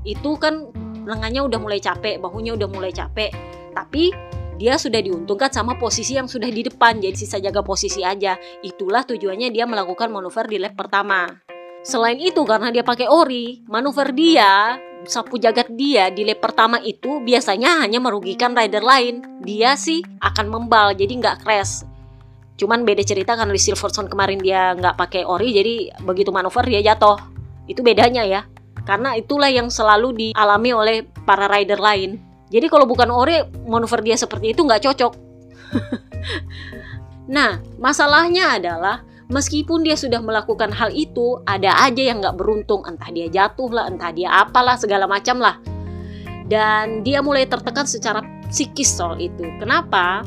itu 0.03 0.31
kan 0.41 0.73
lengannya 1.05 1.45
udah 1.45 1.59
mulai 1.61 1.77
capek, 1.77 2.17
bahunya 2.17 2.57
udah 2.57 2.67
mulai 2.67 2.89
capek. 2.89 3.29
Tapi 3.77 4.09
dia 4.57 4.81
sudah 4.81 4.99
diuntungkan 5.05 5.53
sama 5.53 5.77
posisi 5.77 6.17
yang 6.17 6.25
sudah 6.25 6.49
di 6.49 6.65
depan, 6.65 6.97
jadi 6.97 7.13
sisa 7.13 7.37
jaga 7.37 7.61
posisi 7.61 8.01
aja. 8.01 8.33
Itulah 8.65 9.05
tujuannya 9.05 9.53
dia 9.53 9.69
melakukan 9.69 10.09
manuver 10.09 10.49
di 10.49 10.57
lap 10.57 10.73
pertama. 10.73 11.29
Selain 11.85 12.17
itu 12.17 12.41
karena 12.47 12.73
dia 12.73 12.81
pakai 12.81 13.11
ori, 13.11 13.61
manuver 13.69 14.15
dia 14.15 14.79
sapu 15.03 15.35
jagat 15.35 15.67
dia 15.75 16.07
di 16.07 16.23
lap 16.23 16.39
pertama 16.39 16.79
itu 16.79 17.19
biasanya 17.19 17.83
hanya 17.83 17.99
merugikan 17.99 18.55
rider 18.55 18.81
lain. 18.81 19.43
Dia 19.43 19.75
sih 19.75 19.99
akan 20.23 20.47
membal, 20.47 20.95
jadi 20.95 21.11
nggak 21.11 21.43
crash. 21.43 21.92
Cuman 22.57 22.85
beda 22.85 23.01
cerita 23.01 23.33
karena 23.33 23.51
di 23.51 23.61
Silverstone 23.61 24.09
kemarin 24.09 24.37
dia 24.39 24.77
nggak 24.77 24.95
pakai 24.95 25.25
ori 25.25 25.53
jadi 25.53 25.73
begitu 26.05 26.29
manuver 26.29 26.65
dia 26.69 26.93
jatuh. 26.93 27.17
Itu 27.65 27.81
bedanya 27.81 28.23
ya. 28.23 28.45
Karena 28.83 29.15
itulah 29.15 29.47
yang 29.47 29.71
selalu 29.71 30.31
dialami 30.31 30.71
oleh 30.75 30.97
para 31.23 31.47
rider 31.47 31.79
lain. 31.79 32.19
Jadi 32.51 32.69
kalau 32.69 32.85
bukan 32.85 33.09
ori 33.09 33.41
manuver 33.65 34.03
dia 34.05 34.19
seperti 34.19 34.53
itu 34.53 34.61
nggak 34.61 34.83
cocok. 34.85 35.13
nah 37.35 37.63
masalahnya 37.79 38.59
adalah 38.59 39.01
meskipun 39.31 39.81
dia 39.81 39.95
sudah 39.95 40.19
melakukan 40.19 40.69
hal 40.69 40.91
itu 40.93 41.39
ada 41.47 41.73
aja 41.81 42.03
yang 42.03 42.19
nggak 42.19 42.35
beruntung 42.35 42.83
entah 42.85 43.09
dia 43.09 43.31
jatuh 43.31 43.71
lah 43.71 43.89
entah 43.89 44.11
dia 44.11 44.29
apalah 44.29 44.75
segala 44.75 45.07
macam 45.09 45.39
lah 45.39 45.57
dan 46.45 47.01
dia 47.01 47.23
mulai 47.23 47.47
tertekan 47.47 47.87
secara 47.87 48.21
psikis 48.51 48.93
soal 48.93 49.17
itu 49.17 49.41
kenapa 49.57 50.21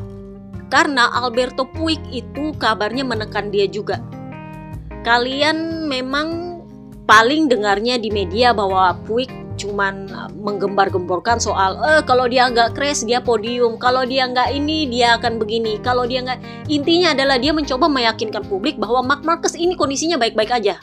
karena 0.68 1.06
Alberto 1.12 1.66
Puig 1.66 2.00
itu 2.10 2.54
kabarnya 2.58 3.06
menekan 3.06 3.50
dia 3.54 3.70
juga. 3.70 4.02
Kalian 5.06 5.86
memang 5.86 6.58
paling 7.06 7.46
dengarnya 7.46 7.96
di 8.02 8.10
media 8.10 8.50
bahwa 8.50 8.98
Puig 9.06 9.30
cuman 9.56 10.12
uh, 10.12 10.28
menggembar-gemborkan 10.36 11.40
soal 11.40 11.80
eh 11.80 12.04
kalau 12.04 12.28
dia 12.28 12.50
nggak 12.50 12.76
crash 12.76 13.08
dia 13.08 13.24
podium. 13.24 13.80
Kalau 13.80 14.04
dia 14.04 14.28
nggak 14.28 14.52
ini 14.52 14.90
dia 14.90 15.16
akan 15.16 15.40
begini. 15.40 15.80
Kalau 15.80 16.04
dia 16.04 16.20
nggak 16.22 16.68
intinya 16.68 17.16
adalah 17.16 17.40
dia 17.40 17.56
mencoba 17.56 17.88
meyakinkan 17.88 18.44
publik 18.46 18.76
bahwa 18.76 19.00
Mark 19.02 19.24
Marcus 19.24 19.56
ini 19.56 19.74
kondisinya 19.74 20.20
baik-baik 20.20 20.52
aja. 20.52 20.76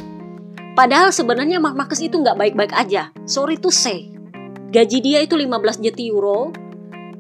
Padahal 0.74 1.14
sebenarnya 1.14 1.62
Mark 1.62 1.78
Marcus 1.78 2.02
itu 2.02 2.18
nggak 2.18 2.34
baik-baik 2.34 2.74
aja. 2.74 3.14
Sorry 3.30 3.62
to 3.62 3.70
say. 3.70 4.10
Gaji 4.74 5.06
dia 5.06 5.22
itu 5.22 5.38
15 5.38 5.86
juta 5.86 6.02
euro. 6.02 6.50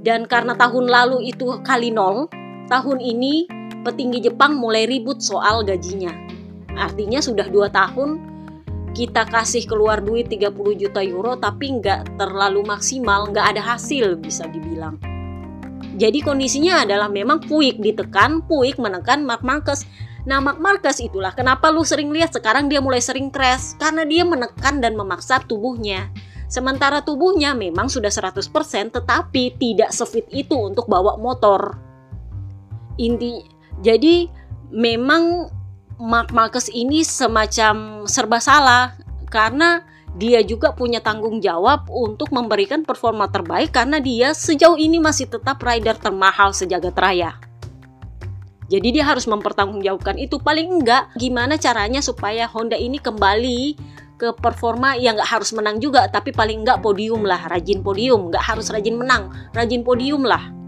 Dan 0.03 0.28
karena 0.28 0.57
tahun 0.57 0.89
lalu 0.89 1.32
itu 1.32 1.64
kali 1.64 1.93
nol 1.93 2.28
tahun 2.72 2.99
ini 3.03 3.47
petinggi 3.84 4.32
Jepang 4.32 4.57
mulai 4.57 4.88
ribut 4.88 5.20
soal 5.20 5.61
gajinya. 5.68 6.11
Artinya 6.74 7.20
sudah 7.22 7.47
dua 7.51 7.70
tahun 7.70 8.34
kita 8.93 9.26
kasih 9.26 9.66
keluar 9.66 10.05
duit 10.05 10.30
30 10.30 10.53
juta 10.78 11.01
euro 11.01 11.34
tapi 11.34 11.82
nggak 11.82 12.18
terlalu 12.22 12.61
maksimal, 12.61 13.26
nggak 13.34 13.57
ada 13.57 13.61
hasil 13.74 14.22
bisa 14.22 14.45
dibilang. 14.49 15.01
Jadi 15.93 16.26
kondisinya 16.26 16.86
adalah 16.86 17.09
memang 17.09 17.41
Puig 17.45 17.78
ditekan, 17.78 18.45
Puig 18.45 18.78
menekan 18.82 19.26
Mark 19.26 19.45
Marcus. 19.45 19.86
Nah 20.26 20.41
Mark 20.41 20.57
Marcus 20.61 21.01
itulah 21.01 21.34
kenapa 21.34 21.70
lu 21.70 21.86
sering 21.86 22.09
lihat 22.09 22.34
sekarang 22.34 22.70
dia 22.70 22.82
mulai 22.82 23.01
sering 23.01 23.30
crash 23.30 23.78
karena 23.78 24.05
dia 24.05 24.26
menekan 24.26 24.82
dan 24.82 24.97
memaksa 24.97 25.41
tubuhnya. 25.45 26.09
Sementara 26.49 27.01
tubuhnya 27.01 27.57
memang 27.57 27.89
sudah 27.89 28.14
100% 28.14 28.45
tetapi 28.93 29.57
tidak 29.57 29.89
sefit 29.89 30.30
itu 30.30 30.53
untuk 30.53 30.86
bawa 30.86 31.18
motor 31.18 31.83
inti 32.98 33.44
jadi 33.82 34.30
memang 34.74 35.50
Mark 36.02 36.34
Marcus 36.34 36.68
ini 36.74 37.06
semacam 37.06 38.06
serba 38.10 38.41
salah 38.41 38.98
karena 39.30 39.86
dia 40.14 40.46
juga 40.46 40.74
punya 40.78 41.02
tanggung 41.02 41.41
jawab 41.41 41.89
untuk 41.89 42.30
memberikan 42.30 42.86
performa 42.86 43.30
terbaik 43.30 43.74
karena 43.74 43.98
dia 43.98 44.34
sejauh 44.34 44.78
ini 44.78 45.02
masih 45.02 45.26
tetap 45.26 45.58
rider 45.62 45.98
termahal 45.98 46.54
sejagat 46.54 46.94
raya. 46.98 47.38
Jadi 48.70 49.00
dia 49.00 49.06
harus 49.06 49.26
mempertanggungjawabkan 49.26 50.18
itu. 50.22 50.38
Paling 50.41 50.82
enggak 50.82 51.10
gimana 51.18 51.58
caranya 51.58 52.02
supaya 52.02 52.46
Honda 52.50 52.78
ini 52.78 52.98
kembali 53.02 53.78
ke 54.18 54.34
performa 54.38 54.94
yang 54.98 55.18
nggak 55.18 55.30
harus 55.30 55.50
menang 55.52 55.82
juga 55.82 56.06
tapi 56.10 56.30
paling 56.30 56.62
enggak 56.62 56.82
podium 56.82 57.26
lah 57.26 57.50
rajin 57.50 57.82
podium. 57.82 58.30
Nggak 58.30 58.44
harus 58.54 58.70
rajin 58.70 58.98
menang 58.98 59.34
rajin 59.54 59.82
podium 59.82 60.26
lah 60.26 60.62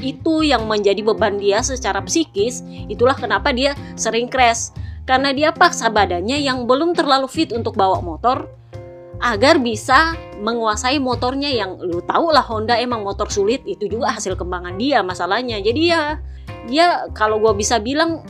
itu 0.00 0.42
yang 0.44 0.64
menjadi 0.64 1.00
beban 1.04 1.36
dia 1.36 1.60
secara 1.60 2.00
psikis. 2.04 2.64
Itulah 2.88 3.14
kenapa 3.14 3.52
dia 3.52 3.76
sering 3.94 4.26
crash. 4.26 4.72
Karena 5.08 5.32
dia 5.34 5.50
paksa 5.50 5.88
badannya 5.90 6.38
yang 6.40 6.68
belum 6.68 6.94
terlalu 6.94 7.26
fit 7.26 7.50
untuk 7.50 7.74
bawa 7.74 7.98
motor 8.04 8.46
agar 9.20 9.60
bisa 9.60 10.16
menguasai 10.40 10.96
motornya 10.96 11.52
yang 11.52 11.76
lu 11.76 12.00
tahu 12.00 12.32
lah 12.32 12.44
Honda 12.44 12.80
emang 12.80 13.04
motor 13.04 13.28
sulit. 13.28 13.60
Itu 13.68 13.88
juga 13.88 14.16
hasil 14.16 14.36
kembangan 14.36 14.80
dia 14.80 15.04
masalahnya. 15.04 15.60
Jadi 15.60 15.82
ya 15.92 16.16
dia 16.68 17.08
kalau 17.12 17.40
gue 17.42 17.52
bisa 17.56 17.76
bilang 17.80 18.24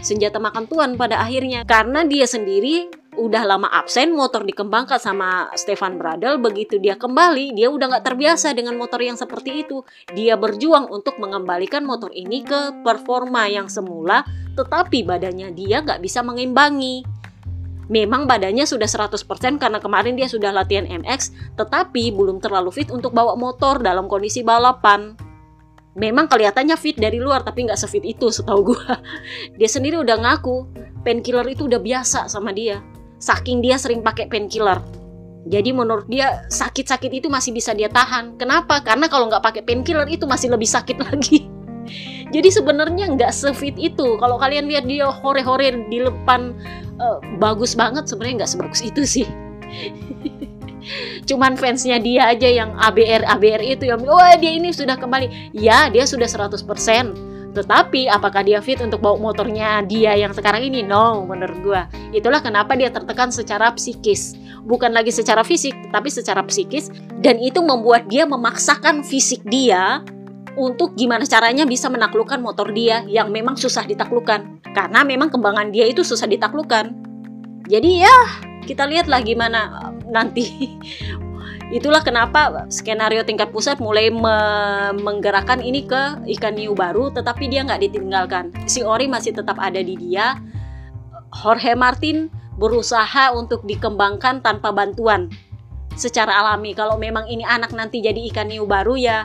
senjata 0.00 0.40
makan 0.40 0.64
tuan 0.70 0.96
pada 0.96 1.20
akhirnya. 1.20 1.66
Karena 1.68 2.06
dia 2.06 2.24
sendiri 2.24 2.88
udah 3.18 3.42
lama 3.42 3.66
absen 3.66 4.14
motor 4.14 4.46
dikembangkan 4.46 5.02
sama 5.02 5.50
Stefan 5.58 5.98
Bradl 5.98 6.38
begitu 6.38 6.78
dia 6.78 6.94
kembali 6.94 7.50
dia 7.52 7.66
udah 7.66 7.90
nggak 7.90 8.06
terbiasa 8.06 8.54
dengan 8.54 8.78
motor 8.78 9.02
yang 9.02 9.18
seperti 9.18 9.66
itu. 9.66 9.82
Dia 10.14 10.38
berjuang 10.38 10.86
untuk 10.88 11.18
mengembalikan 11.18 11.82
motor 11.82 12.14
ini 12.14 12.46
ke 12.46 12.80
performa 12.86 13.50
yang 13.50 13.66
semula 13.66 14.22
tetapi 14.54 15.02
badannya 15.02 15.50
dia 15.50 15.82
nggak 15.82 15.98
bisa 15.98 16.22
mengimbangi. 16.22 17.02
Memang 17.88 18.28
badannya 18.28 18.68
sudah 18.68 18.84
100% 18.84 19.16
karena 19.56 19.80
kemarin 19.80 20.12
dia 20.12 20.28
sudah 20.28 20.52
latihan 20.52 20.84
MX, 20.84 21.32
tetapi 21.56 22.12
belum 22.12 22.36
terlalu 22.36 22.68
fit 22.68 22.92
untuk 22.92 23.16
bawa 23.16 23.32
motor 23.32 23.80
dalam 23.80 24.06
kondisi 24.06 24.44
balapan. 24.44 25.16
memang 25.98 26.30
kelihatannya 26.30 26.78
fit 26.78 26.94
dari 26.94 27.18
luar 27.18 27.42
tapi 27.42 27.66
nggak 27.66 27.74
sefit 27.74 28.06
itu 28.06 28.30
setahu 28.30 28.70
gue 28.70 28.86
dia 29.58 29.66
sendiri 29.66 29.98
udah 29.98 30.14
ngaku 30.14 30.70
painkiller 31.02 31.42
itu 31.50 31.66
udah 31.66 31.82
biasa 31.82 32.30
sama 32.30 32.54
dia 32.54 32.78
saking 33.18 33.62
dia 33.62 33.76
sering 33.78 34.00
pakai 34.02 34.30
painkiller. 34.30 34.78
Jadi 35.48 35.70
menurut 35.72 36.06
dia 36.10 36.44
sakit-sakit 36.50 37.22
itu 37.22 37.28
masih 37.30 37.54
bisa 37.54 37.72
dia 37.72 37.88
tahan. 37.88 38.36
Kenapa? 38.36 38.82
Karena 38.82 39.06
kalau 39.06 39.30
nggak 39.30 39.42
pakai 39.42 39.62
painkiller 39.62 40.06
itu 40.10 40.26
masih 40.26 40.50
lebih 40.50 40.66
sakit 40.66 40.98
lagi. 41.08 41.46
Jadi 42.28 42.48
sebenarnya 42.52 43.08
nggak 43.16 43.32
sefit 43.32 43.74
itu. 43.80 44.20
Kalau 44.20 44.36
kalian 44.36 44.68
lihat 44.68 44.84
dia 44.84 45.08
hore-hore 45.08 45.88
di 45.88 46.04
depan 46.04 46.52
uh, 47.00 47.18
bagus 47.40 47.72
banget 47.72 48.04
sebenarnya 48.04 48.44
nggak 48.44 48.52
sebagus 48.52 48.80
itu 48.84 49.02
sih. 49.08 49.26
Cuman 51.28 51.56
fansnya 51.56 52.00
dia 52.00 52.28
aja 52.32 52.48
yang 52.48 52.72
ABR 52.76 53.24
ABR 53.24 53.60
itu 53.60 53.84
yang 53.88 54.00
oh 54.04 54.32
dia 54.36 54.52
ini 54.52 54.72
sudah 54.72 55.00
kembali. 55.00 55.56
Ya 55.56 55.88
dia 55.88 56.04
sudah 56.04 56.28
100% 56.28 56.60
tetapi 57.56 58.12
apakah 58.12 58.44
dia 58.44 58.60
fit 58.60 58.78
untuk 58.84 59.00
bawa 59.00 59.16
motornya 59.16 59.80
dia 59.82 60.12
yang 60.14 60.36
sekarang 60.36 60.68
ini? 60.68 60.84
No 60.84 61.24
menurut 61.24 61.58
gua. 61.64 61.82
Itulah 62.12 62.44
kenapa 62.44 62.76
dia 62.76 62.92
tertekan 62.92 63.32
secara 63.32 63.72
psikis. 63.72 64.36
Bukan 64.68 64.92
lagi 64.92 65.08
secara 65.08 65.40
fisik 65.40 65.72
tapi 65.88 66.12
secara 66.12 66.44
psikis. 66.44 66.92
Dan 67.18 67.40
itu 67.40 67.64
membuat 67.64 68.06
dia 68.06 68.28
memaksakan 68.28 69.00
fisik 69.00 69.42
dia 69.48 70.04
untuk 70.58 70.92
gimana 70.98 71.24
caranya 71.24 71.64
bisa 71.64 71.88
menaklukkan 71.88 72.42
motor 72.42 72.68
dia 72.74 73.02
yang 73.08 73.32
memang 73.32 73.56
susah 73.56 73.88
ditaklukkan. 73.88 74.60
Karena 74.76 75.00
memang 75.02 75.32
kembangan 75.32 75.72
dia 75.72 75.88
itu 75.88 76.04
susah 76.04 76.28
ditaklukkan. 76.28 76.92
Jadi 77.64 78.04
ya 78.04 78.16
kita 78.68 78.84
lihatlah 78.84 79.24
gimana 79.24 79.90
nanti 80.08 80.76
itulah 81.68 82.00
kenapa 82.00 82.68
skenario 82.72 83.20
tingkat 83.24 83.52
pusat 83.52 83.76
mulai 83.82 84.08
me 84.08 84.36
menggerakkan 84.96 85.60
ini 85.60 85.84
ke 85.84 86.24
ikan 86.38 86.56
new 86.56 86.72
baru 86.72 87.12
tetapi 87.12 87.48
dia 87.50 87.64
nggak 87.64 87.82
ditinggalkan. 87.88 88.54
Si 88.64 88.80
Ori 88.80 89.10
masih 89.10 89.36
tetap 89.36 89.60
ada 89.60 89.80
di 89.80 89.94
dia. 89.98 90.38
Jorge 91.28 91.76
Martin 91.76 92.32
berusaha 92.56 93.36
untuk 93.36 93.62
dikembangkan 93.68 94.40
tanpa 94.40 94.72
bantuan 94.72 95.28
secara 95.92 96.40
alami. 96.40 96.72
Kalau 96.72 96.96
memang 96.96 97.28
ini 97.28 97.44
anak 97.44 97.76
nanti 97.76 98.00
jadi 98.00 98.18
ikan 98.32 98.48
new 98.48 98.64
baru 98.64 98.96
ya 98.96 99.18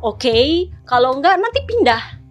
oke. 0.00 0.22
Okay. 0.22 0.72
kalau 0.88 1.18
enggak 1.18 1.36
nanti 1.36 1.60
pindah 1.68 2.21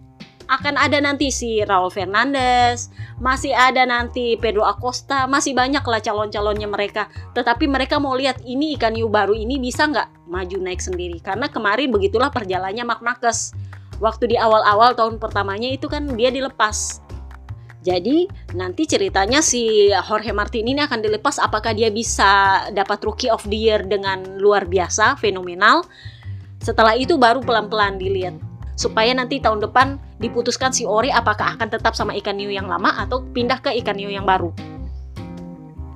akan 0.52 0.76
ada 0.76 1.00
nanti 1.00 1.32
si 1.32 1.64
Raul 1.64 1.88
Fernandez, 1.88 2.92
masih 3.16 3.56
ada 3.56 3.88
nanti 3.88 4.36
Pedro 4.36 4.68
Acosta, 4.68 5.24
masih 5.24 5.56
banyak 5.56 5.80
lah 5.80 6.00
calon-calonnya 6.04 6.68
mereka. 6.68 7.08
Tetapi 7.32 7.64
mereka 7.64 7.96
mau 7.96 8.12
lihat 8.12 8.44
ini 8.44 8.76
ikan 8.76 8.92
hiu 8.92 9.08
baru 9.08 9.32
ini 9.32 9.56
bisa 9.56 9.88
nggak 9.88 10.28
maju 10.28 10.56
naik 10.60 10.84
sendiri. 10.84 11.24
Karena 11.24 11.48
kemarin 11.48 11.88
begitulah 11.88 12.28
perjalannya 12.28 12.84
Mark 12.84 13.00
Marquez. 13.00 13.56
Waktu 14.02 14.34
di 14.34 14.36
awal-awal 14.36 14.92
tahun 14.92 15.16
pertamanya 15.16 15.72
itu 15.72 15.88
kan 15.88 16.04
dia 16.12 16.28
dilepas. 16.28 17.00
Jadi 17.82 18.30
nanti 18.54 18.86
ceritanya 18.86 19.42
si 19.42 19.90
Jorge 19.90 20.30
Martin 20.30 20.70
ini 20.70 20.84
akan 20.84 21.02
dilepas 21.02 21.42
apakah 21.42 21.74
dia 21.74 21.90
bisa 21.90 22.62
dapat 22.70 23.02
Rookie 23.02 23.32
of 23.32 23.42
the 23.48 23.58
Year 23.58 23.82
dengan 23.82 24.38
luar 24.38 24.70
biasa, 24.70 25.18
fenomenal. 25.18 25.82
Setelah 26.62 26.94
itu 26.94 27.18
baru 27.18 27.42
pelan-pelan 27.42 27.98
dilihat 27.98 28.38
supaya 28.82 29.14
nanti 29.14 29.38
tahun 29.38 29.62
depan 29.62 30.02
diputuskan 30.18 30.74
si 30.74 30.82
Ori 30.82 31.14
apakah 31.14 31.54
akan 31.54 31.70
tetap 31.70 31.94
sama 31.94 32.18
ikan 32.18 32.34
hiu 32.34 32.50
yang 32.50 32.66
lama 32.66 32.90
atau 32.98 33.22
pindah 33.22 33.62
ke 33.62 33.70
ikan 33.78 33.94
hiu 33.94 34.10
yang 34.10 34.26
baru. 34.26 34.50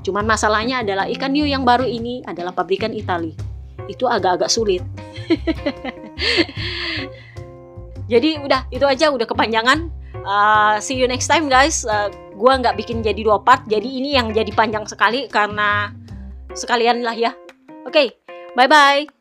Cuman 0.06 0.22
masalahnya 0.22 0.86
adalah 0.86 1.10
ikan 1.10 1.34
hiu 1.34 1.50
yang 1.50 1.66
baru 1.66 1.82
ini 1.82 2.22
adalah 2.22 2.54
pabrikan 2.54 2.94
Itali. 2.94 3.34
Itu 3.90 4.06
agak-agak 4.06 4.46
sulit. 4.46 4.86
Jadi 8.12 8.38
udah 8.38 8.70
itu 8.70 8.86
aja 8.86 9.10
udah 9.10 9.26
kepanjangan. 9.26 9.90
Uh, 10.22 10.78
see 10.78 10.94
you 10.94 11.10
next 11.10 11.26
time 11.26 11.50
guys. 11.50 11.82
Uh, 11.82 12.06
gua 12.38 12.58
nggak 12.62 12.78
bikin 12.78 13.02
jadi 13.02 13.18
dua 13.18 13.42
part. 13.42 13.66
Jadi 13.66 13.98
ini 13.98 14.14
yang 14.14 14.30
jadi 14.30 14.50
panjang 14.54 14.86
sekali 14.86 15.26
karena 15.26 15.90
sekalian 16.54 17.02
lah 17.02 17.18
ya. 17.18 17.34
Oke, 17.82 17.90
okay, 17.90 18.08
bye 18.54 18.70
bye. 18.70 19.15